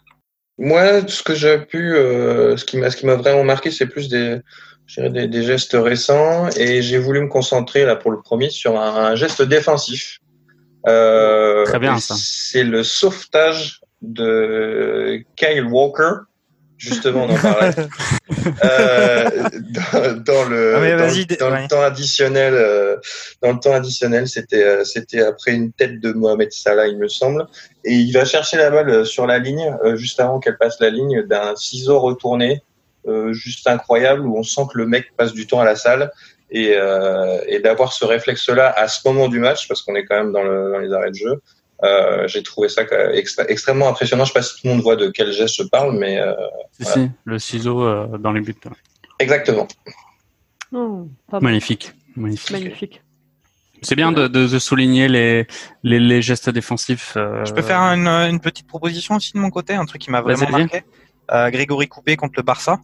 Moi, 0.57 1.07
ce 1.07 1.23
que 1.23 1.33
j'ai 1.33 1.59
pu, 1.59 1.95
euh, 1.95 2.57
ce 2.57 2.65
qui 2.65 2.77
m'a, 2.77 2.89
ce 2.89 2.97
qui 2.97 3.05
m'a 3.05 3.15
vraiment 3.15 3.43
marqué, 3.43 3.71
c'est 3.71 3.87
plus 3.87 4.07
des, 4.07 4.39
des, 4.97 5.27
des, 5.27 5.43
gestes 5.43 5.75
récents 5.79 6.47
et 6.57 6.81
j'ai 6.81 6.99
voulu 6.99 7.21
me 7.21 7.27
concentrer 7.27 7.85
là 7.85 7.95
pour 7.95 8.11
le 8.11 8.21
premier 8.21 8.49
sur 8.49 8.79
un, 8.79 9.15
geste 9.15 9.41
défensif. 9.41 10.19
Euh, 10.87 11.65
Très 11.65 11.79
bien 11.79 11.97
ça. 11.97 12.15
C'est 12.17 12.63
le 12.63 12.83
sauvetage 12.83 13.81
de 14.01 15.23
Kyle 15.35 15.65
Walker. 15.65 16.25
Justement, 16.83 17.25
on 17.25 17.33
en 17.33 17.37
parlait. 17.37 17.73
euh, 18.65 19.29
dans, 19.51 20.23
dans, 20.23 20.43
le, 20.49 20.75
ah, 20.75 21.35
dans, 21.39 21.49
le 21.49 21.67
temps 21.67 21.81
additionnel, 21.81 22.53
euh, 22.53 22.97
dans 23.41 23.53
le 23.53 23.59
temps 23.59 23.73
additionnel, 23.73 24.27
c'était 24.27 24.63
euh, 24.63 24.83
c'était 24.83 25.21
après 25.21 25.51
une 25.53 25.71
tête 25.71 25.99
de 26.01 26.11
Mohamed 26.11 26.51
Salah, 26.51 26.87
il 26.87 26.97
me 26.97 27.07
semble, 27.07 27.47
et 27.85 27.93
il 27.93 28.11
va 28.11 28.25
chercher 28.25 28.57
la 28.57 28.69
balle 28.69 29.05
sur 29.05 29.25
la 29.25 29.39
ligne 29.39 29.75
juste 29.95 30.19
avant 30.19 30.39
qu'elle 30.39 30.57
passe 30.57 30.79
la 30.81 30.89
ligne 30.89 31.23
d'un 31.23 31.55
ciseau 31.55 31.99
retourné 31.99 32.61
euh, 33.05 33.33
juste 33.33 33.67
incroyable 33.67 34.25
où 34.25 34.37
on 34.37 34.43
sent 34.43 34.61
que 34.71 34.77
le 34.77 34.85
mec 34.85 35.13
passe 35.17 35.33
du 35.33 35.45
temps 35.45 35.59
à 35.59 35.65
la 35.65 35.75
salle. 35.75 36.11
Et, 36.55 36.75
euh, 36.77 37.39
et 37.47 37.59
d'avoir 37.59 37.93
ce 37.93 38.05
réflexe-là 38.05 38.71
à 38.77 38.87
ce 38.87 38.99
moment 39.07 39.27
du 39.27 39.39
match, 39.39 39.67
parce 39.67 39.81
qu'on 39.81 39.95
est 39.95 40.05
quand 40.05 40.17
même 40.17 40.31
dans, 40.31 40.43
le, 40.43 40.71
dans, 40.71 40.77
les 40.77 40.93
arrêts 40.93 41.09
de 41.09 41.15
jeu, 41.15 41.41
euh, 41.83 42.27
j'ai 42.27 42.43
trouvé 42.43 42.69
ça 42.69 42.83
extrêmement 43.47 43.89
impressionnant. 43.89 44.25
Je 44.25 44.31
sais 44.31 44.39
pas 44.39 44.43
si 44.43 44.55
tout 44.55 44.67
le 44.67 44.73
monde 44.73 44.81
voit 44.81 44.95
de 44.95 45.09
quel 45.09 45.31
geste 45.31 45.55
je 45.55 45.63
parle, 45.63 45.97
mais 45.97 46.19
euh, 46.19 46.33
si, 46.79 47.09
le 47.25 47.39
ciseau 47.39 48.07
dans 48.17 48.31
les 48.31 48.41
buts. 48.41 48.55
Exactement. 49.19 49.67
Oh, 50.71 51.07
magnifique, 51.41 51.91
magnifique. 52.15 53.01
C'est 53.81 53.95
bien 53.95 54.13
de, 54.13 54.29
de, 54.29 54.47
de, 54.47 54.59
souligner 54.59 55.09
les, 55.09 55.45
les, 55.83 55.99
les, 55.99 56.21
gestes 56.21 56.49
défensifs. 56.49 57.13
Je 57.15 57.51
peux 57.51 57.61
faire 57.61 57.81
une, 57.81 58.07
une, 58.07 58.39
petite 58.39 58.65
proposition 58.65 59.15
aussi 59.15 59.33
de 59.33 59.39
mon 59.39 59.49
côté, 59.49 59.73
un 59.73 59.85
truc 59.85 60.01
qui 60.01 60.09
m'a 60.09 60.21
vraiment 60.21 60.49
marqué. 60.49 60.83
Euh, 61.31 61.49
Grégory 61.49 61.87
Coupé 61.87 62.15
contre 62.15 62.33
le 62.37 62.43
Barça. 62.43 62.79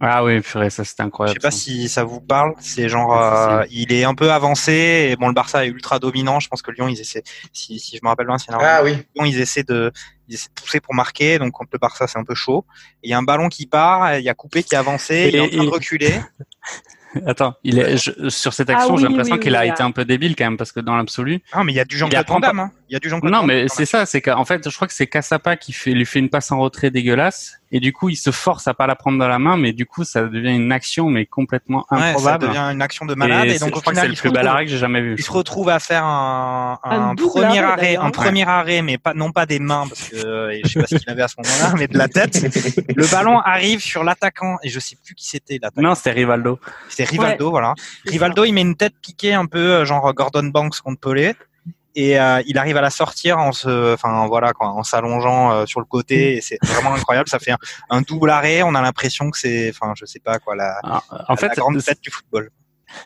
Ah 0.00 0.22
oui, 0.22 0.40
purée, 0.40 0.68
ça 0.68 0.84
c'était 0.84 1.02
incroyable. 1.02 1.38
Je 1.38 1.42
sais 1.42 1.46
pas 1.46 1.56
si 1.56 1.88
ça 1.88 2.04
vous 2.04 2.20
parle. 2.20 2.52
C'est 2.60 2.88
genre, 2.88 3.18
euh, 3.18 3.64
il 3.70 3.92
est 3.92 4.04
un 4.04 4.14
peu 4.14 4.30
avancé 4.30 5.08
et 5.10 5.16
bon, 5.16 5.28
le 5.28 5.34
Barça 5.34 5.64
est 5.64 5.68
ultra 5.68 5.98
dominant. 5.98 6.38
Je 6.38 6.48
pense 6.48 6.60
que 6.60 6.70
Lyon, 6.70 6.88
ils 6.88 7.00
essaient, 7.00 7.22
si, 7.52 7.78
si 7.78 7.96
je 7.96 8.00
me 8.02 8.08
rappelle 8.08 8.26
bien, 8.26 8.36
c'est 8.36 8.52
ah, 8.52 8.82
oui. 8.84 8.92
Lyon, 9.14 9.24
ils 9.24 9.40
essaient 9.40 9.62
de, 9.62 9.90
ils 10.28 10.34
essaient 10.34 10.50
de 10.54 10.60
pousser 10.60 10.80
pour 10.80 10.94
marquer. 10.94 11.38
Donc 11.38 11.52
contre 11.52 11.70
le 11.72 11.78
Barça, 11.78 12.06
c'est 12.06 12.18
un 12.18 12.24
peu 12.24 12.34
chaud. 12.34 12.66
Il 13.02 13.10
y 13.10 13.14
a 13.14 13.18
un 13.18 13.22
ballon 13.22 13.48
qui 13.48 13.66
part, 13.66 14.18
il 14.18 14.24
y 14.24 14.28
a 14.28 14.34
Coupé 14.34 14.62
qui 14.62 14.74
est 14.74 14.78
avancé, 14.78 15.30
il 15.32 15.36
est 15.36 15.40
en 15.40 15.48
train 15.48 15.64
de 15.64 15.70
reculer. 15.70 16.20
Attends, 17.26 17.54
il 17.64 17.78
est 17.78 17.96
sur 18.28 18.52
cette 18.52 18.68
action, 18.68 18.94
ah 18.94 18.96
j'ai 18.98 19.08
l'impression 19.08 19.38
qu'il 19.38 19.56
a 19.56 19.64
été 19.64 19.82
un 19.82 19.90
peu 19.90 20.04
débile 20.04 20.36
quand 20.36 20.44
même 20.44 20.58
parce 20.58 20.72
que 20.72 20.80
dans 20.80 20.96
l'absolu. 20.96 21.40
Ah 21.52 21.64
mais 21.64 21.72
il 21.72 21.76
y 21.76 21.80
a 21.80 21.86
du 21.86 21.96
Jean-Claude 21.96 22.26
Van 22.28 22.40
Damme. 22.40 22.58
Hein. 22.58 22.72
Il 22.88 22.92
y 22.92 22.96
a 22.96 23.00
du 23.00 23.08
Jean-Claude. 23.08 23.32
Non 23.32 23.42
mais 23.42 23.66
c'est 23.68 23.86
ça, 23.86 24.06
c'est 24.06 24.20
qu'en 24.20 24.44
fait, 24.44 24.68
je 24.68 24.74
crois 24.74 24.86
que 24.86 24.94
c'est 24.94 25.06
Cassapa 25.06 25.56
qui 25.56 25.72
fait 25.72 25.90
lui 25.90 26.06
fait 26.06 26.20
une 26.20 26.28
passe 26.28 26.52
en 26.52 26.58
retrait 26.58 26.90
dégueulasse 26.90 27.60
et 27.72 27.80
du 27.80 27.92
coup 27.92 28.08
il 28.08 28.16
se 28.16 28.30
force 28.30 28.68
à 28.68 28.74
pas 28.74 28.86
la 28.86 28.94
prendre 28.94 29.18
dans 29.18 29.26
la 29.26 29.38
main, 29.38 29.56
mais 29.56 29.72
du 29.72 29.86
coup 29.86 30.04
ça 30.04 30.22
devient 30.22 30.54
une 30.54 30.70
action 30.70 31.10
mais 31.10 31.26
complètement 31.26 31.84
improbable. 31.90 32.16
Ouais, 32.16 32.22
ça 32.22 32.38
devient 32.38 32.74
une 32.74 32.82
action 32.82 33.06
de 33.06 33.14
malade 33.14 33.48
et, 33.48 33.58
donc 33.58 33.76
au 33.76 33.80
final 33.80 34.04
c'est 34.04 34.08
le 34.08 34.14
plus 34.14 34.30
bel 34.30 34.46
arrêt 34.46 34.64
que 34.66 34.70
j'ai 34.70 34.78
jamais 34.78 35.00
vu. 35.00 35.16
Il 35.18 35.24
se 35.24 35.32
retrouve 35.32 35.68
à 35.68 35.80
faire 35.80 36.04
un, 36.04 36.78
un, 36.84 37.14
premier 37.16 37.58
arrêt, 37.58 37.96
un 37.96 38.10
premier 38.10 38.48
arrêt, 38.48 38.82
mais 38.82 38.98
pas 38.98 39.14
non 39.14 39.32
pas 39.32 39.46
des 39.46 39.58
mains 39.58 39.86
parce 39.88 40.08
que 40.08 40.16
euh, 40.16 40.60
je 40.62 40.68
sais 40.68 40.80
pas 40.80 40.86
ce 40.86 40.94
qu'il 40.96 41.10
avait 41.10 41.22
à 41.22 41.28
ce 41.28 41.34
moment-là, 41.38 41.74
mais 41.76 41.88
de 41.88 41.98
la 41.98 42.08
tête. 42.08 42.40
le 42.96 43.10
ballon 43.10 43.40
arrive 43.40 43.80
sur 43.80 44.04
l'attaquant 44.04 44.58
et 44.62 44.68
je 44.68 44.78
sais 44.78 44.96
plus 45.04 45.14
qui 45.14 45.26
c'était 45.26 45.58
l'attaquant. 45.60 45.88
Non, 45.88 45.94
c'était 45.96 46.12
Rivaldo. 46.12 46.60
C'était 46.88 47.04
Rivaldo, 47.04 47.50
voilà. 47.50 47.74
Rivaldo, 48.06 48.44
il 48.44 48.52
met 48.52 48.62
une 48.62 48.76
tête 48.76 48.94
piquée 49.02 49.34
un 49.34 49.46
peu 49.46 49.58
euh, 49.58 49.84
genre 49.84 50.12
Gordon 50.14 50.44
Banks 50.44 50.80
contre 50.80 51.00
Pelé 51.00 51.34
et 51.96 52.20
euh, 52.20 52.42
il 52.46 52.58
arrive 52.58 52.76
à 52.76 52.82
la 52.82 52.90
sortir 52.90 53.38
en 53.38 53.52
se, 53.52 53.94
enfin 53.94 54.26
voilà 54.26 54.52
quoi, 54.52 54.68
en 54.68 54.84
s'allongeant 54.84 55.52
euh, 55.52 55.66
sur 55.66 55.80
le 55.80 55.86
côté. 55.86 56.36
Et 56.36 56.40
c'est 56.42 56.58
vraiment 56.62 56.92
incroyable. 56.94 57.28
Ça 57.28 57.38
fait 57.38 57.54
un, 57.88 58.02
double 58.02 58.28
arrêt. 58.30 58.62
On 58.62 58.74
a 58.74 58.82
l'impression 58.82 59.30
que 59.30 59.38
c'est, 59.38 59.70
enfin 59.70 59.94
je 59.96 60.04
sais 60.04 60.20
pas 60.20 60.38
quoi, 60.38 60.54
la, 60.54 60.78
ah, 60.84 61.02
en 61.28 61.36
fait, 61.36 61.48
la 61.48 61.54
grande 61.54 61.82
tête 61.82 62.00
du 62.02 62.10
football. 62.10 62.50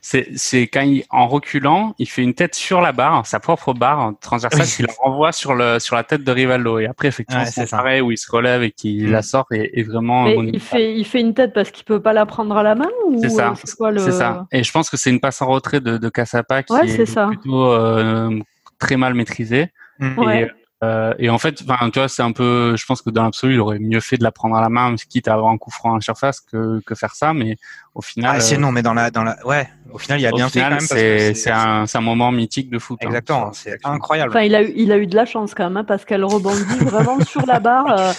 C'est, 0.03 0.29
c'est 0.37 0.63
quand 0.67 0.83
il, 0.83 1.05
en 1.09 1.27
reculant, 1.27 1.95
il 1.99 2.09
fait 2.09 2.23
une 2.23 2.35
tête 2.35 2.55
sur 2.55 2.81
la 2.81 2.93
barre, 2.93 3.27
sa 3.27 3.41
propre 3.41 3.73
barre 3.73 4.13
transversale, 4.21 4.67
qu'il 4.67 4.87
renvoie 4.99 5.33
sur 5.33 5.55
le 5.55 5.79
sur 5.79 5.97
la 5.97 6.05
tête 6.05 6.23
de 6.23 6.31
Rivaldo. 6.31 6.79
Et 6.81 6.87
après, 6.87 7.09
effectivement, 7.09 7.47
c'est 7.47 7.73
arrêt 7.73 8.01
où 8.01 8.11
il 8.11 8.19
se 8.19 8.31
relève 8.31 8.63
et 8.63 8.73
qu'il 8.73 9.09
mm. 9.09 9.13
la 9.13 9.23
sort 9.23 9.47
et, 9.53 9.83
vraiment. 9.85 10.25
Mais 10.25 10.37
il 10.53 10.61
fait 10.61 10.95
il 10.95 11.05
fait 11.05 11.21
une 11.21 11.33
tête 11.33 11.53
parce 11.55 11.71
qu'il 11.71 11.85
peut 11.85 12.03
pas 12.03 12.13
la 12.13 12.27
prendre 12.27 12.57
à 12.57 12.63
la 12.63 12.75
main 12.75 12.91
ou 13.07 13.21
c'est 13.23 13.31
ça. 13.31 13.55
C'est 13.55 14.13
ça. 14.13 14.47
Et 14.51 14.65
je 14.65 14.73
pense 14.73 14.91
que 14.91 14.97
c'est 14.97 15.11
une 15.11 15.21
passe 15.21 15.41
en 15.43 15.47
retrait 15.47 15.81
de, 15.81 15.97
de 15.97 16.09
Cassapa 16.09 16.63
qui 16.63 16.75
est, 16.75 17.05
plutôt 17.05 17.73
euh, 17.73 18.39
très 18.81 18.97
mal 18.97 19.15
maîtrisé. 19.15 19.69
Mm. 20.01 20.31
Et, 20.31 20.51
euh, 20.83 21.13
et 21.19 21.29
en 21.29 21.37
fait, 21.37 21.63
enfin, 21.69 21.91
tu 21.91 21.99
vois, 21.99 22.09
c'est 22.09 22.23
un 22.23 22.33
peu. 22.33 22.75
Je 22.75 22.87
pense 22.87 23.03
que 23.03 23.11
dans 23.11 23.25
l'absolu, 23.25 23.55
il 23.55 23.61
aurait 23.61 23.79
mieux 23.79 24.01
fait 24.01 24.17
de 24.17 24.23
la 24.23 24.33
prendre 24.33 24.57
à 24.57 24.63
la 24.63 24.71
main, 24.71 24.95
quitte 24.97 25.29
à 25.29 25.35
avoir 25.35 25.53
un 25.53 25.59
coup 25.59 25.71
franc 25.71 25.95
en 25.95 26.01
surface, 26.01 26.41
que, 26.41 26.81
que 26.87 26.95
faire 26.95 27.15
ça. 27.15 27.35
Mais 27.35 27.57
au 27.95 28.01
final. 28.01 28.37
Ah, 28.37 28.41
c'est 28.41 28.57
non, 28.57 28.73
mais 28.73 28.81
dans 28.81 28.95
la, 28.95 29.11
dans 29.11 29.23
la, 29.23 29.37
ouais. 29.47 29.69
Au 29.93 29.99
final, 29.99 30.21
il 30.21 30.27
a 30.27 30.31
bien 30.31 30.49
fait 30.49 30.61
quand 30.61 30.71
même. 30.71 30.81
C'est, 30.81 31.35
c'est 31.35 31.51
un, 31.51 31.85
un 31.93 32.01
moment 32.01 32.33
mythique 32.33 32.71
de 32.71 32.79
foot. 32.79 32.99
Hein. 33.03 33.09
Exactement. 33.09 33.53
c'est 33.53 33.79
incroyable. 33.85 34.31
Enfin, 34.31 34.41
il 34.41 34.55
a 34.55 34.63
eu, 34.63 34.73
il 34.75 34.91
a 34.91 34.97
eu 34.97 35.07
de 35.07 35.17
la 35.17 35.27
chance 35.27 35.53
quand 35.53 35.65
même, 35.65 35.77
hein, 35.77 35.85
parce 35.85 36.07
qu'elle 36.07 36.25
rebondit 36.25 36.63
vraiment 36.81 37.21
sur 37.21 37.45
la 37.45 37.61
barre. 37.61 38.01
Euh, 38.01 38.13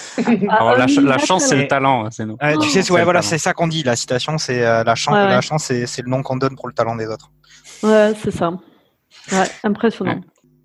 Alors, 0.50 0.78
la, 0.78 0.86
la, 0.86 1.18
chance, 1.18 1.46
c'est 1.46 1.56
le 1.56 1.68
talent, 1.68 2.12
c'est 2.12 2.26
nous. 2.26 2.38
tu 2.62 2.70
sais, 2.70 2.92
ouais, 2.92 3.04
voilà, 3.04 3.24
c'est 3.24 3.40
ça 3.40 3.54
qu'on 3.54 3.68
dit. 3.68 3.82
La 3.82 3.96
citation, 3.96 4.38
c'est 4.38 4.64
euh, 4.64 4.84
la 4.84 4.94
chance. 4.94 5.16
La 5.16 5.42
chance, 5.42 5.64
c'est, 5.64 5.88
c'est 5.88 6.04
le 6.04 6.10
nom 6.10 6.22
qu'on 6.22 6.36
donne 6.36 6.56
pour 6.56 6.68
le 6.68 6.76
talent 6.76 6.96
des 6.96 7.08
autres. 7.08 7.32
Ouais, 7.82 8.14
c'est 8.22 8.32
ça. 8.32 8.52
Ouais, 9.32 9.48
impressionnant. 9.64 10.22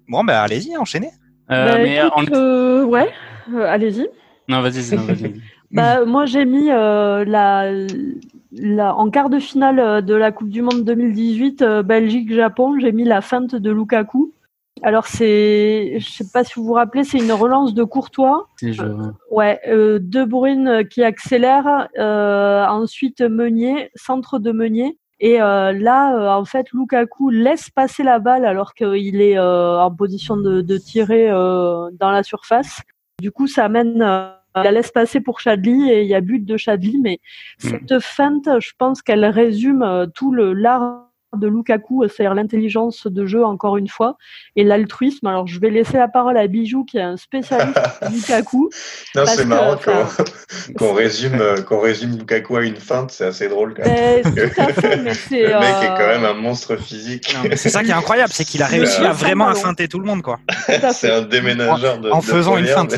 Bon, 0.08 0.24
ben, 0.24 0.34
allez-y, 0.34 0.76
enchaînez. 0.76 1.10
Euh, 1.50 1.66
bah, 1.66 1.78
mais 1.78 2.00
euh, 2.32 2.84
ouais, 2.84 3.10
euh, 3.52 3.66
allez-y. 3.66 4.08
Non, 4.48 4.60
vas-y, 4.60 4.80
vas-y. 4.96 5.40
bah, 5.70 6.04
moi, 6.04 6.26
j'ai 6.26 6.44
mis 6.44 6.66
la, 6.66 7.72
la, 8.52 8.94
en 8.94 9.10
quart 9.10 9.30
de 9.30 9.38
finale 9.38 10.04
de 10.04 10.14
la 10.14 10.32
Coupe 10.32 10.50
du 10.50 10.62
Monde 10.62 10.84
2018, 10.84 11.62
Belgique-Japon, 11.84 12.78
j'ai 12.80 12.92
mis 12.92 13.04
la 13.04 13.20
feinte 13.20 13.54
de 13.54 13.70
Lukaku. 13.70 14.32
Alors 14.82 15.06
c'est, 15.06 15.96
je 15.98 16.06
sais 16.06 16.26
pas 16.30 16.44
si 16.44 16.52
vous 16.56 16.64
vous 16.64 16.74
rappelez, 16.74 17.02
c'est 17.02 17.16
une 17.16 17.32
relance 17.32 17.72
de 17.72 17.82
Courtois. 17.82 18.46
ouais, 19.30 19.58
De 19.66 20.24
Bruyne 20.24 20.86
qui 20.88 21.02
accélère, 21.02 21.88
ensuite 21.98 23.22
Meunier, 23.22 23.90
centre 23.94 24.38
de 24.38 24.52
Meunier, 24.52 24.98
et 25.18 25.40
euh, 25.40 25.72
là, 25.72 26.14
euh, 26.14 26.28
en 26.28 26.44
fait, 26.44 26.70
Lukaku 26.72 27.30
laisse 27.30 27.70
passer 27.70 28.02
la 28.02 28.18
balle 28.18 28.44
alors 28.44 28.74
qu'il 28.74 29.20
est 29.20 29.38
euh, 29.38 29.80
en 29.80 29.94
position 29.94 30.36
de, 30.36 30.60
de 30.60 30.78
tirer 30.78 31.28
dans 31.28 32.10
la 32.10 32.22
surface. 32.22 32.82
Du 33.20 33.30
coup, 33.30 33.46
ça 33.46 33.64
amène, 33.64 33.98
la 33.98 34.70
laisse 34.72 34.90
passer 34.90 35.20
pour 35.20 35.40
Chadli 35.40 35.90
et 35.90 36.02
il 36.02 36.08
y 36.08 36.14
a 36.14 36.20
but 36.20 36.44
de 36.44 36.56
Chadli. 36.56 36.98
Mais 37.00 37.18
mm. 37.62 37.68
cette 37.68 37.98
feinte, 38.00 38.48
je 38.60 38.72
pense 38.76 39.00
qu'elle 39.00 39.24
résume 39.24 40.06
tout 40.14 40.32
le 40.32 40.52
l'art 40.52 41.05
de 41.38 41.48
Lukaku, 41.48 42.04
c'est-à-dire 42.08 42.34
l'intelligence 42.34 43.06
de 43.06 43.26
jeu 43.26 43.44
encore 43.44 43.76
une 43.76 43.88
fois, 43.88 44.16
et 44.56 44.64
l'altruisme. 44.64 45.26
Alors 45.26 45.46
je 45.46 45.60
vais 45.60 45.70
laisser 45.70 45.96
la 45.96 46.08
parole 46.08 46.36
à 46.36 46.46
Bijou 46.46 46.84
qui 46.84 46.98
est 46.98 47.02
un 47.02 47.16
spécialiste 47.16 47.74
de 48.02 48.14
Lukaku. 48.14 48.70
Non, 49.14 49.22
c'est 49.26 49.44
marrant 49.44 49.76
qu'on 50.76 50.92
résume, 50.92 51.42
qu'on 51.66 51.80
résume 51.80 52.16
Lukaku 52.18 52.56
à 52.56 52.64
une 52.64 52.76
feinte, 52.76 53.10
c'est 53.10 53.26
assez 53.26 53.48
drôle. 53.48 53.74
Quand 53.74 53.84
même. 53.84 54.22
Ben, 54.22 54.50
tout 54.50 54.60
à 54.60 54.72
fait, 54.72 54.96
mais 54.96 55.12
le 55.30 55.60
mec 55.60 55.82
est 55.82 55.98
quand 55.98 56.06
même 56.06 56.24
un 56.24 56.34
monstre 56.34 56.76
physique. 56.76 57.36
C'est 57.56 57.68
ça 57.70 57.82
qui 57.82 57.90
est 57.90 57.94
incroyable, 57.94 58.32
c'est 58.32 58.44
qu'il 58.44 58.62
a 58.62 58.66
réussi 58.66 59.04
à 59.04 59.12
vraiment 59.12 59.48
à 59.48 59.54
feinter 59.54 59.88
tout 59.88 59.98
le 59.98 60.06
monde, 60.06 60.22
quoi. 60.22 60.38
c'est 60.92 61.10
un 61.10 61.22
déménageur 61.22 61.98
de 61.98 62.10
en 62.10 62.20
faisant 62.20 62.56
une 62.56 62.66
feinte. 62.66 62.94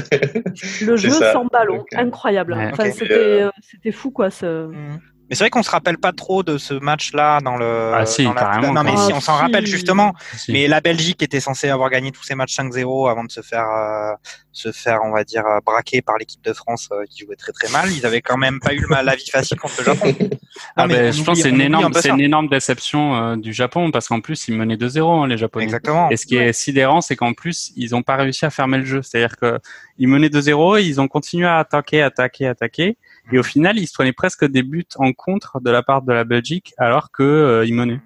Le 0.80 0.96
jeu 0.96 1.10
sans 1.10 1.46
ballon, 1.46 1.84
incroyable. 1.94 2.54
Enfin, 2.72 2.90
c'était 2.90 3.92
fou, 3.92 4.10
quoi. 4.10 4.30
Ce... 4.30 4.66
Mm. 4.66 5.00
Mais 5.28 5.36
c'est 5.36 5.44
vrai 5.44 5.50
qu'on 5.50 5.62
se 5.62 5.70
rappelle 5.70 5.98
pas 5.98 6.12
trop 6.12 6.42
de 6.42 6.56
ce 6.56 6.74
match-là 6.74 7.40
dans 7.40 7.56
le. 7.56 7.92
Ah 7.94 8.06
si, 8.06 8.24
carrément. 8.34 8.72
Non 8.72 8.82
mais 8.82 8.96
si, 8.96 9.12
on 9.12 9.20
s'en 9.20 9.34
rappelle 9.34 9.66
justement. 9.66 10.14
Mais 10.48 10.68
la 10.68 10.80
Belgique 10.80 11.22
était 11.22 11.40
censée 11.40 11.68
avoir 11.68 11.90
gagné 11.90 12.12
tous 12.12 12.22
ses 12.22 12.34
matchs 12.34 12.56
5-0 12.56 13.10
avant 13.10 13.24
de 13.24 13.30
se 13.30 13.42
faire, 13.42 13.66
euh, 13.68 14.14
se 14.52 14.72
faire, 14.72 15.00
on 15.04 15.10
va 15.10 15.24
dire, 15.24 15.44
euh, 15.46 15.60
braquer 15.64 16.00
par 16.00 16.16
l'équipe 16.16 16.42
de 16.42 16.52
France 16.52 16.88
euh, 16.92 17.04
qui 17.10 17.24
jouait 17.24 17.36
très 17.36 17.52
très 17.52 17.70
mal. 17.70 17.90
Ils 17.92 18.06
avaient 18.06 18.22
quand 18.22 18.38
même 18.38 18.58
pas 18.60 18.72
eu 18.72 18.86
la 18.88 19.16
vie 19.16 19.28
facile 19.30 19.58
contre 19.58 19.74
le 19.78 19.84
Japon. 19.84 20.14
ah, 20.76 20.86
mais 20.86 21.12
je 21.12 21.22
pense 21.22 21.36
que 21.36 21.42
c'est 21.42 21.50
une 21.50 21.60
énorme, 21.60 21.92
c'est 21.94 22.08
une 22.08 22.20
énorme 22.20 22.48
déception 22.48 23.36
du 23.36 23.52
Japon 23.52 23.90
parce 23.90 24.08
qu'en 24.08 24.20
plus 24.20 24.48
ils 24.48 24.54
menaient 24.54 24.76
2-0 24.76 25.24
hein, 25.24 25.26
les 25.26 25.36
Japonais. 25.36 25.64
Exactement. 25.64 26.08
Et 26.10 26.16
ce 26.16 26.26
qui 26.26 26.36
est 26.36 26.52
sidérant, 26.52 27.00
c'est 27.00 27.16
qu'en 27.16 27.34
plus 27.34 27.72
ils 27.76 27.94
ont 27.94 28.02
pas 28.02 28.16
réussi 28.16 28.46
à 28.46 28.50
fermer 28.50 28.78
le 28.78 28.84
jeu. 28.84 29.02
C'est-à-dire 29.02 29.36
que 29.36 29.58
ils 29.98 30.08
menaient 30.08 30.28
2-0, 30.28 30.82
ils 30.82 31.00
ont 31.00 31.08
continué 31.08 31.46
à 31.46 31.58
attaquer, 31.58 32.02
attaquer, 32.02 32.46
attaquer. 32.46 32.96
Et 33.32 33.38
au 33.38 33.42
final, 33.42 33.78
ils 33.78 33.86
se 33.86 33.92
prenaient 33.92 34.12
presque 34.12 34.44
des 34.44 34.62
buts 34.62 34.86
en 34.96 35.12
contre 35.12 35.60
de 35.60 35.70
la 35.70 35.82
part 35.82 36.02
de 36.02 36.12
la 36.12 36.24
Belgique, 36.24 36.74
alors 36.78 37.10
que 37.10 37.22
euh, 37.22 37.66
ils 37.66 37.74
menaient. 37.74 38.00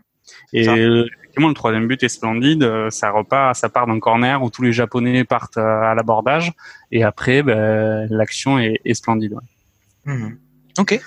Et 0.53 0.68
euh, 0.68 1.07
effectivement, 1.18 1.49
le 1.49 1.55
troisième 1.55 1.87
but 1.87 2.03
est 2.03 2.09
splendide. 2.09 2.62
Euh, 2.62 2.91
ça 2.91 3.11
repart, 3.11 3.55
ça 3.55 3.68
part 3.68 3.87
d'un 3.87 4.01
corner 4.01 4.43
où 4.43 4.51
tous 4.51 4.62
les 4.62 4.73
Japonais 4.73 5.25
partent 5.25 5.59
à 5.59 5.95
l'abordage, 5.95 6.53
et 6.91 7.05
après, 7.05 7.43
ben, 7.43 8.07
l'action 8.11 8.59
est, 8.59 8.81
est, 8.85 8.95
splendide. 8.95 9.35
Ouais. 9.35 10.14
Mmh. 10.14 10.39
Ok. 10.79 11.01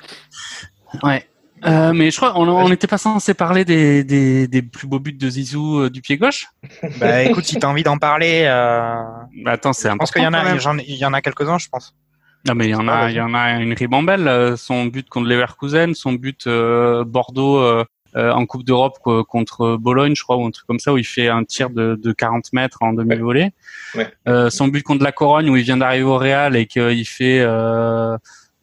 Ouais. 1.04 1.28
Euh, 1.66 1.94
mais 1.94 2.12
je 2.12 2.18
crois 2.18 2.38
on 2.38 2.70
n'était 2.70 2.86
pas 2.86 2.98
censé 2.98 3.34
parler 3.34 3.66
des, 3.66 4.04
des, 4.04 4.48
des, 4.48 4.62
plus 4.62 4.88
beaux 4.88 5.00
buts 5.00 5.14
de 5.14 5.30
Zizou 5.30 5.80
euh, 5.80 5.90
du 5.90 6.02
pied 6.02 6.18
gauche? 6.18 6.48
Bah 7.00 7.24
écoute, 7.24 7.46
si 7.46 7.58
t'as 7.58 7.68
envie 7.68 7.82
d'en 7.82 7.98
parler. 7.98 8.44
Euh... 8.46 9.02
Bah, 9.44 9.52
attends, 9.52 9.74
c'est 9.74 9.88
important. 9.88 10.06
Je 10.06 10.12
pense 10.12 10.12
qu'il 10.12 10.24
y 10.24 10.28
en 10.28 10.34
a, 10.34 10.84
il 10.84 10.96
y 10.96 11.06
en 11.06 11.14
a 11.14 11.22
quelques-uns, 11.22 11.58
je 11.58 11.70
pense. 11.70 11.96
Non 12.46 12.54
mais 12.54 12.66
il 12.66 12.72
y 12.72 12.76
en 12.76 12.88
a, 12.88 13.10
il 13.10 13.16
y 13.16 13.22
en 13.22 13.34
a 13.34 13.60
une 13.60 13.74
ribambelle. 13.74 14.28
Euh, 14.28 14.56
son 14.56 14.86
but 14.86 15.10
contre 15.10 15.28
Leverkusen, 15.28 15.96
son 15.96 16.14
but 16.14 16.46
euh, 16.46 17.04
Bordeaux 17.04 17.58
euh, 17.60 17.84
en 18.16 18.46
Coupe 18.46 18.64
d'Europe 18.64 19.00
contre 19.28 19.76
Bologne, 19.76 20.14
je 20.16 20.24
crois, 20.24 20.38
ou 20.38 20.46
un 20.46 20.52
truc 20.52 20.66
comme 20.68 20.80
ça, 20.80 20.94
où 20.94 20.98
il 20.98 21.06
fait 21.06 21.28
un 21.28 21.44
tir 21.44 21.70
de, 21.70 22.00
de 22.02 22.12
40 22.14 22.54
mètres 22.54 22.78
en 22.82 22.94
demi-volée. 22.94 23.52
Ouais. 23.96 24.50
son 24.50 24.70
but 24.70 24.84
contre 24.84 25.04
la 25.04 25.12
Corogne, 25.12 25.50
où 25.50 25.58
il 25.58 25.64
vient 25.64 25.76
d'arriver 25.76 26.06
au 26.06 26.18
Real 26.18 26.56
et 26.56 26.66
qu'il 26.66 27.06
fait 27.06 27.44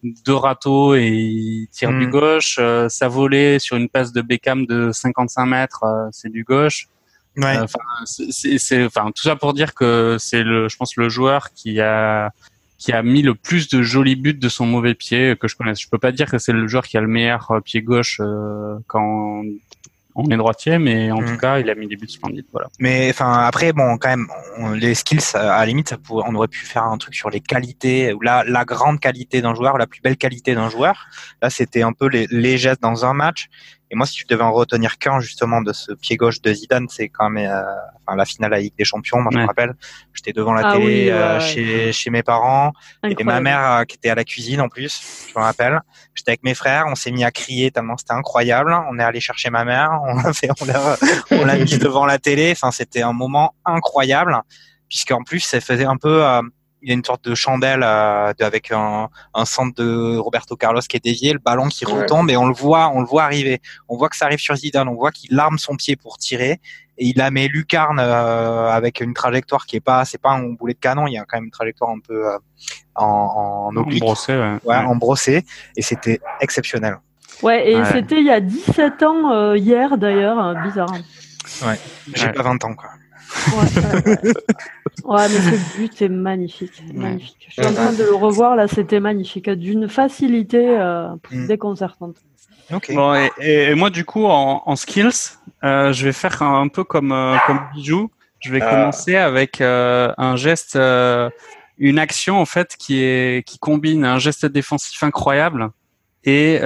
deux 0.03 0.33
râteaux 0.33 0.95
et 0.95 1.07
il 1.07 1.67
tire 1.71 1.91
du 1.91 2.07
hmm. 2.07 2.09
gauche. 2.09 2.59
sa 2.87 3.07
volée 3.07 3.59
sur 3.59 3.77
une 3.77 3.89
passe 3.89 4.11
de 4.11 4.23
Beckham 4.23 4.65
de 4.65 4.91
55 4.91 5.45
mètres, 5.45 5.83
c'est 6.11 6.31
du 6.31 6.43
gauche. 6.43 6.87
Ouais. 7.37 7.57
Enfin, 7.59 7.79
c'est, 8.05 8.85
enfin, 8.85 9.11
tout 9.11 9.23
ça 9.23 9.35
pour 9.35 9.53
dire 9.53 9.75
que 9.75 10.17
c'est 10.19 10.43
le, 10.43 10.67
je 10.67 10.77
pense, 10.77 10.95
le 10.95 11.09
joueur 11.09 11.51
qui 11.53 11.79
a 11.79 12.31
qui 12.83 12.91
a 12.91 13.01
mis 13.01 13.21
le 13.21 13.33
plus 13.33 13.69
de 13.69 13.81
jolis 13.81 14.17
buts 14.17 14.33
de 14.33 14.49
son 14.49 14.65
mauvais 14.65 14.93
pied 14.93 15.37
que 15.39 15.47
je 15.47 15.55
connaisse. 15.55 15.79
Je 15.79 15.87
peux 15.87 15.97
pas 15.97 16.11
dire 16.11 16.29
que 16.29 16.37
c'est 16.37 16.51
le 16.51 16.67
joueur 16.67 16.83
qui 16.85 16.97
a 16.97 17.01
le 17.01 17.07
meilleur 17.07 17.49
euh, 17.51 17.61
pied 17.61 17.81
gauche 17.81 18.19
euh, 18.19 18.75
quand 18.87 19.41
on 20.15 20.29
est 20.29 20.35
droitier, 20.35 20.79
mais 20.79 21.09
en 21.09 21.21
mm. 21.21 21.25
tout 21.25 21.37
cas, 21.37 21.59
il 21.59 21.69
a 21.69 21.75
mis 21.75 21.87
des 21.87 21.95
buts 21.95 22.09
splendides. 22.09 22.45
Voilà. 22.51 22.67
Mais 22.79 23.09
enfin, 23.09 23.31
après, 23.45 23.71
bon, 23.71 23.97
quand 23.97 24.09
même, 24.09 24.27
les 24.75 24.95
skills, 24.95 25.21
à 25.33 25.59
la 25.59 25.65
limite, 25.65 25.87
ça 25.87 25.97
pourrait, 25.97 26.25
on 26.27 26.35
aurait 26.35 26.49
pu 26.49 26.65
faire 26.65 26.83
un 26.83 26.97
truc 26.97 27.15
sur 27.15 27.29
les 27.29 27.39
qualités, 27.39 28.11
ou 28.11 28.19
la, 28.19 28.43
la 28.43 28.65
grande 28.65 28.99
qualité 28.99 29.41
d'un 29.41 29.55
joueur, 29.55 29.77
la 29.77 29.87
plus 29.87 30.01
belle 30.01 30.17
qualité 30.17 30.53
d'un 30.53 30.69
joueur. 30.69 31.07
Là, 31.41 31.49
c'était 31.49 31.83
un 31.83 31.93
peu 31.93 32.07
les, 32.09 32.27
les 32.31 32.57
gestes 32.57 32.81
dans 32.81 33.05
un 33.05 33.13
match. 33.13 33.47
Et 33.93 33.95
moi, 33.95 34.07
si 34.07 34.17
je 34.17 34.25
devais 34.25 34.43
en 34.43 34.51
retenir 34.51 34.97
qu'un 34.97 35.19
justement 35.19 35.61
de 35.61 35.71
ce 35.71 35.91
pied 35.91 36.17
gauche 36.17 36.41
de 36.41 36.51
Zidane, 36.51 36.87
c'est 36.89 37.09
quand 37.09 37.29
même 37.29 37.47
euh, 37.47 37.61
enfin, 38.07 38.17
la 38.17 38.25
finale 38.25 38.55
à 38.55 38.59
Ligue 38.59 38.73
des 38.75 38.85
Champions. 38.85 39.21
Moi, 39.21 39.29
je 39.31 39.37
me 39.37 39.45
rappelle, 39.45 39.75
j'étais 40.15 40.33
devant 40.33 40.51
la 40.51 40.69
ah 40.69 40.73
télé 40.73 41.11
euh, 41.11 41.39
chez, 41.39 41.93
chez 41.93 42.09
mes 42.09 42.23
parents 42.23 42.73
et 43.03 43.23
ma 43.23 43.39
mère 43.39 43.71
euh, 43.71 43.83
qui 43.83 43.97
était 43.97 44.09
à 44.09 44.15
la 44.15 44.23
cuisine 44.23 44.61
en 44.61 44.67
plus. 44.67 45.27
Je 45.31 45.39
me 45.39 45.43
rappelle. 45.43 45.79
J'étais 46.15 46.31
avec 46.31 46.43
mes 46.43 46.55
frères, 46.55 46.85
on 46.87 46.95
s'est 46.95 47.11
mis 47.11 47.23
à 47.23 47.29
crier 47.29 47.69
tellement 47.69 47.95
c'était 47.95 48.13
incroyable. 48.13 48.75
On 48.89 48.97
est 48.97 49.03
allé 49.03 49.19
chercher 49.19 49.51
ma 49.51 49.63
mère, 49.63 49.91
on 50.07 50.15
l'a 50.15 50.33
fait, 50.33 50.49
on 51.29 51.45
l'a 51.45 51.55
mise 51.57 51.77
devant 51.77 52.07
la 52.07 52.17
télé. 52.17 52.51
Enfin, 52.51 52.71
c'était 52.71 53.03
un 53.03 53.13
moment 53.13 53.53
incroyable 53.63 54.41
puisqu'en 54.89 55.23
plus, 55.23 55.41
ça 55.41 55.61
faisait 55.61 55.85
un 55.85 55.97
peu 55.97 56.23
il 56.83 56.89
y 56.89 56.91
a 56.91 56.95
une 56.95 57.03
sorte 57.03 57.23
de 57.23 57.33
chandelle 57.33 57.81
euh, 57.81 58.33
avec 58.41 58.71
un, 58.71 59.09
un, 59.33 59.45
centre 59.45 59.81
de 59.81 60.17
Roberto 60.17 60.55
Carlos 60.55 60.81
qui 60.81 60.97
est 60.97 61.03
dévié, 61.03 61.31
le 61.31 61.39
ballon 61.39 61.69
qui 61.69 61.85
retombe 61.85 62.29
et 62.29 62.37
on 62.37 62.45
le 62.45 62.53
voit, 62.53 62.91
on 62.93 62.99
le 62.99 63.07
voit 63.07 63.23
arriver. 63.23 63.61
On 63.87 63.97
voit 63.97 64.09
que 64.09 64.17
ça 64.17 64.25
arrive 64.25 64.39
sur 64.39 64.55
Zidane, 64.55 64.89
on 64.89 64.95
voit 64.95 65.11
qu'il 65.11 65.39
arme 65.39 65.57
son 65.57 65.75
pied 65.75 65.95
pour 65.95 66.17
tirer 66.17 66.59
et 66.97 67.07
il 67.07 67.17
la 67.17 67.31
met 67.31 67.47
lucarne 67.47 67.99
euh, 67.99 68.69
avec 68.69 68.99
une 68.99 69.13
trajectoire 69.13 69.65
qui 69.65 69.77
est 69.77 69.81
pas, 69.81 70.03
c'est 70.05 70.21
pas 70.21 70.31
un 70.31 70.49
boulet 70.49 70.73
de 70.73 70.79
canon, 70.79 71.07
il 71.07 71.13
y 71.13 71.17
a 71.17 71.25
quand 71.25 71.37
même 71.37 71.45
une 71.45 71.51
trajectoire 71.51 71.89
un 71.89 71.99
peu 71.99 72.27
euh, 72.27 72.37
en, 72.95 73.69
en 73.71 73.75
oblique, 73.77 74.03
en 74.03 74.07
brossé, 74.07 74.33
ouais. 74.33 74.57
Ouais, 74.65 74.75
en 74.75 74.95
brossé 74.95 75.45
et 75.77 75.81
c'était 75.81 76.19
exceptionnel. 76.41 76.97
Ouais, 77.41 77.71
et 77.71 77.85
c'était 77.85 78.19
il 78.19 78.25
y 78.25 78.29
a 78.29 78.39
17 78.39 79.03
ans 79.03 79.31
euh, 79.31 79.57
hier 79.57 79.97
d'ailleurs, 79.97 80.53
bizarre. 80.63 80.93
Ouais, 81.65 81.79
j'ai 82.13 82.31
pas 82.31 82.43
20 82.43 82.63
ans 82.65 82.75
quoi. 82.75 82.89
Ouais, 85.03 85.27
mais 85.27 85.57
ce 85.57 85.77
but 85.77 86.01
est 86.01 86.09
magnifique. 86.09 86.83
magnifique. 86.93 87.47
Je 87.49 87.61
suis 87.61 87.65
en 87.65 87.73
train 87.73 87.91
de 87.91 88.03
le 88.03 88.15
revoir 88.15 88.55
là, 88.55 88.67
c'était 88.67 88.99
magnifique, 88.99 89.49
d'une 89.49 89.89
facilité 89.89 90.77
euh, 90.79 91.09
mm. 91.31 91.47
déconcertante. 91.47 92.15
Bon, 92.89 93.13
et, 93.39 93.75
moi, 93.75 93.89
du 93.89 94.05
coup, 94.05 94.25
en, 94.25 94.75
skills, 94.75 95.37
euh, 95.63 95.91
je 95.91 96.05
vais 96.05 96.13
faire 96.13 96.41
un, 96.41 96.67
peu 96.69 96.83
comme, 96.83 97.11
euh, 97.11 97.35
comme 97.45 97.59
Bijou. 97.73 98.09
Je 98.39 98.51
vais 98.51 98.61
ah. 98.61 98.69
commencer 98.69 99.15
avec 99.15 99.61
un 99.61 100.35
geste, 100.35 100.75
une 100.75 101.99
action 101.99 102.39
en 102.39 102.45
fait 102.45 102.75
qui, 102.77 103.01
est, 103.01 103.45
qui 103.45 103.57
combine 103.59 104.05
un 104.05 104.19
geste 104.19 104.45
défensif 104.45 105.01
incroyable 105.03 105.69
et 106.23 106.59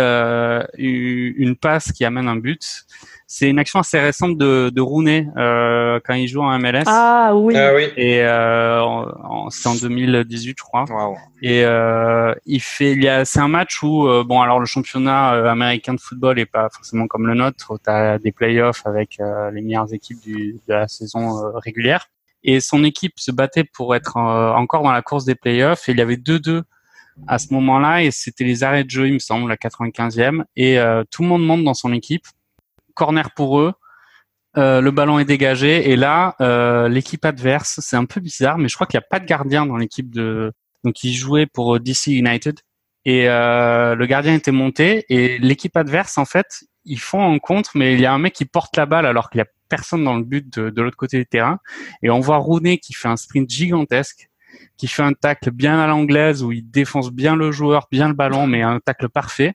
une 0.78 1.56
passe 1.56 1.92
qui 1.92 2.06
amène 2.06 2.28
un 2.28 2.36
but. 2.36 2.86
C'est 3.30 3.50
une 3.50 3.60
action 3.60 3.80
assez 3.80 4.00
récente 4.00 4.38
de, 4.38 4.72
de 4.74 4.82
Rooney 4.82 5.28
euh, 5.36 6.00
quand 6.06 6.14
il 6.14 6.30
joue 6.30 6.42
en 6.42 6.58
MLS. 6.58 6.84
Ah 6.86 7.34
oui. 7.36 7.58
Ah, 7.58 7.74
oui. 7.76 7.90
Et 7.98 8.22
euh, 8.24 9.04
c'est 9.50 9.68
en 9.68 9.76
2018, 9.76 10.56
je 10.58 10.64
crois. 10.64 10.86
Et 11.42 11.66
euh, 11.66 12.34
il 12.46 12.62
fait, 12.62 12.94
il 12.94 13.04
y 13.04 13.10
a, 13.10 13.26
c'est 13.26 13.42
un 13.42 13.50
match 13.50 13.84
où 13.84 14.08
euh, 14.08 14.24
bon, 14.24 14.42
alors 14.42 14.62
le 14.62 14.66
championnat 14.66 15.34
euh, 15.34 15.48
américain 15.48 15.94
de 15.94 16.00
football 16.00 16.40
est 16.40 16.46
pas 16.46 16.70
forcément 16.70 17.08
comme 17.08 17.28
le 17.28 17.34
nôtre. 17.34 17.78
T'as 17.84 18.18
des 18.18 18.32
playoffs 18.32 18.84
avec 18.86 19.20
euh, 19.20 19.52
les 19.52 19.62
meilleures 19.62 19.94
équipes 19.94 20.22
du, 20.22 20.62
de 20.66 20.74
la 20.74 20.88
saison 20.88 21.52
régulière. 21.56 22.08
Et 22.46 22.62
son 22.62 22.86
équipe 22.86 23.20
se 23.20 23.32
battait 23.32 23.66
pour 23.66 23.94
être 23.94 24.16
encore 24.16 24.84
dans 24.84 24.92
la 24.94 25.02
course 25.02 25.26
des 25.26 25.36
playoffs. 25.36 25.90
Et 25.90 25.92
il 25.92 25.98
y 25.98 26.02
avait 26.02 26.16
2-2 26.16 26.62
à 27.26 27.40
ce 27.40 27.54
moment-là 27.54 28.04
et 28.04 28.12
c'était 28.12 28.44
les 28.44 28.64
arrêts 28.64 28.84
de 28.84 28.90
jeu, 28.90 29.08
il 29.08 29.14
me 29.14 29.20
semble, 29.20 29.50
la 29.50 29.56
95e. 29.56 30.44
Et 30.56 30.78
tout 31.10 31.24
le 31.24 31.28
monde 31.28 31.46
monte 31.46 31.64
dans 31.64 31.74
son 31.74 31.94
équipe 31.94 32.26
corner 32.98 33.32
pour 33.34 33.60
eux. 33.60 33.74
Euh, 34.58 34.82
le 34.82 34.92
ballon 34.92 35.20
est 35.20 35.26
dégagé 35.26 35.92
et 35.92 35.96
là, 35.96 36.36
euh, 36.42 36.90
l'équipe 36.90 37.24
adverse, 37.24 37.80
c'est 37.82 37.96
un 37.96 38.06
peu 38.06 38.20
bizarre, 38.20 38.58
mais 38.58 38.68
je 38.68 38.76
crois 38.76 38.88
qu'il 38.88 38.98
n'y 38.98 39.04
a 39.04 39.08
pas 39.08 39.20
de 39.20 39.26
gardien 39.26 39.66
dans 39.66 39.78
l'équipe 39.78 40.10
de 40.10 40.52
donc 40.84 41.04
il 41.04 41.14
jouait 41.14 41.46
pour 41.46 41.76
euh, 41.76 41.80
DC 41.80 42.08
United 42.08 42.60
et 43.06 43.26
le 43.28 44.06
gardien 44.06 44.34
était 44.34 44.52
monté 44.52 45.06
et 45.08 45.38
l'équipe 45.38 45.78
adverse 45.78 46.18
en 46.18 46.26
fait 46.26 46.66
ils 46.84 47.00
font 47.00 47.34
un 47.34 47.40
contre, 47.40 47.72
mais 47.76 47.94
il 47.94 48.02
y 48.02 48.06
a 48.06 48.12
un 48.12 48.20
mec 48.20 48.34
qui 48.34 48.44
porte 48.44 48.76
la 48.76 48.86
balle 48.86 49.06
alors 49.06 49.30
qu'il 49.30 49.40
y 49.40 49.42
a 49.42 49.48
personne 49.70 50.04
dans 50.04 50.16
le 50.16 50.24
but 50.24 50.52
de, 50.58 50.70
de 50.70 50.82
l'autre 50.82 50.98
côté 50.98 51.18
du 51.18 51.26
terrain 51.26 51.60
et 52.04 52.10
on 52.10 52.20
voit 52.20 52.38
Rooney 52.38 52.80
qui 52.80 52.94
fait 52.94 53.08
un 53.08 53.16
sprint 53.16 53.50
gigantesque 53.50 54.30
qui 54.78 54.88
fait 54.88 55.04
un 55.04 55.14
tacle 55.14 55.52
bien 55.52 55.80
à 55.80 55.88
l'anglaise 55.88 56.44
où 56.44 56.52
il 56.52 56.70
défonce 56.70 57.12
bien 57.12 57.36
le 57.36 57.52
joueur, 57.52 57.88
bien 57.92 58.08
le 58.08 58.14
ballon, 58.14 58.48
mais 58.48 58.62
un 58.62 58.80
tacle 58.80 59.10
parfait. 59.10 59.54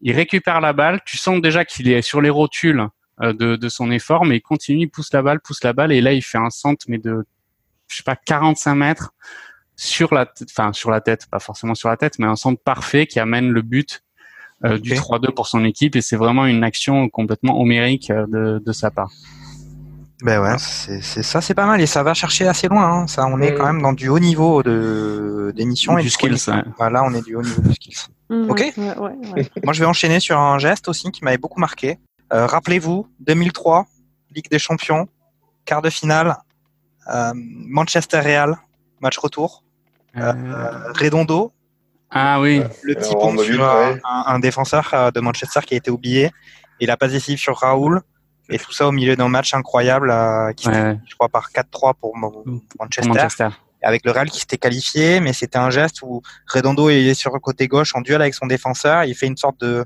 Il 0.00 0.12
récupère 0.14 0.60
la 0.60 0.72
balle, 0.72 1.00
tu 1.04 1.16
sens 1.16 1.40
déjà 1.40 1.64
qu'il 1.64 1.88
est 1.90 2.02
sur 2.02 2.20
les 2.20 2.30
rotules 2.30 2.86
euh, 3.20 3.32
de, 3.32 3.56
de, 3.56 3.68
son 3.68 3.90
effort, 3.90 4.24
mais 4.24 4.36
il 4.36 4.40
continue, 4.40 4.82
il 4.82 4.90
pousse 4.90 5.12
la 5.12 5.22
balle, 5.22 5.40
pousse 5.40 5.64
la 5.64 5.72
balle, 5.72 5.92
et 5.92 6.00
là 6.00 6.12
il 6.12 6.22
fait 6.22 6.38
un 6.38 6.50
centre, 6.50 6.86
mais 6.88 6.98
de, 6.98 7.26
je 7.88 7.96
sais 7.96 8.02
pas, 8.04 8.16
45 8.16 8.74
mètres 8.76 9.12
sur 9.74 10.14
la, 10.14 10.30
enfin 10.50 10.72
sur 10.72 10.90
la 10.90 11.00
tête, 11.00 11.26
pas 11.28 11.40
forcément 11.40 11.74
sur 11.74 11.88
la 11.88 11.96
tête, 11.96 12.18
mais 12.18 12.26
un 12.26 12.36
centre 12.36 12.62
parfait 12.62 13.06
qui 13.06 13.18
amène 13.18 13.50
le 13.50 13.62
but 13.62 14.04
euh, 14.64 14.78
du 14.78 14.92
3-2 14.94 15.32
pour 15.32 15.46
son 15.46 15.64
équipe, 15.64 15.96
et 15.96 16.00
c'est 16.00 16.16
vraiment 16.16 16.46
une 16.46 16.62
action 16.62 17.08
complètement 17.08 17.60
homérique 17.60 18.10
euh, 18.10 18.26
de, 18.28 18.62
de 18.64 18.72
sa 18.72 18.90
part. 18.90 19.10
Ben 20.22 20.42
ouais, 20.42 20.56
c'est 20.58 21.22
ça, 21.22 21.40
c'est 21.40 21.54
pas 21.54 21.66
mal 21.66 21.80
et 21.80 21.86
ça 21.86 22.02
va 22.02 22.12
chercher 22.12 22.46
assez 22.48 22.66
loin. 22.66 22.84
Hein. 22.84 23.06
Ça, 23.06 23.26
on 23.26 23.40
est 23.40 23.54
quand 23.54 23.66
même 23.66 23.80
dans 23.80 23.92
du 23.92 24.08
haut 24.08 24.18
niveau 24.18 24.62
de 24.64 25.52
d'émission 25.54 25.96
et 25.96 26.02
du 26.02 26.10
skills. 26.10 26.50
Voilà, 26.76 27.04
on 27.04 27.14
est 27.14 27.22
du 27.22 27.36
haut 27.36 27.42
niveau 27.42 27.62
de 27.62 27.72
skills. 27.72 28.08
Mmh, 28.28 28.50
ok. 28.50 28.72
Ouais, 28.76 28.96
ouais, 28.96 29.50
Moi, 29.64 29.72
je 29.72 29.80
vais 29.80 29.86
enchaîner 29.86 30.18
sur 30.18 30.38
un 30.38 30.58
geste 30.58 30.88
aussi 30.88 31.12
qui 31.12 31.24
m'avait 31.24 31.38
beaucoup 31.38 31.60
marqué. 31.60 31.98
Rappelez-vous, 32.30 33.06
2003, 33.20 33.86
Ligue 34.34 34.50
des 34.50 34.58
Champions, 34.58 35.08
quart 35.64 35.82
de 35.82 35.90
finale, 35.90 36.36
Manchester 37.34 38.18
Real, 38.18 38.58
match 39.00 39.18
retour. 39.18 39.62
Redondo, 40.14 41.52
ah 42.10 42.40
oui. 42.40 42.62
Le 42.82 42.94
petit 42.94 43.14
pont 43.14 43.36
sur 43.38 43.64
un, 43.64 44.38
défenseur 44.38 45.12
de 45.12 45.20
Manchester 45.20 45.60
qui 45.66 45.74
a 45.74 45.76
été 45.76 45.90
oublié. 45.90 46.30
Et 46.80 46.86
la 46.86 46.96
passe 46.96 47.12
décisive 47.12 47.38
sur 47.38 47.56
Raoul. 47.56 48.02
Et 48.50 48.58
tout 48.58 48.72
ça 48.72 48.86
au 48.88 48.92
milieu 48.92 49.16
d'un 49.16 49.28
match 49.28 49.54
incroyable 49.54 50.14
qui 50.56 50.68
je 50.68 51.14
crois, 51.14 51.28
par 51.28 51.50
4-3 51.50 51.94
pour 52.00 52.16
Manchester. 52.78 53.10
Avec 53.80 54.04
le 54.04 54.10
Real 54.10 54.28
qui 54.28 54.40
s'était 54.40 54.58
qualifié, 54.58 55.20
mais 55.20 55.32
c'était 55.32 55.58
un 55.58 55.70
geste 55.70 56.02
où 56.02 56.20
Redondo 56.52 56.88
est 56.88 57.14
sur 57.14 57.32
le 57.32 57.38
côté 57.38 57.68
gauche 57.68 57.94
en 57.94 58.00
duel 58.00 58.20
avec 58.20 58.34
son 58.34 58.46
défenseur. 58.46 59.04
Il 59.04 59.14
fait 59.14 59.28
une 59.28 59.36
sorte 59.36 59.60
de, 59.60 59.84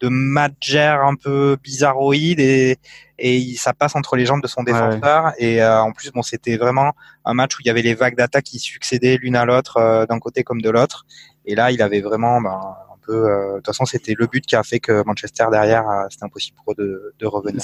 de 0.00 0.08
matcher 0.08 0.98
un 1.02 1.14
peu 1.14 1.56
bizarroïde 1.62 2.40
et, 2.40 2.76
et 3.18 3.54
ça 3.56 3.72
passe 3.72 3.94
entre 3.94 4.16
les 4.16 4.26
jambes 4.26 4.42
de 4.42 4.48
son 4.48 4.64
défenseur. 4.64 5.32
Et 5.38 5.62
euh, 5.62 5.80
en 5.80 5.92
plus, 5.92 6.10
bon, 6.10 6.22
c'était 6.22 6.56
vraiment 6.56 6.92
un 7.24 7.34
match 7.34 7.56
où 7.56 7.60
il 7.60 7.68
y 7.68 7.70
avait 7.70 7.82
les 7.82 7.94
vagues 7.94 8.16
d'attaque 8.16 8.44
qui 8.44 8.58
succédaient 8.58 9.16
l'une 9.16 9.36
à 9.36 9.44
l'autre 9.44 9.76
euh, 9.76 10.04
d'un 10.06 10.18
côté 10.18 10.42
comme 10.42 10.60
de 10.60 10.70
l'autre. 10.70 11.06
Et 11.44 11.54
là, 11.54 11.70
il 11.70 11.80
avait 11.80 12.00
vraiment 12.00 12.40
ben, 12.40 12.76
peu. 13.06 13.12
Euh, 13.12 13.50
de 13.52 13.56
toute 13.56 13.66
façon, 13.66 13.84
c'était 13.84 14.14
le 14.16 14.26
but 14.26 14.44
qui 14.44 14.56
a 14.56 14.62
fait 14.62 14.80
que 14.80 15.04
Manchester 15.04 15.46
derrière, 15.50 15.84
c'était 16.10 16.24
impossible 16.24 16.56
pour 16.64 16.74
eux 16.78 17.14
de, 17.18 17.26
revenir. 17.26 17.62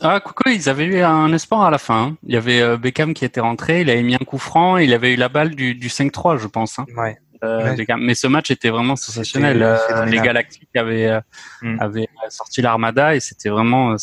Ah, 0.00 0.20
coucou, 0.20 0.50
ils 0.50 0.68
avaient 0.68 0.84
eu 0.84 1.00
un 1.00 1.32
espoir 1.32 1.62
à 1.62 1.70
la 1.70 1.78
fin. 1.78 2.02
Hein. 2.02 2.16
Il 2.24 2.34
y 2.34 2.36
avait 2.36 2.76
Beckham 2.76 3.14
qui 3.14 3.24
était 3.24 3.40
rentré, 3.40 3.82
il 3.82 3.90
avait 3.90 4.02
mis 4.02 4.14
un 4.14 4.18
coup 4.18 4.38
franc, 4.38 4.76
il 4.76 4.92
avait 4.94 5.12
eu 5.12 5.16
la 5.16 5.28
balle 5.28 5.54
du, 5.54 5.74
du 5.74 5.88
5-3, 5.88 6.38
je 6.38 6.46
pense. 6.46 6.78
Hein. 6.78 6.86
Ouais. 6.96 7.18
Euh, 7.42 7.74
mais 7.98 8.14
ce 8.14 8.26
match 8.26 8.50
était 8.50 8.68
vraiment 8.68 8.96
sensationnel. 8.96 9.62
Euh, 9.62 10.04
les 10.06 10.18
Galactiques 10.18 10.76
avaient, 10.76 11.06
euh, 11.06 11.20
mm. 11.62 11.80
avaient 11.80 12.08
sorti 12.28 12.60
l'Armada 12.60 13.14
et 13.14 13.20
c'était 13.20 13.48
vraiment 13.48 13.96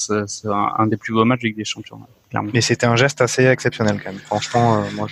un, 0.46 0.88
des 0.88 0.98
plus 0.98 1.14
beaux 1.14 1.26
matchs 1.26 1.42
avec 1.44 1.56
des 1.56 1.66
champions. 1.66 2.00
Clairement. 2.30 2.50
Mais 2.54 2.62
c'était 2.62 2.88
un 2.88 2.96
geste 2.96 3.22
assez 3.22 3.46
exceptionnel 3.46 4.02
quand 4.04 4.12
même. 4.12 4.20
Franchement, 4.22 4.84
moi, 4.94 5.08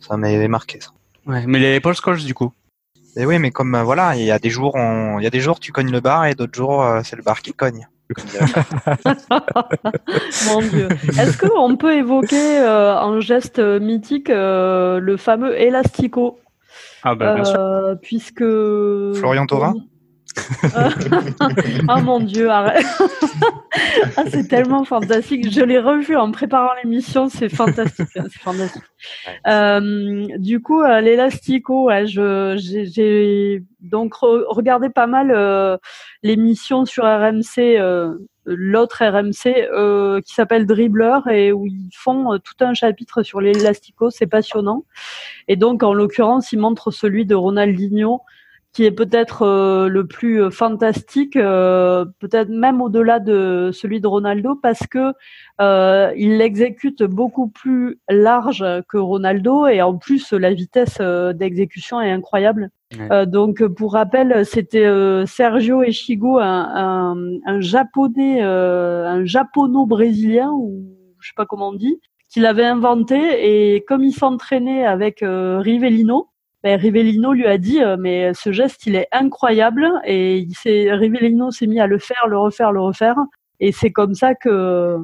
ça 0.00 0.16
m'avait 0.16 0.48
marqué. 0.48 0.80
Ça. 0.80 0.90
Ouais, 1.26 1.44
mais 1.46 1.58
les 1.58 1.80
Paul 1.80 1.94
Scholes 1.94 2.24
du 2.24 2.34
coup. 2.34 2.52
Et 3.16 3.26
oui, 3.26 3.38
mais 3.38 3.50
comme 3.50 3.76
voilà, 3.82 4.16
il 4.16 4.24
y 4.24 4.30
a 4.30 4.38
des 4.38 4.50
jours, 4.50 4.76
il 4.76 5.22
y 5.22 5.26
a 5.26 5.30
des 5.30 5.40
jours 5.40 5.58
tu 5.60 5.72
cognes 5.72 5.90
le 5.90 6.00
bar 6.00 6.26
et 6.26 6.34
d'autres 6.34 6.54
jours 6.54 6.84
c'est 7.04 7.16
le 7.16 7.22
bar 7.22 7.42
qui 7.42 7.52
cogne. 7.52 7.88
Mon 10.48 10.60
Dieu. 10.62 10.88
Est-ce 11.10 11.38
qu'on 11.38 11.76
peut 11.76 11.94
évoquer 11.94 12.58
un 12.58 13.20
geste 13.20 13.58
mythique 13.58 14.28
le 14.28 15.16
fameux 15.18 15.60
Elastico? 15.60 16.38
Ah 17.02 17.14
bah, 17.14 17.34
bien 17.34 17.44
sûr. 17.44 17.58
Euh, 17.58 17.94
puisque 17.94 18.44
Florian 19.18 19.46
Thauvin? 19.46 19.74
ah 21.88 22.00
mon 22.00 22.20
dieu, 22.20 22.48
arrête. 22.50 22.86
ah, 24.16 24.24
c'est 24.28 24.48
tellement 24.48 24.84
fantastique. 24.84 25.50
Je 25.50 25.62
l'ai 25.62 25.78
revu 25.78 26.16
en 26.16 26.30
préparant 26.30 26.70
l'émission, 26.82 27.28
c'est 27.28 27.48
fantastique. 27.48 28.08
c'est 28.12 28.38
fantastique. 28.38 28.82
Euh, 29.46 30.26
du 30.38 30.60
coup, 30.60 30.82
euh, 30.82 31.00
l'élastico, 31.00 31.86
ouais, 31.86 32.06
j'ai 32.06 33.62
donc 33.80 34.14
regardé 34.14 34.90
pas 34.90 35.06
mal 35.06 35.30
euh, 35.30 35.76
l'émission 36.22 36.84
sur 36.84 37.04
RMC, 37.04 37.78
l'autre 38.44 39.04
RMC 39.04 39.68
euh, 39.72 40.20
qui 40.20 40.34
s'appelle 40.34 40.66
Dribbler 40.66 41.18
et 41.30 41.52
où 41.52 41.66
ils 41.66 41.90
font 41.94 42.38
tout 42.38 42.64
un 42.64 42.74
chapitre 42.74 43.22
sur 43.22 43.40
l'élastico, 43.40 44.10
c'est 44.10 44.26
passionnant. 44.26 44.84
Et 45.48 45.56
donc, 45.56 45.82
en 45.82 45.94
l'occurrence, 45.94 46.52
ils 46.52 46.58
montrent 46.58 46.90
celui 46.90 47.26
de 47.26 47.34
Ronaldinho 47.34 48.22
qui 48.72 48.84
est 48.84 48.92
peut-être 48.92 49.42
euh, 49.42 49.88
le 49.88 50.06
plus 50.06 50.42
euh, 50.42 50.50
fantastique, 50.50 51.34
euh, 51.36 52.04
peut-être 52.20 52.50
même 52.50 52.80
au-delà 52.80 53.18
de 53.18 53.70
celui 53.72 54.00
de 54.00 54.06
Ronaldo, 54.06 54.54
parce 54.54 54.86
que 54.86 55.12
il 56.16 56.38
l'exécute 56.38 57.02
beaucoup 57.02 57.48
plus 57.48 57.98
large 58.08 58.64
que 58.88 58.96
Ronaldo 58.96 59.66
et 59.66 59.82
en 59.82 59.98
plus 59.98 60.32
la 60.32 60.54
vitesse 60.54 60.98
d'exécution 61.34 62.00
est 62.00 62.10
incroyable. 62.10 62.70
donc 63.26 63.62
pour 63.66 63.92
rappel, 63.92 64.46
c'était 64.46 64.88
Sergio 65.26 65.82
Echigo, 65.82 66.38
un, 66.38 67.14
un, 67.44 67.60
japonais, 67.60 68.40
un 68.40 69.22
japono-brésilien 69.26 70.50
ou 70.50 70.82
je 71.20 71.28
sais 71.28 71.34
pas 71.36 71.44
comment 71.44 71.68
on 71.68 71.74
dit, 71.74 72.00
qui 72.30 72.40
l'avait 72.40 72.64
inventé 72.64 73.18
et 73.74 73.84
comme 73.86 74.02
il 74.02 74.14
s'entraînait 74.14 74.86
avec 74.86 75.18
Rivellino, 75.22 76.29
ben, 76.62 76.78
Rivellino 76.78 77.32
lui 77.32 77.46
a 77.46 77.58
dit 77.58 77.82
euh, 77.82 77.96
mais 77.98 78.32
ce 78.34 78.52
geste 78.52 78.86
il 78.86 78.96
est 78.96 79.08
incroyable 79.12 79.88
et 80.04 80.38
il 80.38 80.54
s'est 80.54 80.92
Rivellino 80.92 81.50
s'est 81.50 81.66
mis 81.66 81.80
à 81.80 81.86
le 81.86 81.98
faire, 81.98 82.26
le 82.28 82.38
refaire, 82.38 82.72
le 82.72 82.80
refaire 82.80 83.16
et 83.60 83.72
c'est 83.72 83.90
comme 83.90 84.14
ça 84.14 84.34
que 84.34 84.98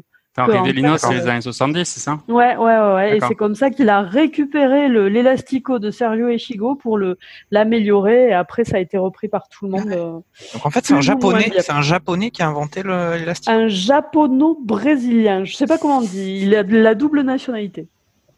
Rivellino, 0.45 0.99
c'est 0.99 1.15
les 1.15 1.27
années 1.27 1.41
70, 1.41 1.85
c'est 1.85 2.01
ça? 2.01 2.21
Ouais, 2.29 2.57
ouais, 2.57 2.95
ouais. 2.95 3.17
Et 3.17 3.21
c'est 3.27 3.35
comme 3.35 3.55
ça 3.55 3.71
qu'il 3.71 3.89
a 3.89 4.03
récupéré 4.03 4.89
l'élastico 4.89 5.79
de 5.79 5.91
Sergio 5.91 6.29
Echigo 6.29 6.75
pour 6.75 6.99
le 6.99 7.19
l'améliorer. 7.51 8.29
Et 8.29 8.33
après, 8.35 8.65
ça 8.65 8.77
a 8.77 8.81
été 8.81 8.99
repris 8.99 9.29
par 9.29 9.49
tout 9.49 9.65
le 9.65 9.71
monde. 9.71 9.91
Euh, 9.91 10.19
Donc 10.55 10.67
en 10.67 10.71
fait, 10.71 10.85
c'est 10.85 10.95
un 10.95 11.01
japonais, 11.01 11.51
c'est 11.59 11.73
un 11.73 11.83
japonais 11.83 12.31
qui 12.31 12.43
a 12.43 12.49
inventé 12.49 12.83
l'élastico. 12.83 13.51
Un 13.51 13.69
japono-brésilien. 13.69 15.45
Je 15.45 15.55
sais 15.55 15.67
pas 15.67 15.79
comment 15.79 15.99
on 15.99 16.03
dit. 16.03 16.41
Il 16.43 16.55
a 16.55 16.63
de 16.63 16.77
la 16.77 16.95
double 16.95 17.23
nationalité. 17.23 17.89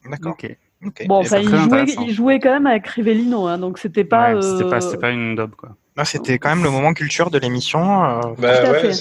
D'accord. 0.08 0.36
Bon, 1.06 1.16
enfin, 1.16 1.38
il 1.38 1.48
jouait, 1.48 1.84
il 2.06 2.14
jouait, 2.14 2.38
quand 2.38 2.52
même 2.52 2.66
avec 2.66 2.86
Rivellino, 2.86 3.48
hein, 3.48 3.58
donc 3.58 3.78
c'était 3.78 4.04
pas, 4.04 4.34
ouais, 4.34 4.42
c'était 4.42 4.70
pas, 4.70 4.78
pas, 4.96 5.10
une 5.10 5.34
dope 5.34 5.56
quoi. 5.56 5.70
Non, 5.96 6.04
c'était 6.04 6.38
quand 6.38 6.50
même 6.50 6.62
le 6.62 6.70
moment 6.70 6.92
culture 6.92 7.30
de 7.30 7.38
l'émission. 7.38 8.04
Euh... 8.04 8.20
Bah 8.38 8.70
ouais, 8.70 8.82
on, 8.84 8.88
on, 8.88 8.92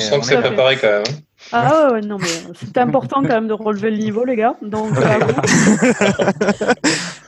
sent 0.00 0.18
que 0.18 0.26
c'est 0.26 0.40
préparé 0.40 0.76
quand 0.76 0.88
même. 0.88 1.04
Hein. 1.08 1.12
Ah 1.52 1.90
ouais, 1.92 2.00
non 2.00 2.18
mais 2.18 2.26
c'est 2.54 2.78
important 2.78 3.22
quand 3.22 3.28
même 3.28 3.46
de 3.46 3.52
relever 3.52 3.92
le 3.92 3.98
niveau, 3.98 4.24
les 4.24 4.34
gars. 4.34 4.56
Donc. 4.60 4.90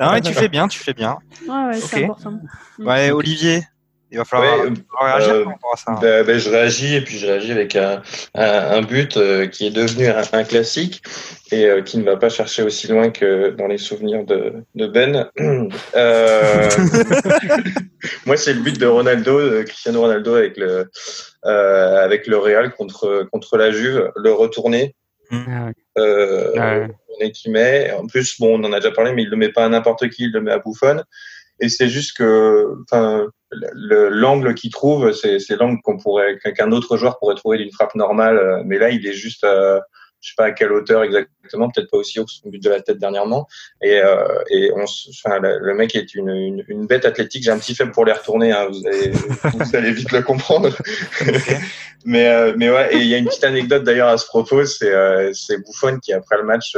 non, 0.00 0.10
mais 0.12 0.20
tu 0.20 0.32
fais 0.32 0.48
bien, 0.48 0.66
tu 0.66 0.80
fais 0.80 0.92
bien. 0.92 1.18
Ouais, 1.48 1.66
ouais, 1.66 1.74
c'est 1.74 2.02
important. 2.02 2.40
Ouais, 2.80 3.12
Olivier, 3.12 3.62
il 4.11 4.18
va 4.18 4.24
falloir 4.24 4.61
réagir 5.00 5.34
euh, 5.34 5.44
à 5.72 5.76
ça. 5.76 5.98
Ben, 6.00 6.24
ben, 6.24 6.38
je 6.38 6.50
réagis 6.50 6.94
et 6.96 7.00
puis 7.00 7.18
je 7.18 7.26
réagis 7.26 7.52
avec 7.52 7.76
un, 7.76 8.02
un, 8.34 8.82
but 8.82 9.16
euh, 9.16 9.46
qui 9.46 9.66
est 9.66 9.70
devenu 9.70 10.08
un, 10.08 10.44
classique 10.44 11.02
et 11.52 11.66
euh, 11.66 11.82
qui 11.82 11.98
ne 11.98 12.04
va 12.04 12.16
pas 12.16 12.28
chercher 12.28 12.62
aussi 12.62 12.88
loin 12.88 13.11
que 13.11 13.50
dans 13.50 13.66
les 13.66 13.78
souvenirs 13.78 14.24
de, 14.24 14.64
de 14.74 14.86
Ben. 14.86 15.30
moi, 18.26 18.36
c'est 18.36 18.54
le 18.54 18.61
but 18.61 18.78
de 18.78 18.86
Ronaldo, 18.86 19.64
Cristiano 19.64 20.00
Ronaldo 20.00 20.34
avec 20.34 20.56
le 20.56 20.90
avec 21.42 22.26
le 22.26 22.38
Real 22.38 22.72
contre 22.74 23.28
contre 23.32 23.56
la 23.56 23.70
Juve, 23.70 24.11
le 24.16 24.32
retourner. 24.32 24.94
Mmh. 25.30 25.70
Euh, 25.98 26.88
qui 27.34 27.50
met. 27.50 27.92
En 27.92 28.06
plus, 28.06 28.40
bon, 28.40 28.58
on 28.58 28.64
en 28.64 28.72
a 28.72 28.80
déjà 28.80 28.90
parlé, 28.90 29.12
mais 29.12 29.22
il 29.22 29.28
le 29.28 29.36
met 29.36 29.50
pas 29.50 29.64
à 29.64 29.68
n'importe 29.68 30.08
qui, 30.08 30.24
il 30.24 30.32
le 30.32 30.40
met 30.40 30.52
à 30.52 30.58
Buffon. 30.58 31.02
Et 31.61 31.68
c'est 31.68 31.88
juste 31.88 32.16
que, 32.16 32.66
enfin, 32.84 33.26
l'angle 33.53 34.55
qu'il 34.55 34.70
trouve, 34.70 35.12
c'est 35.12 35.57
l'angle 35.57 35.80
qu'on 35.82 35.98
pourrait, 35.98 36.38
qu'un 36.38 36.72
autre 36.72 36.96
joueur 36.96 37.18
pourrait 37.18 37.34
trouver 37.34 37.59
d'une 37.59 37.72
frappe 37.72 37.94
normale. 37.94 38.38
Euh, 38.38 38.62
mais 38.64 38.78
là, 38.78 38.90
il 38.90 39.07
est 39.07 39.12
juste, 39.12 39.44
euh, 39.44 39.80
je 40.20 40.28
sais 40.28 40.34
pas 40.36 40.46
à 40.46 40.51
quelle 40.53 40.72
hauteur 40.72 41.03
exactement, 41.03 41.70
peut-être 41.70 41.90
pas 41.90 41.96
aussi 41.96 42.20
haut 42.20 42.24
que 42.24 42.30
son 42.30 42.51
but 42.51 42.62
de 42.62 42.70
la 42.70 42.80
tête 42.80 42.98
dernièrement. 42.98 43.46
Et, 43.82 43.98
euh, 43.98 44.26
et 44.51 44.70
on, 44.74 44.84
enfin, 44.84 45.40
le, 45.40 45.74
mec 45.74 45.96
est 45.96 46.14
une, 46.14 46.28
une, 46.28 46.64
une 46.68 46.86
bête 46.86 47.05
athlétique. 47.05 47.44
J'ai 47.44 47.51
un 47.51 47.59
petit 47.59 47.74
faible 47.74 47.92
pour 47.92 48.05
les 48.05 48.12
retourner. 48.12 48.53
Hein, 48.53 48.68
vous, 48.70 48.86
allez, 48.86 49.11
vous 49.64 49.76
allez 49.76 49.92
vite 49.92 50.12
le 50.12 50.22
comprendre. 50.22 50.76
mais, 52.05 52.28
euh, 52.28 52.55
mais 52.57 52.70
ouais. 52.70 52.94
Et 52.94 52.98
il 52.98 53.07
y 53.07 53.14
a 53.14 53.18
une 53.18 53.26
petite 53.26 53.44
anecdote 53.44 53.84
d'ailleurs 53.84 54.09
à 54.09 54.18
ce 54.18 54.26
propos. 54.26 54.64
C'est 54.66 54.92
euh, 54.92 55.32
Bouffon 55.66 55.98
qui 55.98 56.12
après 56.12 56.36
le 56.36 56.44
match 56.44 56.76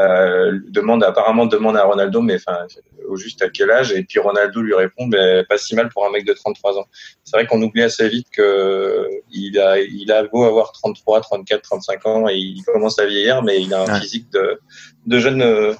euh, 0.00 0.58
demande 0.68 1.04
apparemment 1.04 1.46
demande 1.46 1.76
à 1.76 1.84
Ronaldo, 1.84 2.20
mais 2.20 2.36
enfin 2.36 2.66
au 3.08 3.16
juste 3.16 3.42
à 3.42 3.48
quel 3.48 3.70
âge? 3.70 3.92
Et 3.92 4.02
puis 4.02 4.18
Ronaldo 4.18 4.60
lui 4.62 4.74
répond, 4.74 5.06
mais 5.06 5.44
pas 5.44 5.58
si 5.58 5.74
mal 5.74 5.88
pour 5.90 6.06
un 6.06 6.10
mec 6.10 6.24
de 6.24 6.32
33 6.32 6.78
ans. 6.78 6.86
C'est 7.24 7.36
vrai 7.36 7.46
qu'on 7.46 7.60
oublie 7.62 7.82
assez 7.82 8.08
vite 8.08 8.28
que 8.32 9.08
il 9.30 9.58
a 9.58 9.78
il 9.78 10.10
a 10.10 10.24
beau 10.24 10.44
avoir 10.44 10.72
33, 10.72 11.20
34, 11.20 11.62
35 11.62 12.06
ans 12.06 12.28
et 12.28 12.36
il 12.36 12.62
commence 12.64 12.98
à 12.98 13.06
vieillir, 13.06 13.42
mais 13.42 13.60
il 13.60 13.72
a 13.74 13.82
un 13.82 14.00
physique 14.00 14.30
de 14.32 14.60
de 15.06 15.18
jeune 15.18 15.76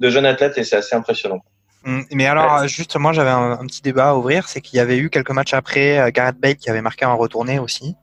de 0.00 0.10
jeune 0.10 0.26
athlète 0.26 0.56
et 0.58 0.64
c'est 0.64 0.76
assez 0.76 0.94
impressionnant. 0.94 1.42
Hum, 1.86 2.04
mais 2.12 2.26
alors, 2.26 2.66
juste, 2.66 2.96
moi, 2.96 3.12
j'avais 3.12 3.30
un, 3.30 3.66
petit 3.66 3.82
débat 3.82 4.10
à 4.10 4.14
ouvrir, 4.14 4.48
c'est 4.48 4.62
qu'il 4.62 4.78
y 4.78 4.80
avait 4.80 4.96
eu 4.96 5.10
quelques 5.10 5.30
matchs 5.30 5.52
après 5.52 5.98
euh, 5.98 6.10
Gareth 6.10 6.38
Bale 6.38 6.56
qui 6.56 6.70
avait 6.70 6.80
marqué 6.80 7.04
un 7.04 7.12
retourné 7.12 7.58
aussi. 7.58 7.94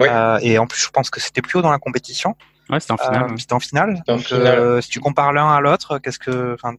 Euh, 0.00 0.38
et 0.40 0.58
en 0.58 0.66
plus, 0.66 0.80
je 0.80 0.88
pense 0.88 1.10
que 1.10 1.20
c'était 1.20 1.42
plus 1.42 1.58
haut 1.58 1.62
dans 1.62 1.70
la 1.70 1.78
compétition. 1.78 2.34
Ouais, 2.70 2.80
c'était 2.80 2.92
en 2.92 2.96
finale. 2.96 3.32
Euh, 3.32 3.36
c'était 3.36 3.52
en 3.52 3.60
finale. 3.60 4.02
Donc, 4.06 4.32
euh, 4.32 4.80
si 4.80 4.90
tu 4.90 5.00
compares 5.00 5.32
l'un 5.32 5.48
à 5.48 5.60
l'autre, 5.60 5.98
qu'est-ce 5.98 6.18
que, 6.18 6.54
enfin, 6.54 6.74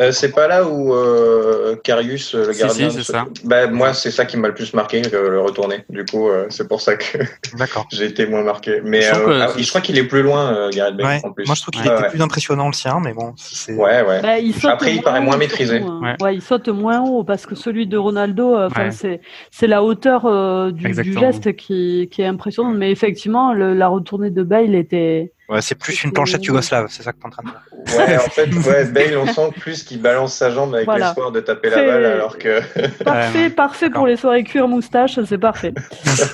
Euh, 0.00 0.12
c'est 0.12 0.32
pas 0.32 0.48
là 0.48 0.66
où 0.66 0.94
euh, 0.94 1.76
Carius, 1.82 2.34
le 2.34 2.52
gardien. 2.52 2.90
Si, 2.90 2.96
c'est 2.96 3.12
ça. 3.12 3.26
Bah, 3.44 3.66
moi, 3.66 3.92
c'est 3.92 4.10
ça 4.10 4.24
qui 4.24 4.36
m'a 4.36 4.48
le 4.48 4.54
plus 4.54 4.74
marqué, 4.74 5.02
le 5.02 5.40
retourner. 5.40 5.84
Du 5.88 6.04
coup, 6.04 6.28
euh, 6.28 6.46
c'est 6.48 6.68
pour 6.68 6.80
ça 6.80 6.96
que 6.96 7.18
j'ai 7.92 8.06
été 8.06 8.26
moins 8.26 8.42
marqué. 8.42 8.80
Mais 8.84 9.02
je, 9.02 9.14
euh, 9.14 9.46
ah, 9.48 9.62
crois 9.68 9.80
qu'il 9.80 9.98
est 9.98 10.04
plus 10.04 10.22
loin, 10.22 10.70
Gareth 10.70 10.96
Bale, 10.96 11.20
en 11.22 11.32
plus. 11.32 11.46
Moi, 11.46 11.54
je 11.54 11.62
trouve 11.62 11.72
qu'il 11.72 11.86
était 11.90 12.08
plus 12.08 12.22
impressionnant 12.22 12.66
le 12.66 12.72
sien, 12.72 13.00
mais 13.02 13.12
bon. 13.12 13.34
Ouais, 13.68 14.02
ouais. 14.02 14.22
Bah, 14.22 14.38
il 14.38 14.54
Après, 14.66 14.94
il 14.94 15.02
paraît 15.02 15.20
moins 15.20 15.36
maîtrisé. 15.36 15.78
Hein. 15.78 16.16
Ouais. 16.20 16.34
il 16.34 16.42
saute 16.42 16.68
moins 16.68 17.02
haut 17.02 17.24
parce 17.24 17.46
que 17.46 17.54
celui 17.54 17.86
de 17.86 17.96
Ronaldo, 17.96 18.56
c'est 18.90 19.20
c'est 19.50 19.66
la 19.66 19.82
hauteur 19.82 20.72
du, 20.72 20.92
du, 20.92 21.12
geste 21.12 21.54
qui, 21.56 22.08
qui 22.10 22.22
est 22.22 22.26
impressionnante. 22.26 22.76
Mais 22.76 22.90
effectivement, 22.90 23.52
le, 23.52 23.74
la 23.74 23.88
retournée 23.88 24.30
de 24.30 24.42
Bale 24.42 24.74
était 24.74 25.33
Ouais, 25.48 25.60
c'est 25.60 25.74
plus 25.74 26.04
une 26.04 26.12
planchette 26.12 26.44
yougoslave, 26.44 26.86
c'est 26.88 27.02
ça 27.02 27.12
que 27.12 27.18
tu 27.18 27.24
es 27.24 27.26
en 27.26 27.30
train 27.30 27.42
de 27.42 27.48
dire. 27.48 27.98
Ouais, 27.98 28.16
en 28.16 28.30
fait, 28.30 28.46
ouais, 28.68 28.84
Bale, 28.86 29.18
on 29.18 29.26
sent 29.26 29.50
plus 29.60 29.82
qu'il 29.82 30.00
balance 30.00 30.34
sa 30.34 30.50
jambe 30.50 30.74
avec 30.74 30.88
l'espoir 30.88 31.32
de 31.32 31.40
taper 31.40 31.70
la 31.70 31.84
balle, 31.84 32.04
alors 32.06 32.38
que. 32.38 32.60
Parfait, 33.04 33.50
parfait 33.50 33.90
pour 33.90 34.06
les 34.06 34.16
soirées 34.16 34.44
cuir 34.44 34.68
moustache, 34.68 35.18
c'est 35.24 35.38
parfait. 35.38 35.74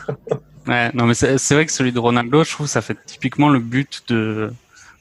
ouais, 0.69 0.91
non, 0.95 1.07
mais 1.07 1.15
c'est 1.15 1.55
vrai 1.55 1.67
que 1.67 1.73
celui 1.73 1.93
de 1.93 1.99
Ronaldo, 1.99 2.45
je 2.45 2.53
trouve, 2.53 2.67
ça 2.69 2.83
fait 2.83 2.97
typiquement 3.05 3.49
le 3.49 3.59
but 3.59 4.05
de 4.09 4.53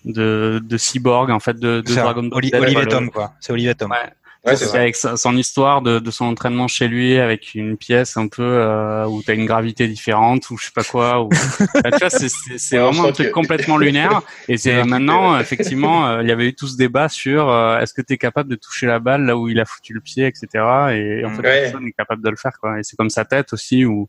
de, 0.06 0.62
de 0.64 0.78
Cyborg, 0.78 1.30
en 1.30 1.40
fait, 1.40 1.60
de, 1.60 1.82
de 1.82 1.94
Dragon 1.94 2.24
Ball. 2.24 2.50
Olivier 2.54 2.86
Tom, 2.88 3.10
quoi. 3.12 3.34
C'est 3.40 3.52
Olivier 3.52 3.76
Tom. 3.76 3.92
Ouais. 3.92 3.98
Ouais, 4.46 4.56
c'est 4.56 4.74
avec 4.74 4.96
son 4.96 5.36
histoire 5.36 5.82
de, 5.82 6.00
de, 6.00 6.12
son 6.12 6.26
entraînement 6.26 6.70
chez 6.70 6.88
lui, 6.88 7.18
avec 7.18 7.56
une 7.56 7.76
pièce 7.76 8.16
un 8.16 8.28
peu 8.28 8.42
euh, 8.42 9.06
où 9.06 9.22
tu 9.22 9.32
as 9.32 9.34
une 9.34 9.46
gravité 9.46 9.86
différente 9.90 10.50
ou 10.50 10.58
je 10.58 10.66
sais 10.66 10.72
pas 10.74 10.84
quoi. 10.84 11.22
Ou... 11.22 11.30
Bah, 11.84 11.92
tu 11.92 12.00
vois, 12.00 12.10
c'est 12.10 12.78
vraiment 12.78 13.06
un 13.06 13.12
truc 13.12 13.32
complètement 13.32 13.78
lunaire. 13.78 14.22
Et 14.48 14.58
c'est 14.58 14.86
maintenant, 14.86 15.38
effectivement, 15.38 16.08
euh, 16.08 16.22
il 16.22 16.30
y 16.30 16.32
avait 16.32 16.48
eu 16.48 16.56
tout 16.56 16.68
ce 16.68 16.78
débat 16.78 17.10
sur 17.10 17.50
euh, 17.50 17.80
est-ce 17.80 17.94
que 17.94 18.02
tu 18.02 18.14
es 18.14 18.18
capable 18.18 18.50
de 18.50 18.56
toucher 18.56 18.86
la 18.86 19.00
balle 19.00 19.26
là 19.26 19.36
où 19.36 19.50
il 19.50 19.60
a 19.60 19.66
foutu 19.66 19.94
le 19.94 20.00
pied, 20.00 20.26
etc. 20.26 20.48
Et 20.94 21.26
en 21.26 21.32
fait, 21.32 21.42
personne 21.42 21.84
n'est 21.84 21.92
capable 21.92 22.24
de 22.24 22.30
le 22.30 22.38
faire. 22.38 22.58
Quoi. 22.62 22.80
Et 22.80 22.84
c'est 22.84 22.96
comme 22.96 23.10
sa 23.10 23.26
tête 23.26 23.52
aussi 23.54 23.86
où 23.86 24.08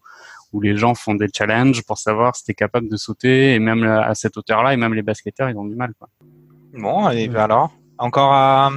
où 0.53 0.61
les 0.61 0.77
gens 0.77 0.97
font 0.97 1.15
des 1.15 1.29
challenges 1.33 1.83
pour 1.83 1.99
savoir 1.99 2.35
si 2.35 2.45
tu 2.45 2.51
es 2.51 2.55
capable 2.55 2.89
de 2.89 2.97
sauter. 2.97 3.55
Et 3.55 3.59
même 3.59 3.85
à 3.85 4.15
cette 4.15 4.37
hauteur-là, 4.37 4.75
et 4.75 4.77
même 4.77 4.95
les 4.95 5.03
basketteurs, 5.03 5.49
ils 5.49 5.57
ont 5.57 5.65
du 5.65 5.77
mal. 5.77 5.93
Quoi. 5.99 6.09
Bon, 6.75 7.11
et 7.11 7.31
alors 7.37 7.73
Encore 7.99 8.33
à... 8.33 8.71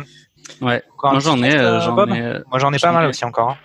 Ouais. 0.61 0.83
Moi 1.01 1.19
j'en 1.19 1.41
ai, 1.43 1.55
euh, 1.57 1.81
j'en 1.81 2.07
ai. 2.07 2.41
Moi 2.49 2.59
j'en 2.59 2.73
ai 2.73 2.79
pas 2.79 2.91
mal 2.91 3.07
aussi 3.07 3.25
encore. 3.25 3.57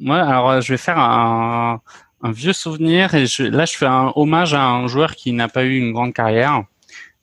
Ouais, 0.00 0.18
alors 0.18 0.50
euh, 0.50 0.60
je 0.60 0.72
vais 0.72 0.78
faire 0.78 0.98
un, 0.98 1.80
un 2.22 2.30
vieux 2.32 2.52
souvenir 2.52 3.14
et 3.14 3.26
je, 3.26 3.44
là 3.44 3.64
je 3.64 3.76
fais 3.76 3.86
un 3.86 4.12
hommage 4.16 4.54
à 4.54 4.62
un 4.62 4.86
joueur 4.86 5.14
qui 5.14 5.32
n'a 5.32 5.48
pas 5.48 5.64
eu 5.64 5.76
une 5.78 5.92
grande 5.92 6.12
carrière, 6.12 6.62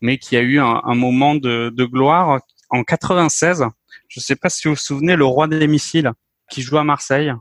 mais 0.02 0.18
qui 0.18 0.36
a 0.38 0.42
eu 0.42 0.60
un, 0.60 0.82
un 0.84 0.96
moment 0.96 1.36
de, 1.36 1.70
de, 1.76 1.86
gloire 1.86 2.40
en 2.70 2.84
96. 2.84 3.66
Je 4.08 4.20
sais 4.20 4.36
pas 4.36 4.50
si 4.50 4.68
vous 4.68 4.74
vous 4.74 4.80
souvenez, 4.80 5.16
le 5.16 5.26
roi 5.26 5.48
des 5.48 5.68
missiles 5.68 6.12
qui 6.50 6.62
joue 6.62 6.78
à 6.78 6.84
Marseille. 6.84 7.34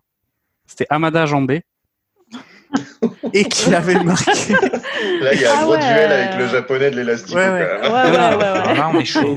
C'était 0.67 0.87
Amada 0.91 1.27
Jambé. 1.27 1.63
et 3.33 3.45
qui 3.45 3.75
avait 3.75 4.03
marqué. 4.03 4.53
Là, 5.21 5.35
il 5.35 5.41
y 5.41 5.45
a 5.45 5.53
un 5.53 5.59
ah 5.61 5.65
gros 5.65 5.77
duel 5.77 6.13
avec 6.13 6.39
le 6.39 6.49
japonais 6.49 6.91
de 6.91 6.97
l'élastique. 6.97 7.35
Ouais, 7.35 7.49
ouais. 7.49 7.81
ouais, 7.83 7.91
ouais, 7.91 8.75
Là, 8.75 8.91
on 8.93 8.99
est 8.99 9.05
chaud. 9.05 9.37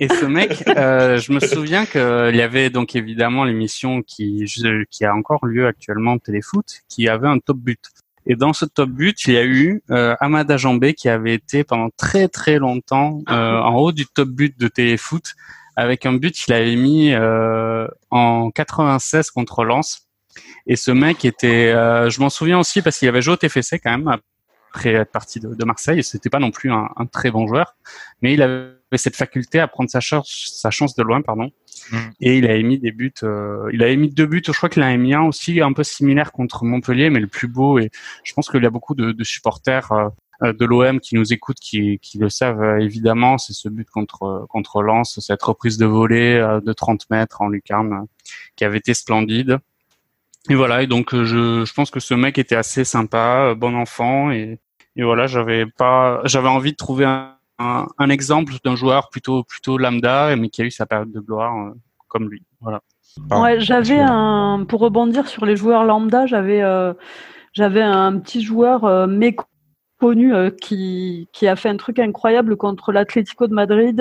Et 0.00 0.08
ce 0.08 0.24
mec, 0.24 0.64
euh, 0.68 1.18
je 1.18 1.32
me 1.32 1.40
souviens 1.40 1.84
qu'il 1.86 2.36
y 2.36 2.42
avait 2.42 2.70
donc 2.70 2.94
évidemment 2.94 3.44
l'émission 3.44 4.02
qui, 4.02 4.44
qui 4.90 5.04
a 5.04 5.14
encore 5.14 5.44
lieu 5.44 5.66
actuellement 5.66 6.18
Téléfoot, 6.18 6.82
qui 6.88 7.08
avait 7.08 7.28
un 7.28 7.38
top 7.38 7.58
but. 7.58 7.80
Et 8.26 8.36
dans 8.36 8.52
ce 8.52 8.66
top 8.66 8.90
but, 8.90 9.26
il 9.26 9.34
y 9.34 9.38
a 9.38 9.44
eu 9.44 9.82
euh, 9.90 10.14
Amada 10.20 10.56
Jambé 10.56 10.94
qui 10.94 11.08
avait 11.08 11.34
été 11.34 11.64
pendant 11.64 11.88
très 11.96 12.28
très 12.28 12.58
longtemps 12.58 13.20
euh, 13.30 13.60
en 13.60 13.74
haut 13.76 13.92
du 13.92 14.06
top 14.06 14.28
but 14.28 14.58
de 14.60 14.68
Téléfoot 14.68 15.34
avec 15.76 16.04
un 16.06 16.12
but 16.12 16.34
qu'il 16.34 16.52
avait 16.52 16.76
mis 16.76 17.12
euh, 17.14 17.86
en 18.10 18.50
96 18.50 19.30
contre 19.30 19.64
Lens. 19.64 20.08
Et 20.66 20.76
ce 20.76 20.90
mec 20.90 21.24
était, 21.24 21.72
euh, 21.72 22.10
je 22.10 22.20
m'en 22.20 22.28
souviens 22.30 22.58
aussi 22.58 22.82
parce 22.82 22.98
qu'il 22.98 23.08
avait 23.08 23.22
joué 23.22 23.34
au 23.34 23.36
TFC 23.36 23.78
quand 23.78 23.96
même 23.96 24.16
après 24.70 24.94
être 24.94 25.12
parti 25.12 25.40
de, 25.40 25.54
de 25.54 25.64
Marseille. 25.64 26.02
C'était 26.02 26.30
pas 26.30 26.38
non 26.38 26.50
plus 26.50 26.70
un, 26.70 26.88
un, 26.96 27.06
très 27.06 27.30
bon 27.30 27.46
joueur, 27.46 27.76
mais 28.22 28.34
il 28.34 28.42
avait 28.42 28.72
cette 28.96 29.16
faculté 29.16 29.60
à 29.60 29.68
prendre 29.68 29.90
sa 29.90 30.00
chance, 30.00 30.50
sa 30.54 30.70
chance 30.70 30.94
de 30.94 31.02
loin, 31.02 31.20
pardon. 31.22 31.50
Mm. 31.90 31.96
Et 32.20 32.38
il 32.38 32.46
a 32.46 32.54
émis 32.54 32.78
des 32.78 32.92
buts. 32.92 33.12
Euh, 33.22 33.68
il 33.72 33.82
a 33.82 33.88
émis 33.88 34.10
deux 34.10 34.26
buts. 34.26 34.42
Je 34.44 34.52
crois 34.52 34.68
qu'il 34.68 34.82
a 34.82 34.92
émis 34.92 35.14
un 35.14 35.22
aussi 35.22 35.60
un 35.60 35.72
peu 35.72 35.84
similaire 35.84 36.32
contre 36.32 36.64
Montpellier, 36.64 37.10
mais 37.10 37.20
le 37.20 37.26
plus 37.26 37.48
beau. 37.48 37.78
Et 37.78 37.90
je 38.24 38.32
pense 38.34 38.48
qu'il 38.48 38.62
y 38.62 38.66
a 38.66 38.70
beaucoup 38.70 38.94
de, 38.94 39.12
de 39.12 39.24
supporters 39.24 39.92
euh, 40.42 40.52
de 40.52 40.64
l'OM 40.64 41.00
qui 41.00 41.16
nous 41.16 41.32
écoutent, 41.32 41.60
qui, 41.60 41.98
qui 41.98 42.18
le 42.18 42.28
savent 42.28 42.62
euh, 42.62 42.78
évidemment. 42.78 43.38
C'est 43.38 43.54
ce 43.54 43.68
but 43.68 43.88
contre 43.88 44.46
contre 44.48 44.82
Lens, 44.82 45.18
cette 45.20 45.42
reprise 45.42 45.78
de 45.78 45.86
volée 45.86 46.58
de 46.64 46.72
30 46.72 47.10
mètres 47.10 47.40
en 47.40 47.48
lucarne, 47.48 48.06
qui 48.56 48.64
avait 48.64 48.78
été 48.78 48.94
splendide. 48.94 49.58
Et 50.50 50.54
voilà. 50.54 50.82
Et 50.82 50.86
donc 50.86 51.14
je, 51.14 51.64
je 51.64 51.74
pense 51.74 51.90
que 51.90 52.00
ce 52.00 52.14
mec 52.14 52.38
était 52.38 52.56
assez 52.56 52.84
sympa, 52.84 53.54
bon 53.54 53.74
enfant. 53.74 54.30
Et, 54.30 54.60
et 54.96 55.02
voilà, 55.02 55.26
j'avais 55.26 55.66
pas, 55.66 56.20
j'avais 56.24 56.48
envie 56.48 56.72
de 56.72 56.76
trouver 56.76 57.04
un 57.04 57.38
un, 57.58 58.08
exemple 58.08 58.54
d'un 58.64 58.76
joueur 58.76 59.10
plutôt 59.10 59.44
plutôt 59.44 59.78
lambda, 59.78 60.34
mais 60.36 60.48
qui 60.48 60.62
a 60.62 60.64
eu 60.64 60.70
sa 60.70 60.86
période 60.86 61.10
de 61.10 61.20
gloire 61.20 61.56
euh, 61.56 61.72
comme 62.08 62.28
lui. 62.28 62.42
Voilà. 62.60 62.80
Ouais, 63.30 63.58
j'avais 63.58 63.98
un 63.98 64.64
pour 64.68 64.80
rebondir 64.80 65.26
sur 65.26 65.44
les 65.44 65.56
joueurs 65.56 65.84
lambda, 65.84 66.26
j'avais 66.26 66.62
euh, 66.62 66.92
j'avais 67.52 67.82
un 67.82 68.18
petit 68.18 68.42
joueur 68.42 68.84
euh, 68.84 69.06
méconnu 69.06 70.32
qui 70.60 71.28
qui 71.32 71.48
a 71.48 71.56
fait 71.56 71.68
un 71.68 71.76
truc 71.76 71.98
incroyable 71.98 72.56
contre 72.56 72.92
l'Atlético 72.92 73.48
de 73.48 73.54
Madrid. 73.54 74.00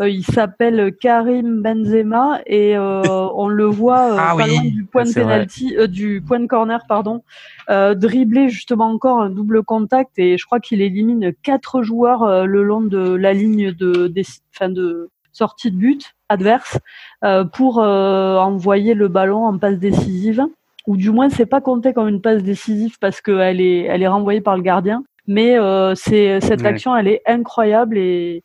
Il 0.00 0.24
s'appelle 0.24 0.94
Karim 1.00 1.62
Benzema 1.62 2.40
et 2.46 2.76
on 2.78 3.48
le 3.48 3.64
voit 3.64 4.16
ah 4.18 4.34
pas 4.36 4.46
loin 4.46 4.62
du 4.62 4.84
point 4.84 5.04
de 5.04 5.12
penalty, 5.12 5.76
du 5.88 6.22
point 6.26 6.40
de 6.40 6.46
corner 6.46 6.80
pardon, 6.88 7.22
euh, 7.68 7.94
dribbler 7.94 8.48
justement 8.48 8.90
encore 8.90 9.20
un 9.20 9.30
double 9.30 9.62
contact 9.62 10.18
et 10.18 10.38
je 10.38 10.44
crois 10.46 10.60
qu'il 10.60 10.80
élimine 10.80 11.32
quatre 11.42 11.82
joueurs 11.82 12.22
euh, 12.22 12.44
le 12.44 12.62
long 12.62 12.80
de 12.80 13.14
la 13.14 13.32
ligne 13.32 13.72
de, 13.72 14.12
fin 14.52 14.68
de 14.68 15.10
sortie 15.32 15.70
de 15.70 15.76
but 15.76 16.14
adverse 16.28 16.78
euh, 17.24 17.44
pour 17.44 17.80
euh, 17.80 18.36
envoyer 18.36 18.94
le 18.94 19.08
ballon 19.08 19.44
en 19.46 19.58
passe 19.58 19.78
décisive. 19.78 20.44
Ou 20.86 20.96
du 20.96 21.10
moins 21.10 21.28
c'est 21.28 21.46
pas 21.46 21.60
compté 21.60 21.92
comme 21.92 22.06
une 22.08 22.20
passe 22.20 22.44
décisive 22.44 22.96
parce 23.00 23.20
qu'elle 23.20 23.60
est 23.60 23.82
elle 23.82 24.02
est 24.02 24.08
renvoyée 24.08 24.40
par 24.40 24.56
le 24.56 24.62
gardien. 24.62 25.02
Mais 25.26 25.56
c'est 25.96 26.40
cette 26.40 26.64
action 26.64 26.96
elle 26.96 27.08
est 27.08 27.22
incroyable 27.26 27.98
et, 27.98 28.44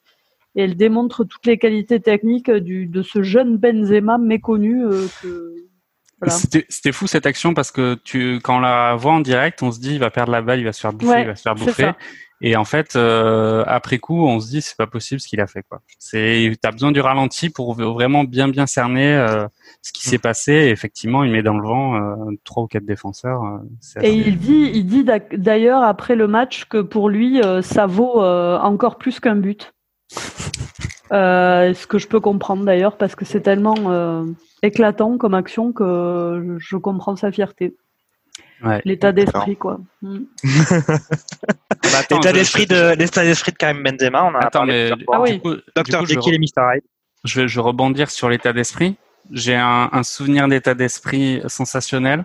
et, 0.55 0.63
elle 0.63 0.75
démontre 0.75 1.23
toutes 1.23 1.45
les 1.45 1.57
qualités 1.57 1.99
techniques 1.99 2.51
du, 2.51 2.87
de 2.87 3.01
ce 3.01 3.23
jeune 3.23 3.57
Benzema 3.57 4.17
méconnu 4.17 4.85
que 5.21 5.55
c'était 6.27 6.91
fou 6.91 7.07
cette 7.07 7.25
action 7.25 7.53
parce 7.53 7.71
que 7.71 7.95
tu, 8.03 8.39
quand 8.43 8.57
on 8.57 8.59
la 8.59 8.95
voit 8.95 9.13
en 9.13 9.21
direct, 9.21 9.63
on 9.63 9.71
se 9.71 9.79
dit 9.79 9.93
il 9.93 9.99
va 9.99 10.11
perdre 10.11 10.31
la 10.31 10.41
balle, 10.41 10.59
il 10.59 10.65
va 10.65 10.73
se 10.73 10.79
faire 10.79 10.93
bouffer, 10.93 11.21
il 11.21 11.27
va 11.27 11.35
se 11.35 11.41
faire 11.41 11.55
bouffer. 11.55 11.91
Et 12.43 12.55
en 12.55 12.65
fait, 12.65 12.95
euh, 12.95 13.63
après 13.67 13.99
coup, 13.99 14.25
on 14.25 14.39
se 14.39 14.49
dit 14.49 14.61
c'est 14.61 14.75
pas 14.75 14.87
possible 14.87 15.21
ce 15.21 15.27
qu'il 15.27 15.39
a 15.41 15.47
fait. 15.47 15.63
quoi. 15.69 15.81
C'est, 15.99 16.51
t'as 16.59 16.71
besoin 16.71 16.91
du 16.91 16.99
ralenti 16.99 17.51
pour 17.51 17.75
vraiment 17.75 18.23
bien 18.23 18.47
bien 18.47 18.65
cerner 18.65 19.13
euh, 19.13 19.47
ce 19.83 19.91
qui 19.91 20.07
mm. 20.07 20.09
s'est 20.09 20.17
passé. 20.17 20.51
Et 20.53 20.69
effectivement, 20.69 21.23
il 21.23 21.31
met 21.31 21.43
dans 21.43 21.55
le 21.55 21.63
vent 21.63 21.95
euh, 21.95 22.31
trois 22.43 22.63
ou 22.63 22.67
quatre 22.67 22.85
défenseurs. 22.85 23.43
Euh, 23.43 24.01
et 24.01 24.13
il 24.13 24.39
dit, 24.39 24.71
il 24.73 24.85
dit 24.85 25.05
d'ailleurs 25.33 25.83
après 25.83 26.15
le 26.15 26.27
match 26.27 26.65
que 26.65 26.81
pour 26.81 27.09
lui, 27.09 27.41
ça 27.61 27.85
vaut 27.85 28.21
encore 28.21 28.97
plus 28.97 29.19
qu'un 29.19 29.35
but. 29.35 29.73
Ce 31.11 31.87
que 31.87 31.97
je 31.97 32.07
peux 32.07 32.19
comprendre 32.19 32.63
d'ailleurs 32.63 32.97
parce 32.97 33.15
que 33.15 33.25
c'est 33.25 33.41
tellement 33.41 34.25
éclatant 34.61 35.17
comme 35.17 35.33
action 35.33 35.73
que 35.73 36.57
je 36.59 36.77
comprends 36.77 37.15
sa 37.15 37.31
fierté. 37.31 37.75
L'état 38.85 39.11
d'esprit, 39.11 39.55
quoi. 39.55 39.79
Mm. 40.01 40.19
Bah, 41.83 42.03
l'état 42.09 42.31
d'esprit 42.31 42.67
de 42.67 42.95
l'état 42.95 43.23
d'esprit 43.23 43.51
de 43.51 43.57
Karim 43.57 43.83
Benzema, 43.83 44.23
on 44.23 44.35
a 44.35 44.45
attends, 44.45 44.65
mais, 44.65 44.91
ah 45.11 45.19
oui. 45.19 45.41
Docteur 45.75 46.05
Jekyll 46.05 46.35
et 46.35 46.37
Mr 46.37 46.75
Hyde. 46.75 46.83
Je 47.25 47.41
vais, 47.41 47.47
je 47.47 47.55
vais 47.55 47.61
rebondir 47.61 48.09
sur 48.09 48.29
l'état 48.29 48.53
d'esprit. 48.53 48.95
J'ai 49.31 49.55
un, 49.55 49.89
un, 49.91 50.03
souvenir 50.03 50.47
d'état 50.47 50.73
d'esprit 50.73 51.41
sensationnel 51.47 52.23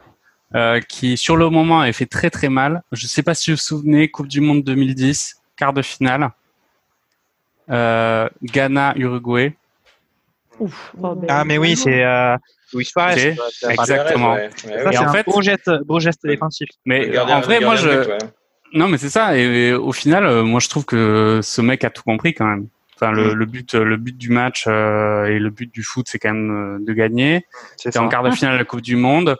euh, 0.54 0.80
qui, 0.80 1.16
sur 1.16 1.36
le 1.36 1.48
moment, 1.48 1.80
a 1.80 1.92
fait 1.92 2.06
très 2.06 2.30
très 2.30 2.48
mal. 2.48 2.82
Je 2.92 3.06
ne 3.06 3.08
sais 3.08 3.22
pas 3.22 3.34
si 3.34 3.50
vous 3.50 3.56
vous 3.56 3.62
souvenez, 3.62 4.08
Coupe 4.10 4.28
du 4.28 4.40
Monde 4.40 4.62
2010, 4.62 5.36
quart 5.56 5.72
de 5.72 5.82
finale, 5.82 6.30
euh, 7.70 8.28
Ghana 8.42 8.94
Uruguay. 8.96 9.54
Ouf. 10.58 10.94
Oh, 11.00 11.14
ben, 11.14 11.26
ah 11.28 11.44
mais 11.44 11.58
oui, 11.58 11.76
c'est 11.76 12.02
euh, 12.02 12.36
Luis 12.72 12.86
Suarez. 12.86 13.36
Exactement. 13.68 14.34
Ouais. 14.34 14.50
Ouais, 14.66 14.94
et 14.94 14.98
en 14.98 15.12
fait, 15.12 15.26
beau 15.26 15.42
geste, 15.42 15.70
beau 15.84 16.00
geste 16.00 16.26
défensif. 16.26 16.68
Mais 16.84 17.18
en 17.18 17.40
vrai, 17.40 17.60
moi 17.60 17.76
je. 17.76 18.16
Non, 18.72 18.88
mais 18.88 18.98
c'est 18.98 19.10
ça. 19.10 19.36
Et, 19.36 19.72
au 19.72 19.92
final, 19.92 20.26
euh, 20.26 20.42
moi 20.42 20.60
je 20.60 20.68
trouve 20.68 20.84
que 20.84 21.40
ce 21.42 21.60
mec 21.60 21.84
a 21.84 21.90
tout 21.90 22.02
compris 22.02 22.34
quand 22.34 22.46
même. 22.46 22.68
Enfin, 22.94 23.12
le, 23.12 23.34
mm. 23.34 23.38
le 23.38 23.46
but, 23.46 23.74
le 23.74 23.96
but 23.96 24.16
du 24.16 24.30
match 24.30 24.64
euh, 24.66 25.26
et 25.26 25.38
le 25.38 25.50
but 25.50 25.72
du 25.72 25.82
foot, 25.82 26.06
c'est 26.08 26.18
quand 26.18 26.32
même 26.32 26.78
euh, 26.80 26.84
de 26.84 26.92
gagner. 26.92 27.46
C'était 27.76 27.98
en 27.98 28.08
quart 28.08 28.22
de 28.22 28.30
finale 28.30 28.54
de 28.54 28.58
la 28.58 28.64
Coupe 28.64 28.80
du 28.80 28.96
Monde. 28.96 29.36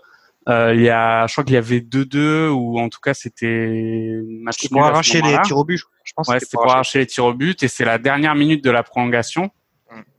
Euh, 0.49 0.75
il 0.75 0.83
y 0.83 0.91
a, 0.91 1.27
je 1.27 1.33
crois 1.33 1.45
qu'il 1.45 1.55
y 1.55 1.59
avait 1.59 1.81
2-2 1.81 2.49
ou 2.51 2.79
en 2.79 2.89
tout 2.89 3.01
cas 3.01 3.15
c'était 3.15 4.21
match 4.43 4.69
pour 4.69 4.85
arracher 4.85 5.21
les 5.21 5.37
tirs 5.43 5.57
au 5.57 5.65
but. 5.65 5.83
Je 6.05 6.13
pense. 6.15 6.29
Ouais, 6.29 6.39
c'était 6.39 6.57
pour 6.57 6.71
arracher 6.71 7.01
les 7.01 7.07
tirs 7.07 7.25
au 7.25 7.35
but 7.35 7.63
et 7.63 7.69
c'est 7.69 7.85
la 7.85 7.99
dernière 7.99 8.37
minute 8.37 8.63
de 8.63 8.71
la 8.71 8.85
prolongation 8.85 9.51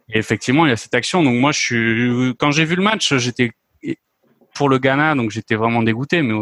Et 0.10 0.18
effectivement, 0.18 0.66
il 0.66 0.70
y 0.70 0.74
a 0.74 0.78
cette 0.78 0.96
action. 0.96 1.24
Donc 1.24 1.36
moi, 1.36 1.54
je 1.54 1.60
suis 1.60 2.36
quand 2.38 2.52
j'ai 2.52 2.66
vu 2.66 2.76
le 2.76 2.84
match, 2.84 3.16
j'étais 3.16 3.52
pour 4.54 4.68
le 4.68 4.80
Ghana, 4.80 5.16
donc 5.16 5.32
j'étais 5.32 5.56
vraiment 5.56 5.82
dégoûté. 5.82 6.22
Mais 6.22 6.34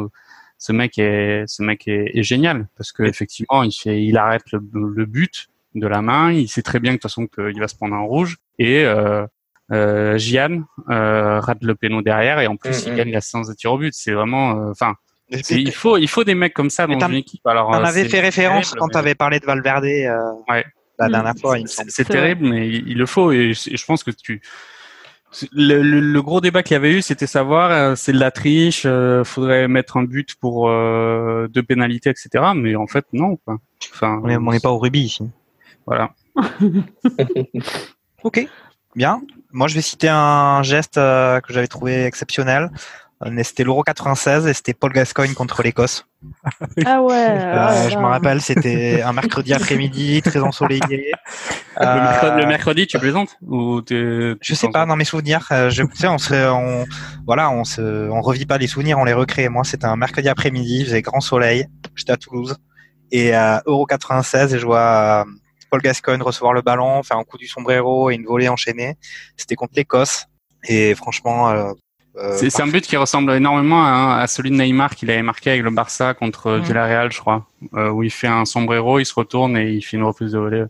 ce 0.57 0.71
mec 0.71 0.97
est, 0.97 1.43
ce 1.45 1.61
mec 1.61 1.88
est, 1.88 2.23
génial 2.23 2.67
parce 2.77 2.91
que 2.91 3.03
effectivement, 3.03 3.61
il 3.61 3.71
fait, 3.71 4.03
il 4.03 4.17
arrête 4.17 4.51
le, 4.51 5.05
but 5.05 5.47
de 5.75 5.86
la 5.86 6.01
main. 6.01 6.31
Il 6.31 6.47
sait 6.47 6.63
très 6.63 6.79
bien 6.79 6.93
que 6.93 6.97
de 6.97 7.01
toute 7.01 7.11
façon 7.11 7.27
qu'il 7.27 7.59
va 7.59 7.67
se 7.67 7.75
prendre 7.75 7.93
un 7.93 8.01
rouge 8.01 8.38
et 8.57 8.83
euh, 8.83 9.27
euh, 9.72 10.18
Gian 10.18 10.63
euh, 10.89 11.39
rate 11.39 11.63
le 11.63 11.76
péno 11.76 12.01
derrière 12.01 12.39
et 12.39 12.47
en 12.47 12.55
plus 12.55 12.86
mm, 12.86 12.88
il 12.88 12.93
mm. 12.93 12.95
gagne 12.97 13.11
la 13.11 13.22
séance 13.22 13.47
de 13.47 13.53
tir 13.53 13.74
au 13.74 13.78
but. 13.78 13.93
C'est 13.93 14.11
vraiment, 14.11 14.51
euh, 14.51 14.72
enfin. 14.72 14.95
il 15.30 15.72
faut, 15.72 15.97
il 15.97 16.07
faut 16.07 16.24
des 16.24 16.36
mecs 16.36 16.53
comme 16.53 16.70
ça 16.70 16.88
dans 16.88 17.07
une 17.07 17.16
équipe. 17.16 17.45
Alors, 17.45 17.70
on 17.70 17.74
avait 17.74 18.07
fait 18.07 18.20
référence 18.20 18.74
quand 18.74 18.89
tu 18.89 18.97
avais 18.97 19.16
parlé 19.16 19.39
de 19.39 19.45
Valverde 19.45 19.84
ouais. 19.84 20.66
la 20.99 21.09
dernière 21.09 21.36
mm. 21.36 21.39
fois. 21.39 21.57
C'est 21.66 22.05
terrible, 22.05 22.47
mais 22.47 22.68
il, 22.70 22.97
le 22.97 23.05
faut 23.05 23.32
et 23.32 23.53
je 23.53 23.86
pense 23.86 24.03
que 24.03 24.11
tu, 24.11 24.41
le, 25.51 26.20
gros 26.22 26.41
débat 26.41 26.63
qu'il 26.63 26.74
y 26.74 26.78
avait 26.78 26.91
eu, 26.91 27.01
c'était 27.01 27.28
savoir, 27.28 27.72
euh, 27.72 27.95
c'est 27.95 28.13
de 28.13 28.20
la 28.20 28.32
triche, 28.32 28.84
euh, 28.86 29.24
faudrait 29.24 29.68
mettre 29.68 29.97
un 29.97 30.03
but 30.03 30.36
pour 30.36 30.70
euh, 30.70 31.47
deux 31.49 31.63
pénalités, 31.63 32.09
etc. 32.09 32.30
Mais 32.55 32.76
en 32.76 32.88
fait, 32.88 33.05
non. 33.13 33.38
Enfin, 33.91 34.22
on 34.24 34.51
n'est 34.51 34.59
pas 34.59 34.72
au 34.72 34.78
rugby 34.78 35.01
ici. 35.01 35.24
Voilà. 35.86 36.13
ok, 38.24 38.47
bien. 38.95 39.21
Moi, 39.51 39.67
je 39.67 39.75
vais 39.75 39.81
citer 39.81 40.09
un 40.09 40.63
geste 40.63 40.95
que 40.95 41.49
j'avais 41.49 41.67
trouvé 41.67 42.05
exceptionnel. 42.05 42.69
C'était 43.43 43.63
l'Euro 43.63 43.81
96 43.81 44.45
et 44.47 44.53
c'était 44.53 44.73
Paul 44.73 44.91
Gascoigne 44.91 45.33
contre 45.33 45.63
l'Écosse. 45.63 46.05
Ah 46.85 47.01
ouais. 47.01 47.15
Euh, 47.55 47.89
je 47.89 47.97
me 47.97 48.05
rappelle, 48.05 48.41
c'était 48.41 49.01
un 49.01 49.13
mercredi 49.13 49.53
après-midi, 49.53 50.21
très 50.21 50.39
ensoleillé. 50.39 51.11
Le, 51.79 52.45
mercredi, 52.45 52.85
tu 52.85 52.99
plaisantes 52.99 53.37
ou 53.41 53.81
Je 53.87 54.35
sais 54.53 54.69
pas, 54.69 54.85
dans 54.85 54.95
mes 54.95 55.05
souvenirs, 55.05 55.47
euh, 55.51 55.69
je, 55.69 55.83
tu 55.83 55.95
sais, 55.95 56.07
on 56.07 56.17
se, 56.17 56.33
on, 56.33 56.85
voilà, 57.25 57.49
on 57.49 57.63
se, 57.63 58.09
on 58.09 58.21
revit 58.21 58.45
pas 58.45 58.57
les 58.57 58.67
souvenirs, 58.67 58.99
on 58.99 59.05
les 59.05 59.13
recrée. 59.13 59.49
Moi, 59.49 59.63
c'était 59.63 59.85
un 59.85 59.95
mercredi 59.95 60.27
après-midi, 60.27 60.79
il 60.79 60.85
faisait 60.85 61.01
grand 61.01 61.21
soleil, 61.21 61.67
j'étais 61.95 62.11
à 62.11 62.17
Toulouse 62.17 62.55
et 63.11 63.35
euh, 63.35 63.57
Euro 63.65 63.85
96 63.85 64.53
et 64.53 64.59
je 64.59 64.65
vois 64.65 65.25
Paul 65.70 65.82
Gascoigne 65.82 66.22
recevoir 66.22 66.53
le 66.53 66.61
ballon, 66.61 67.03
faire 67.03 67.18
un 67.18 67.24
coup 67.24 67.38
du 67.38 67.47
sombrero 67.47 68.09
et 68.09 68.16
une 68.16 68.26
volée 68.26 68.49
enchaînée. 68.49 68.95
C'était 69.38 69.55
contre 69.55 69.74
l'Écosse 69.76 70.26
et 70.68 70.95
franchement, 70.95 71.74
euh, 72.18 72.38
c'est 72.38 72.61
un 72.61 72.68
but 72.68 72.86
qui 72.86 72.95
ressemble 72.95 73.34
énormément 73.34 73.84
à, 73.86 74.26
celui 74.28 74.49
de 74.49 74.55
Neymar 74.55 74.95
qu'il 74.95 75.11
avait 75.11 75.22
marqué 75.22 75.49
avec 75.51 75.63
le 75.63 75.72
Barça 75.72 76.13
contre 76.13 76.53
Villarreal, 76.53 77.11
je 77.11 77.20
crois, 77.20 77.45
euh, 77.74 77.89
où 77.89 78.03
il 78.03 78.11
fait 78.11 78.28
un 78.28 78.45
sombrero, 78.45 78.99
il 78.99 79.05
se 79.05 79.13
retourne 79.13 79.57
et 79.57 79.72
il 79.72 79.82
fait 79.82 79.97
une 79.97 80.03
reprise 80.03 80.32
de 80.32 80.39
volée. 80.39 80.63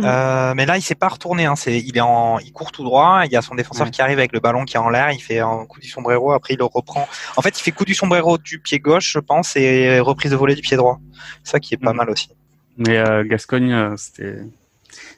Euh, 0.00 0.54
mais 0.56 0.66
là, 0.66 0.76
il 0.76 0.82
s'est 0.82 0.96
pas 0.96 1.08
retourné. 1.08 1.46
Hein. 1.46 1.54
Il 1.66 1.96
est 1.96 2.00
en, 2.00 2.38
il 2.40 2.52
court 2.52 2.72
tout 2.72 2.82
droit. 2.82 3.22
Il 3.26 3.32
y 3.32 3.36
a 3.36 3.42
son 3.42 3.54
défenseur 3.54 3.90
qui 3.92 4.02
arrive 4.02 4.18
avec 4.18 4.32
le 4.32 4.40
ballon 4.40 4.64
qui 4.64 4.76
est 4.76 4.80
en 4.80 4.88
l'air. 4.88 5.12
Il 5.12 5.20
fait 5.20 5.38
un 5.38 5.66
coup 5.66 5.78
du 5.78 5.88
sombrero. 5.88 6.32
Après, 6.32 6.54
il 6.54 6.58
le 6.58 6.64
reprend. 6.64 7.08
En 7.36 7.42
fait, 7.42 7.58
il 7.58 7.62
fait 7.62 7.70
coup 7.70 7.84
du 7.84 7.94
sombrero 7.94 8.36
du 8.36 8.58
pied 8.58 8.80
gauche, 8.80 9.12
je 9.12 9.20
pense, 9.20 9.54
et 9.54 10.00
reprise 10.00 10.32
de 10.32 10.36
volée 10.36 10.56
du 10.56 10.62
pied 10.62 10.76
droit. 10.76 10.98
C'est 11.44 11.52
ça 11.52 11.60
qui 11.60 11.74
est 11.74 11.78
pas 11.78 11.92
mal 11.92 12.10
aussi. 12.10 12.28
Mais 12.76 13.02
Gascogne, 13.24 13.96
c'était 13.96 14.38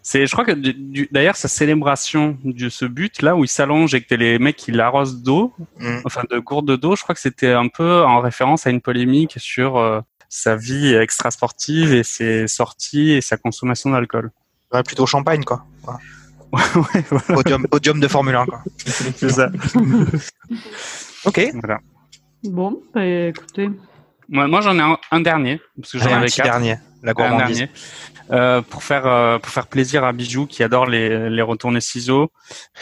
c'est, 0.03 0.27
je 0.27 0.33
crois 0.33 0.45
que 0.45 0.53
d'ailleurs 1.13 1.37
sa 1.37 1.49
célébration 1.49 2.39
de 2.45 2.69
ce 2.69 2.85
but 2.85 3.23
là 3.23 3.37
où 3.37 3.45
il 3.45 3.49
s'allonge 3.49 3.95
et 3.95 4.03
que 4.03 4.15
les 4.15 4.39
mecs 4.39 4.57
qui 4.57 4.73
l'arrosent 4.73 5.23
d'eau, 5.23 5.53
mm. 5.79 5.99
enfin 6.05 6.23
de 6.31 6.39
gourde 6.39 6.77
d'eau, 6.77 6.97
je 6.97 7.03
crois 7.03 7.15
que 7.15 7.21
c'était 7.21 7.53
un 7.53 7.69
peu 7.69 8.05
en 8.05 8.21
référence 8.21 8.67
à 8.67 8.71
une 8.71 8.81
polémique 8.81 9.35
sur 9.39 9.79
euh, 9.79 10.01
sa 10.29 10.57
vie 10.57 10.95
extra-sportive 10.95 11.93
et 11.93 12.03
ses 12.03 12.47
sorties 12.47 13.13
et 13.13 13.21
sa 13.21 13.37
consommation 13.37 13.91
d'alcool. 13.91 14.31
Ouais, 14.73 14.83
plutôt 14.83 15.07
champagne 15.07 15.45
quoi. 15.45 15.65
Ouais. 16.53 17.03
podium, 17.35 17.67
podium, 17.67 18.01
de 18.01 18.07
Formule 18.07 18.37
1 18.37 18.47
quoi. 18.47 18.63
C'est 18.77 19.31
ça. 19.31 19.51
ok. 21.25 21.51
Voilà. 21.55 21.81
Bon, 22.45 22.81
bah, 22.95 23.05
écoutez. 23.05 23.69
Moi, 24.29 24.47
moi 24.47 24.61
j'en 24.61 24.79
ai 24.79 24.97
un, 25.11 25.21
dernier 25.21 25.61
parce 25.79 25.93
que 25.93 25.99
j'en 25.99 26.13
avais 26.13 26.29
quatre. 26.29 26.45
Dernier. 26.45 26.77
La 27.03 27.13
gourmandise. 27.13 27.69
Euh, 28.33 28.61
pour 28.61 28.83
faire 28.83 29.07
euh, 29.07 29.39
pour 29.39 29.53
faire 29.53 29.69
plaisir 29.69 30.03
à 30.03 30.13
Bijou 30.13 30.47
qui 30.47 30.65
adore 30.65 30.87
les 30.87 31.31
les 31.31 31.43
retournées 31.43 31.81
ciseaux. 31.81 32.33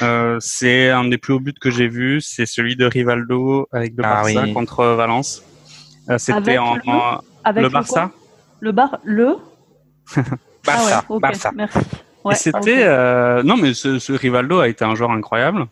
Euh, 0.00 0.38
c'est 0.40 0.88
un 0.88 1.04
des 1.04 1.18
plus 1.18 1.34
hauts 1.34 1.40
buts 1.40 1.52
que 1.60 1.70
j'ai 1.70 1.86
vu, 1.86 2.22
c'est 2.22 2.46
celui 2.46 2.76
de 2.76 2.86
Rivaldo 2.86 3.68
avec 3.70 3.92
le 3.94 4.04
ah 4.04 4.22
Barça 4.22 4.46
contre 4.54 4.84
Valence. 4.86 5.42
Euh, 6.08 6.16
c'était 6.16 6.56
en, 6.56 6.76
le, 6.76 6.80
avec 7.44 7.62
le 7.62 7.68
Barça? 7.68 8.10
Le, 8.60 8.72
bar? 8.72 8.98
Le? 9.04 9.36
Barça. 10.64 11.04
Ah 11.10 11.18
Barça. 11.18 11.52
Merci. 11.54 11.78
c'était 12.32 12.86
non 13.42 13.58
mais 13.58 13.74
ce, 13.74 13.98
ce, 13.98 14.14
Rivaldo 14.14 14.60
a 14.60 14.68
été 14.68 14.82
un 14.86 14.94
joueur 14.94 15.10
incroyable. 15.10 15.66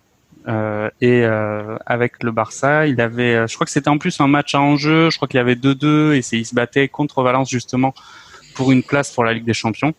Euh, 0.49 0.91
et 1.01 1.23
euh, 1.25 1.77
avec 1.87 2.23
le 2.23 2.33
Barça, 2.33 2.87
il 2.87 3.01
avait, 3.01 3.47
je 3.47 3.55
crois 3.55 3.65
que 3.65 3.71
c'était 3.71 3.89
en 3.89 3.99
plus 3.99 4.21
un 4.21 4.27
match 4.27 4.55
à 4.55 4.61
enjeu. 4.61 5.11
Je 5.11 5.17
crois 5.17 5.29
qu'il 5.29 5.39
y 5.39 5.41
avait 5.41 5.55
2-2 5.55 6.15
et 6.15 6.37
il 6.37 6.45
se 6.45 6.55
battait 6.55 6.89
contre 6.89 7.23
Valence 7.23 7.51
justement 7.51 7.95
pour 8.55 8.73
une 8.73 8.83
place 8.83 9.13
pour 9.13 9.25
la 9.25 9.33
Ligue 9.33 9.45
des 9.45 9.55
Champions. 9.55 9.95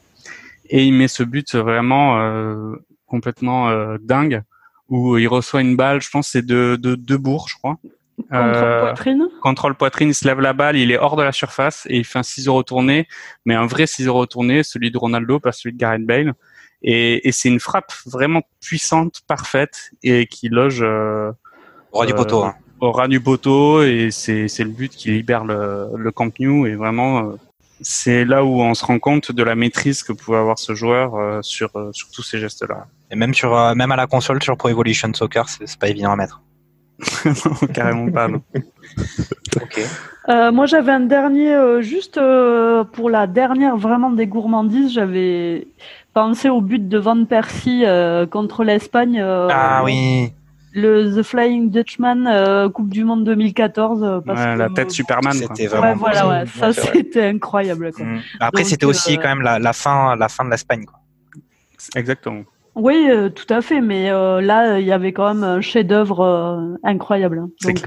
Et 0.70 0.86
il 0.86 0.94
met 0.94 1.08
ce 1.08 1.24
but 1.24 1.56
vraiment 1.56 2.20
euh, 2.20 2.76
complètement 3.08 3.70
euh, 3.70 3.98
dingue 4.02 4.42
où 4.90 5.18
il 5.18 5.28
reçoit 5.28 5.62
une 5.62 5.76
balle, 5.76 6.02
je 6.02 6.10
pense 6.10 6.30
c'est 6.30 6.46
de, 6.46 6.78
de, 6.80 6.96
de 6.96 7.16
Bourg, 7.16 7.48
je 7.50 7.56
crois. 7.56 7.78
Contrôle 8.30 8.80
poitrine. 8.80 9.28
Contrôle 9.42 9.76
poitrine, 9.76 10.10
il 10.10 10.14
se 10.14 10.28
lève 10.28 10.40
la 10.40 10.54
balle, 10.54 10.78
il 10.78 10.92
est 10.92 10.98
hors 10.98 11.16
de 11.16 11.24
la 11.24 11.32
surface 11.32 11.88
et 11.90 11.98
il 11.98 12.06
fait 12.06 12.20
un 12.20 12.24
ciseau 12.24 12.54
retourné, 12.54 13.08
mais 13.46 13.56
un 13.56 13.66
vrai 13.66 13.88
ciseau 13.88 14.14
retourné, 14.14 14.64
celui 14.64 14.92
de 14.92 14.98
Ronaldo, 14.98 15.40
pas 15.40 15.52
celui 15.52 15.74
de 15.74 15.80
Gareth 15.80 16.06
Bale. 16.06 16.34
Et, 16.84 17.28
et 17.28 17.32
c'est 17.32 17.50
une 17.50 17.60
frappe 17.60 17.92
vraiment 18.06 18.42
puissante, 18.62 19.22
parfaite 19.26 19.92
et 20.04 20.28
qui 20.28 20.50
loge 20.50 20.82
euh, 20.82 21.32
au 21.92 22.00
ras 22.00 22.06
du 22.06 22.14
poteau. 22.14 22.44
Hein. 22.44 22.56
Au 22.82 22.92
ras 22.92 23.08
du 23.08 23.20
poteau 23.22 23.82
et 23.82 24.10
c'est 24.12 24.48
le 24.60 24.66
but 24.66 24.92
qui 24.92 25.10
libère 25.10 25.46
le, 25.46 25.88
le 25.96 26.12
Camp 26.12 26.38
Nou 26.40 26.68
et 26.68 26.76
vraiment 26.76 27.34
c'est 27.84 28.26
là 28.26 28.44
où 28.44 28.62
on 28.62 28.74
se 28.74 28.86
rend 28.86 29.00
compte 29.00 29.32
de 29.32 29.44
la 29.44 29.56
maîtrise 29.56 30.04
que 30.04 30.14
pouvait 30.14 30.38
avoir 30.38 30.58
ce 30.58 30.74
joueur 30.74 31.16
euh, 31.16 31.42
sur, 31.42 31.70
euh, 31.76 31.92
sur 31.92 32.10
tous 32.10 32.24
ces 32.24 32.40
gestes-là. 32.40 32.88
Et 33.12 33.16
même 33.16 33.34
sur 33.34 33.56
euh, 33.56 33.76
même 33.76 33.92
à 33.92 33.96
la 33.96 34.08
console 34.08 34.42
sur 34.42 34.58
Pro 34.58 34.70
Evolution 34.70 35.14
Soccer, 35.14 35.48
c'est 35.50 35.78
pas 35.78 35.90
évident 35.90 36.12
à 36.12 36.16
mettre. 36.16 36.42
non, 37.26 37.68
carrément 37.74 38.12
pas. 38.12 38.28
Non. 38.28 38.42
moi, 40.52 40.66
j'avais 40.66 40.92
un 40.92 41.02
dernier, 41.02 41.82
juste 41.82 42.20
pour 42.94 43.10
la 43.10 43.28
dernière 43.28 43.78
vraiment 43.78 44.12
des 44.12 44.28
gourmandises, 44.28 44.94
j'avais 44.94 45.68
pensé 46.14 46.50
au 46.50 46.62
but 46.62 46.88
de 46.88 46.98
Van 46.98 47.26
Persie 47.26 47.84
contre 48.32 48.64
l'Espagne. 48.64 49.20
ah 49.22 49.82
oui 49.84 50.32
le 50.74 51.16
The 51.16 51.24
Flying 51.24 51.70
Dutchman 51.70 52.26
euh, 52.28 52.70
Coupe 52.70 52.90
du 52.90 53.04
Monde 53.04 53.24
2014 53.26 54.04
euh, 54.04 54.20
parce 54.22 54.40
ouais, 54.40 54.56
la 54.56 54.70
tête 54.70 54.92
Superman 54.92 55.34
c'était 55.34 55.68
vraiment 55.68 55.92
ouais, 55.92 55.98
voilà 55.98 56.28
ouais, 56.28 56.46
ça 56.48 56.74
c'était 56.74 57.28
incroyable 57.28 57.92
quoi. 57.94 58.06
Mm. 58.06 58.22
après 58.40 58.64
c'était 58.64 58.86
aussi 58.86 59.14
euh, 59.14 59.22
quand 59.22 59.30
même 59.30 59.42
la, 59.42 59.60
la, 59.60 59.74
fin 59.74 60.16
la 60.16 60.30
fin 60.30 60.44
de 60.46 60.50
l'Espagne 60.50 60.86
quoi. 60.86 61.00
Exactement. 61.96 62.44
Oui 62.76 63.08
tout 63.36 63.54
à 63.54 63.62
fait 63.62 63.82
mais 63.82 64.10
là 64.10 64.80
il 64.80 64.86
y 64.86 64.92
avait 64.92 65.14
quand 65.14 65.32
même 65.32 65.44
un 65.44 65.62
chef 65.62 65.86
d'œuvre 65.86 66.76
incroyable. 66.84 67.40
Hein. 67.40 67.50
donc 67.62 67.84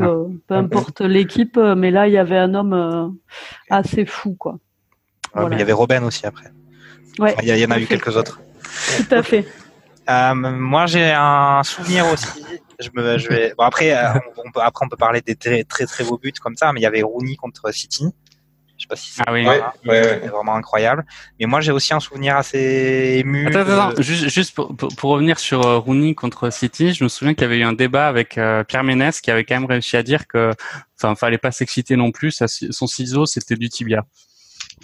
peu 0.46 0.54
importe 0.54 1.00
l'équipe 1.00 1.56
mais 1.56 1.90
là 1.90 2.06
il 2.06 2.12
y 2.12 2.18
avait 2.18 2.38
un 2.38 2.54
homme 2.54 3.16
assez 3.68 4.06
fou 4.06 4.36
quoi. 4.38 4.58
Voilà. 5.34 5.56
il 5.56 5.58
y 5.58 5.62
avait 5.62 5.72
Robin 5.72 6.04
aussi 6.04 6.24
après. 6.24 6.52
Ouais 7.18 7.34
il 7.42 7.48
y, 7.48 7.66
en 7.66 7.70
a 7.70 7.80
eu 7.80 7.86
quelques 7.86 8.16
autres. 8.16 8.40
Tout 8.98 9.14
à 9.14 9.22
fait. 9.24 9.44
Moi 10.08 10.86
j'ai 10.86 11.10
un 11.10 11.64
souvenir 11.64 12.04
aussi 12.12 12.28
je 12.80 12.90
me, 12.94 13.18
je 13.18 13.28
vais. 13.28 13.54
Bon, 13.56 13.64
après, 13.64 13.96
euh, 13.96 14.18
on, 14.44 14.50
peut, 14.50 14.60
après, 14.60 14.84
on 14.84 14.88
peut 14.88 14.96
parler 14.96 15.20
des 15.20 15.36
très, 15.36 15.64
très, 15.64 15.86
très 15.86 16.04
beaux 16.04 16.18
buts 16.18 16.32
comme 16.40 16.56
ça, 16.56 16.72
mais 16.72 16.80
il 16.80 16.82
y 16.82 16.86
avait 16.86 17.02
Rooney 17.02 17.36
contre 17.36 17.72
City. 17.72 18.04
Je 18.76 18.82
sais 18.82 18.88
pas 18.88 18.96
si 18.96 19.10
c'est 19.10 19.22
ah 19.26 19.32
oui. 19.32 19.46
vraiment 20.28 20.54
incroyable. 20.54 21.06
Mais 21.40 21.46
moi, 21.46 21.62
j'ai 21.62 21.72
aussi 21.72 21.94
un 21.94 22.00
souvenir 22.00 22.36
assez 22.36 23.16
ému. 23.20 23.46
Attends, 23.46 23.60
attends, 23.60 24.02
juste, 24.02 24.28
juste 24.28 24.54
pour, 24.54 24.76
pour, 24.76 25.10
revenir 25.10 25.38
sur 25.38 25.66
euh, 25.66 25.78
Rooney 25.78 26.14
contre 26.14 26.50
City, 26.52 26.92
je 26.92 27.02
me 27.02 27.08
souviens 27.08 27.32
qu'il 27.32 27.42
y 27.42 27.46
avait 27.46 27.58
eu 27.58 27.64
un 27.64 27.72
débat 27.72 28.06
avec 28.06 28.36
euh, 28.36 28.64
Pierre 28.64 28.84
Ménès 28.84 29.22
qui 29.22 29.30
avait 29.30 29.44
quand 29.44 29.54
même 29.54 29.64
réussi 29.64 29.96
à 29.96 30.02
dire 30.02 30.26
que, 30.26 30.52
enfin, 30.98 31.14
fallait 31.14 31.38
pas 31.38 31.52
s'exciter 31.52 31.96
non 31.96 32.12
plus. 32.12 32.38
son 32.70 32.86
ciseau, 32.86 33.24
c'était 33.24 33.56
du 33.56 33.70
tibia 33.70 34.04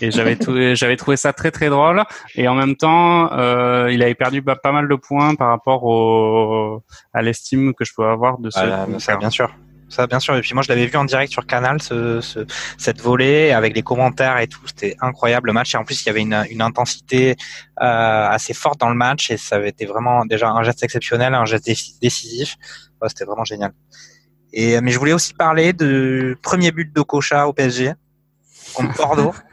et 0.01 0.11
j'avais 0.11 0.36
trouvé 0.36 0.74
j'avais 0.74 0.97
trouvé 0.97 1.16
ça 1.16 1.32
très 1.32 1.51
très 1.51 1.68
drôle. 1.68 2.03
Et 2.34 2.49
en 2.49 2.55
même 2.55 2.76
temps 2.76 3.32
euh, 3.32 3.90
il 3.93 4.03
avait 4.03 4.14
perdu 4.14 4.43
pas, 4.43 4.57
mal 4.72 4.88
de 4.88 4.95
points 4.95 5.34
par 5.34 5.49
rapport 5.49 5.84
au 5.84 6.82
à 7.12 7.22
l'estime 7.22 7.74
que 7.74 7.84
je 7.84 7.93
peux 7.95 8.07
avoir 8.07 8.38
de 8.38 8.51
ce 8.51 8.59
ah, 8.59 8.86
ça 8.99 9.16
bien 9.16 9.30
sûr. 9.30 9.55
Ça 9.88 10.07
bien 10.07 10.20
sûr. 10.20 10.34
Et 10.36 10.40
puis 10.40 10.55
moi 10.55 10.62
je 10.62 10.68
l'avais 10.70 10.86
vu 10.86 10.97
en 10.97 11.05
direct 11.05 11.30
sur 11.30 11.47
Canal 11.47 11.82
ce, 11.82 12.22
ce, 12.22 12.47
cette 12.78 13.03
volée 13.03 13.53
avec 13.53 13.74
les 13.76 13.82
commentaires 13.82 14.38
et 14.38 14.47
tout. 14.47 14.61
C'était 14.66 14.97
incroyable 15.01 15.49
le 15.49 15.53
match. 15.53 15.74
Et 15.74 15.78
en 15.78 15.84
plus 15.84 16.03
il 16.03 16.07
y 16.07 16.11
avait 16.11 16.22
une, 16.22 16.43
une 16.51 16.62
intensité 16.62 17.36
euh, 17.82 18.28
assez 18.28 18.55
forte 18.55 18.80
dans 18.80 18.88
le 18.88 18.95
match. 18.97 19.30
Et 19.30 19.36
ça 19.36 19.57
avait 19.57 19.68
été 19.68 19.84
vraiment 19.84 20.24
déjà 20.24 20.49
un 20.49 20.62
geste 20.62 20.82
exceptionnel 20.82 21.34
un 21.34 21.45
geste 21.45 21.70
décisif. 22.01 22.57
Ouais, 23.03 23.09
c'était 23.09 23.26
vraiment 23.26 23.45
génial. 23.45 23.72
Et 24.55 24.80
mais 24.80 24.90
je 24.90 24.99
voulais 24.99 25.12
aussi 25.12 25.34
parler 25.34 25.74
du 25.74 26.36
premier 26.43 26.72
but 26.72 26.95
de 26.95 27.03
Kocha 27.03 27.47
au 27.47 27.53
PSG 27.53 27.93
contre 28.74 28.97
Bordeaux 28.97 29.34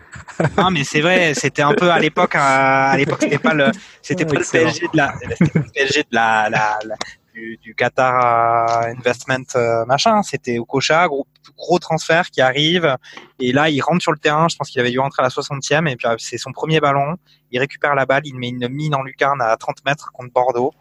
non, 0.58 0.72
mais 0.72 0.84
c'est 0.84 1.02
vrai, 1.02 1.34
c'était 1.34 1.62
un 1.62 1.74
peu 1.74 1.92
à 1.92 2.00
l'époque. 2.00 2.36
euh, 2.36 2.40
à 2.40 2.96
l'époque, 2.98 3.20
c'était 3.22 3.38
pas 3.40 3.54
le, 3.54 3.72
c'était 4.02 4.26
pas 4.26 4.34
le. 4.36 4.44
PSG 4.52 4.88
de 4.88 4.98
la, 4.98 5.14
c'était 5.22 5.52
pas 5.52 5.60
le 5.60 5.72
PSG 5.72 6.02
de 6.04 6.08
la, 6.16 6.50
la, 6.50 6.80
la- 6.86 6.96
du, 7.34 7.58
du 7.62 7.76
Qatar 7.76 8.84
euh, 8.86 8.92
Investment 8.98 9.44
euh, 9.56 9.86
machin. 9.86 10.24
C'était 10.24 10.58
Okocha, 10.60 11.08
gros, 11.08 11.28
gros 11.58 11.80
transfert 11.80 12.30
qui 12.32 12.42
arrive. 12.42 12.96
Et 13.40 13.52
là, 13.52 13.70
il 13.70 13.80
rentre 13.82 14.02
sur 14.02 14.12
le 14.12 14.18
terrain. 14.18 14.48
Je 14.50 14.56
pense 14.58 14.70
qu'il 14.70 14.82
avait 14.82 14.92
dû 14.92 15.00
rentrer 15.00 15.22
à 15.22 15.26
la 15.26 15.30
60e. 15.30 15.88
Et 15.90 15.96
puis, 15.96 16.08
euh, 16.08 16.16
c'est 16.18 16.38
son 16.38 16.52
premier 16.52 16.80
ballon. 16.80 17.16
Il 17.52 17.60
récupère 17.60 17.96
la 17.96 18.06
balle. 18.06 18.24
Il 18.26 18.36
met 18.36 18.50
une 18.50 18.68
mine 18.70 18.96
en 18.96 19.04
lucarne 19.04 19.42
à 19.42 19.56
30 19.58 19.86
mètres 19.86 20.12
contre 20.14 20.34
Bordeaux. 20.34 20.74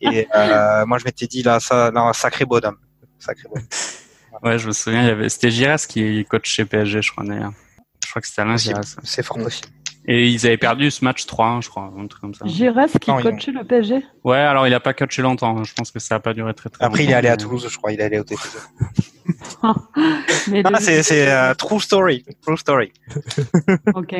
Et 0.00 0.26
euh, 0.34 0.84
moi, 0.86 0.98
je 0.98 1.04
m'étais 1.04 1.26
dit 1.26 1.42
là, 1.42 1.60
ça, 1.60 1.90
là, 1.90 2.00
un 2.02 2.12
sacré 2.12 2.44
bonhomme. 2.44 2.78
Sacré 3.18 3.44
bonhomme. 3.48 3.68
Ouais, 4.42 4.58
je 4.58 4.66
me 4.66 4.72
souviens, 4.72 5.02
il 5.02 5.06
y 5.08 5.10
avait, 5.10 5.28
c'était 5.28 5.50
Giras 5.50 5.84
qui 5.88 6.24
coach 6.24 6.48
chez 6.50 6.64
PSG, 6.64 7.00
je 7.02 7.12
crois 7.12 7.22
d'ailleurs. 7.24 7.52
Je 8.12 8.14
crois 8.14 8.20
que 8.20 8.28
c'était 8.28 8.42
Alain 8.42 8.58
Giras. 8.58 8.96
C'est 9.04 9.22
fort 9.22 9.38
possible. 9.38 9.68
Et 10.04 10.28
ils 10.28 10.44
avaient 10.44 10.58
perdu 10.58 10.90
ce 10.90 11.02
match 11.02 11.24
3-1, 11.24 11.62
je 11.62 11.70
crois, 11.70 11.90
un 11.96 12.06
truc 12.08 12.20
comme 12.20 12.34
ça. 12.34 12.44
Giresse 12.44 12.92
qui 13.00 13.10
Non, 13.10 13.22
coachait 13.22 13.52
le 13.52 13.64
PSG. 13.64 14.04
Ouais, 14.22 14.36
alors 14.36 14.66
il 14.66 14.74
a 14.74 14.80
pas 14.80 14.92
coaché 14.92 15.22
longtemps. 15.22 15.56
hein. 15.56 15.62
Je 15.64 15.72
pense 15.72 15.90
que 15.90 15.98
ça 15.98 16.16
a 16.16 16.20
pas 16.20 16.34
duré 16.34 16.52
très 16.52 16.68
très 16.68 16.84
Après, 16.84 17.04
il 17.04 17.10
est 17.10 17.14
longtemps, 17.14 17.18
allé 17.20 17.28
à 17.28 17.36
Toulouse, 17.38 17.66
je 17.70 17.76
crois. 17.78 17.90
Il 17.92 18.00
est 18.00 18.04
allé 18.04 18.18
au 18.18 18.24
TFC. 18.24 18.58
Mais 20.48 20.62
Ah, 20.66 20.78
c'est, 20.78 21.02
c'est 21.02 21.30
euh, 21.30 21.54
true 21.54 21.80
story. 21.80 22.22
True 22.42 22.58
story. 22.58 22.92
Ok, 23.94 24.14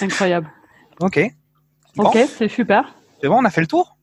incroyable. 0.00 0.48
Ok. 1.00 1.20
Bon. 1.96 2.04
Ok, 2.04 2.18
c'est 2.36 2.48
super. 2.48 2.94
C'est 3.20 3.26
bon, 3.26 3.38
on 3.40 3.44
a 3.44 3.50
fait 3.50 3.62
le 3.62 3.66
tour? 3.66 3.96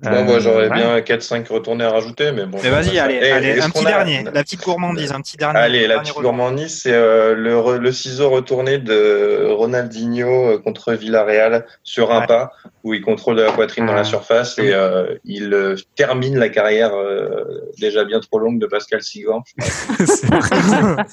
Bon, 0.00 0.24
moi, 0.24 0.38
j'aurais 0.38 0.68
ouais. 0.68 0.74
bien 0.74 1.00
4-5 1.00 1.48
retournés 1.48 1.82
à 1.82 1.90
rajouter, 1.90 2.30
mais 2.30 2.46
bon. 2.46 2.58
Mais 2.62 2.70
vas-y, 2.70 2.94
ça- 2.96 3.04
allez, 3.04 3.18
allez 3.30 3.60
un 3.60 3.68
petit 3.68 3.84
a- 3.84 3.88
dernier. 3.88 4.22
La 4.32 4.44
petite 4.44 4.62
gourmandise, 4.62 5.10
un 5.10 5.20
petit 5.20 5.36
dernier. 5.36 5.58
Allez, 5.58 5.80
la 5.82 5.88
dernier 5.88 6.00
petite 6.02 6.14
retour. 6.14 6.30
gourmandise, 6.30 6.82
c'est 6.82 6.92
euh, 6.92 7.34
le, 7.34 7.78
le 7.78 7.92
ciseau 7.92 8.30
retourné 8.30 8.78
de 8.78 9.48
Ronaldinho 9.50 10.52
euh, 10.52 10.58
contre 10.58 10.92
Villarreal 10.92 11.66
sur 11.82 12.12
un 12.12 12.20
Ouais. 12.20 12.26
pas, 12.28 12.52
où 12.84 12.94
il 12.94 13.02
contrôle 13.02 13.36
la 13.40 13.50
poitrine 13.50 13.86
dans 13.86 13.92
la 13.92 14.04
surface 14.04 14.58
et 14.60 14.72
euh, 14.72 15.16
il 15.24 15.52
euh, 15.52 15.74
termine 15.96 16.38
la 16.38 16.48
carrière 16.48 16.94
euh, 16.94 17.44
déjà 17.80 18.04
bien 18.04 18.20
trop 18.20 18.38
longue 18.38 18.60
de 18.60 18.66
Pascal 18.66 19.02
Sigan, 19.02 19.42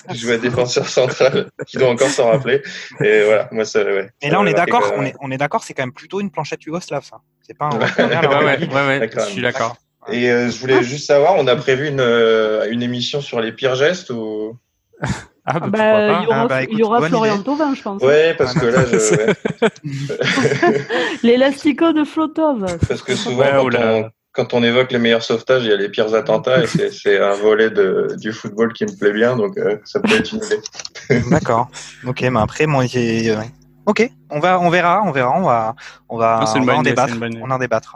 qui 0.10 0.18
jouait 0.18 0.38
défenseur 0.38 0.88
central, 0.88 1.50
qui 1.68 1.78
doit 1.78 1.90
encore 1.90 2.10
s'en 2.10 2.30
rappeler. 2.30 2.62
Et 3.04 3.24
voilà, 3.26 3.50
moi, 3.52 3.66
ça, 3.66 3.84
ouais. 3.84 4.10
Et 4.22 4.30
là, 4.30 4.40
on 4.40 4.46
est 4.46 4.54
d'accord, 4.54 4.94
on 4.96 5.04
est, 5.06 5.14
on 5.22 5.32
est 5.32 5.38
d'accord, 5.38 5.64
c'est 5.64 5.74
quand 5.74 5.84
même 5.84 5.94
plutôt 5.94 6.20
une 6.22 6.30
planchette 6.32 6.64
yougoslave, 6.66 7.04
ça. 7.04 7.18
C'est 7.46 7.58
pas 7.58 7.66
un. 7.66 7.78
Ouais. 7.80 7.88
la 8.10 8.22
ouais, 8.58 9.00
ouais, 9.00 9.10
je 9.14 9.20
suis 9.22 9.42
d'accord. 9.42 9.76
Et 10.12 10.30
euh, 10.32 10.50
je 10.52 10.60
voulais 10.60 10.84
juste 10.84 11.08
savoir, 11.08 11.36
on 11.38 11.48
a 11.48 11.56
prévu 11.56 11.88
une, 11.88 12.00
euh, 12.00 12.70
une 12.70 12.84
émission 12.84 13.22
sur 13.22 13.40
les 13.42 13.52
pires 13.52 13.76
gestes 13.76 14.10
ou? 14.12 14.58
Ah, 15.48 15.60
bah, 15.60 15.68
Ah 15.68 15.70
bah, 15.70 16.20
il 16.22 16.24
y 16.24 16.28
aura, 16.28 16.42
Ah 16.42 16.48
bah, 16.48 16.64
écoute, 16.64 16.74
il 16.76 16.80
y 16.80 16.84
aura 16.84 17.00
bonne 17.02 17.10
Florian. 17.10 17.38
Thauvin, 17.44 17.76
je 17.76 17.82
pense. 17.84 18.02
Ouais, 18.02 18.34
parce 18.34 18.56
que 18.56 18.66
là, 18.66 18.84
je, 18.84 18.96
ouais. 19.16 20.80
L'élastico 21.24 21.94
de 21.94 22.04
Flotov. 22.04 22.66
Parce 22.88 23.04
que 23.04 23.16
souvent, 23.16 23.44
Ouais, 23.44 23.52
quand, 23.72 23.78
on, 23.80 24.10
quand 24.32 24.54
on 24.56 24.64
évoque 24.64 24.92
les 24.92 24.98
meilleurs 24.98 25.22
sauvetages, 25.22 25.64
il 25.66 25.70
y 25.70 25.74
a 25.74 25.76
les 25.76 25.90
pires 25.90 26.16
attentats 26.16 26.64
et 26.64 26.68
c'est- 26.68 26.90
c'est 26.92 27.20
un 27.20 27.36
volet 27.36 27.70
de, 27.70 28.16
du 28.18 28.32
football 28.34 28.74
qui 28.74 28.86
me 28.86 28.98
plaît 28.98 29.12
bien, 29.14 29.36
donc 29.36 29.56
euh, 29.60 29.78
ça 29.86 30.00
peut 30.00 30.16
être 30.16 30.32
une 30.34 30.44
idée. 30.44 31.22
D'accord. 31.30 31.70
Ok, 32.08 32.22
mais 32.24 32.40
après, 32.40 32.66
moi, 32.66 32.88
j'ai. 32.88 33.36
ouais. 33.36 33.52
Ok, 33.86 34.12
on 34.32 34.40
va, 34.40 34.60
on 34.60 34.70
verra, 34.70 35.02
on 35.04 35.12
verra, 35.12 35.32
on 35.38 35.42
va, 35.44 35.76
on 36.10 36.18
va, 36.18 36.44
on 36.56 36.60
bonne 36.62 36.76
en 36.78 36.82
débattre. 36.82 37.20
bonne. 37.20 37.40
On 37.44 37.52
en 37.52 37.60
débattra. 37.60 37.96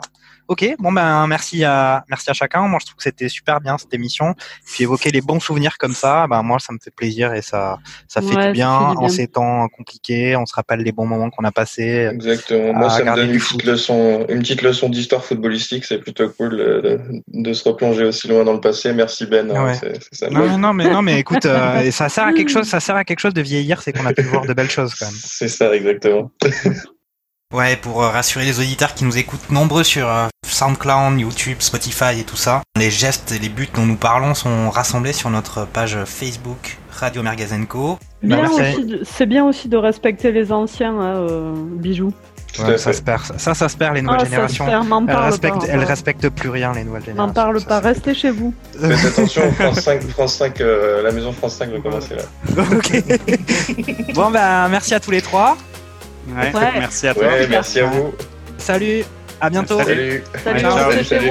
Ok, 0.50 0.66
bon 0.80 0.90
ben 0.90 1.28
merci 1.28 1.62
à 1.62 2.02
merci 2.08 2.28
à 2.28 2.32
chacun. 2.32 2.66
Moi 2.66 2.80
je 2.80 2.86
trouve 2.86 2.96
que 2.96 3.04
c'était 3.04 3.28
super 3.28 3.60
bien 3.60 3.78
cette 3.78 3.94
émission. 3.94 4.34
Puis 4.66 4.82
évoquer 4.82 5.12
les 5.12 5.20
bons 5.20 5.38
souvenirs 5.38 5.78
comme 5.78 5.92
ça, 5.92 6.26
ben 6.28 6.42
moi 6.42 6.58
ça 6.58 6.72
me 6.72 6.78
fait 6.82 6.90
plaisir 6.90 7.32
et 7.34 7.40
ça 7.40 7.78
ça 8.08 8.20
fait 8.20 8.34
Ouais, 8.34 8.46
du 8.48 8.52
bien 8.54 8.76
fait 8.80 8.84
du 8.94 8.96
en 8.96 9.00
bien. 9.02 9.08
ces 9.10 9.28
temps 9.28 9.68
compliqués. 9.68 10.34
On 10.34 10.46
se 10.46 10.52
rappelle 10.54 10.80
les 10.80 10.90
bons 10.90 11.06
moments 11.06 11.30
qu'on 11.30 11.44
a 11.44 11.52
passés. 11.52 12.08
Exactement. 12.12 12.72
Moi, 12.74 12.90
ça 12.90 13.04
me 13.04 13.14
donne 13.14 13.30
une 13.30 13.38
petite 13.38 13.62
leçon, 13.64 14.26
une 14.28 14.40
petite 14.40 14.62
leçon 14.62 14.88
d'histoire 14.88 15.24
footballistique. 15.24 15.84
C'est 15.84 15.98
plutôt 15.98 16.28
cool 16.30 16.54
euh, 16.60 16.82
de, 16.82 17.00
de 17.28 17.52
se 17.52 17.68
replonger 17.68 18.04
aussi 18.06 18.26
loin 18.26 18.42
dans 18.42 18.54
le 18.54 18.60
passé. 18.60 18.92
Merci 18.92 19.26
Ben. 19.26 19.48
hein. 19.52 19.72
Non, 20.32 20.48
non, 20.48 20.58
non, 20.58 20.72
mais 20.74 20.90
non, 20.90 21.00
mais 21.02 21.20
écoute, 21.20 21.46
euh, 21.46 21.78
et 21.82 21.92
ça 21.92 22.08
sert 22.08 22.24
à 22.24 22.32
quelque 22.32 22.50
chose. 22.50 22.66
Ça 22.66 22.80
sert 22.80 22.96
à 22.96 23.04
quelque 23.04 23.20
chose 23.20 23.34
de 23.34 23.42
vieillir, 23.42 23.82
c'est 23.82 23.92
qu'on 23.92 24.04
a 24.06 24.12
pu 24.12 24.22
voir 24.22 24.44
de 24.46 24.52
belles 24.52 24.68
choses 24.68 24.96
quand 24.96 25.06
même. 25.06 25.14
C'est 25.14 25.46
ça, 25.48 25.72
exactement. 25.72 26.32
Ouais, 27.52 27.74
pour 27.76 28.02
euh, 28.02 28.08
rassurer 28.10 28.44
les 28.44 28.60
auditeurs 28.60 28.94
qui 28.94 29.04
nous 29.04 29.18
écoutent 29.18 29.50
nombreux 29.50 29.82
sur 29.82 30.08
euh, 30.08 30.28
SoundCloud, 30.46 31.18
YouTube, 31.18 31.56
Spotify 31.58 32.20
et 32.20 32.22
tout 32.24 32.36
ça, 32.36 32.62
les 32.78 32.92
gestes 32.92 33.32
et 33.32 33.40
les 33.40 33.48
buts 33.48 33.68
dont 33.74 33.86
nous 33.86 33.96
parlons 33.96 34.34
sont 34.34 34.70
rassemblés 34.70 35.12
sur 35.12 35.30
notre 35.30 35.66
page 35.66 35.98
Facebook 36.04 36.78
Radio 36.92 37.24
Mergazenco. 37.24 37.98
Bien 38.22 38.42
Bah, 38.42 38.48
C'est 39.02 39.26
bien 39.26 39.44
aussi 39.44 39.68
de 39.68 39.76
respecter 39.76 40.30
les 40.30 40.52
anciens, 40.52 40.96
hein, 40.96 41.16
euh, 41.28 41.52
bijoux. 41.56 42.12
Ouais, 42.58 42.78
ça 42.78 42.92
se 42.92 43.02
perd. 43.02 43.22
Ça, 43.38 43.54
ça 43.54 43.68
se 43.68 43.76
perd 43.76 43.94
les 43.94 44.02
nouvelles 44.02 44.18
Ah, 44.20 44.24
ça 44.24 44.26
se 44.26 44.30
générations. 44.54 44.66
Elles 45.08 45.16
respectent, 45.16 45.58
pas. 45.60 45.66
elles 45.68 45.84
respectent 45.84 46.28
plus 46.28 46.50
rien 46.50 46.72
les 46.72 46.84
nouvelles 46.84 47.04
générations. 47.04 47.26
M'en 47.28 47.32
parle 47.32 47.60
Ça, 47.60 47.66
pas, 47.66 47.80
restez 47.80 48.14
chez 48.14 48.30
vous. 48.30 48.54
Faites 48.78 49.04
attention, 49.06 49.52
France 49.58 49.80
5, 49.80 50.02
France 50.08 50.34
5 50.34 50.60
euh, 50.60 51.02
la 51.02 51.12
maison 51.12 51.32
France 51.32 51.54
5 51.56 51.70
va 51.70 51.80
commencer 51.80 52.14
là. 52.16 52.22
ok. 52.58 54.14
bon 54.14 54.30
ben 54.30 54.68
merci 54.68 54.94
à 54.94 55.00
tous 55.00 55.10
les 55.12 55.22
trois. 55.22 55.56
Ouais, 56.28 56.52
Ouais. 56.54 56.70
Merci 56.78 57.08
à 57.08 57.14
toi. 57.14 57.26
Ouais, 57.26 57.46
merci 57.48 57.80
à 57.80 57.86
vous. 57.86 58.14
Salut. 58.58 59.04
À 59.40 59.48
bientôt. 59.50 59.82
Salut. 59.82 60.22
Salut. 61.04 61.30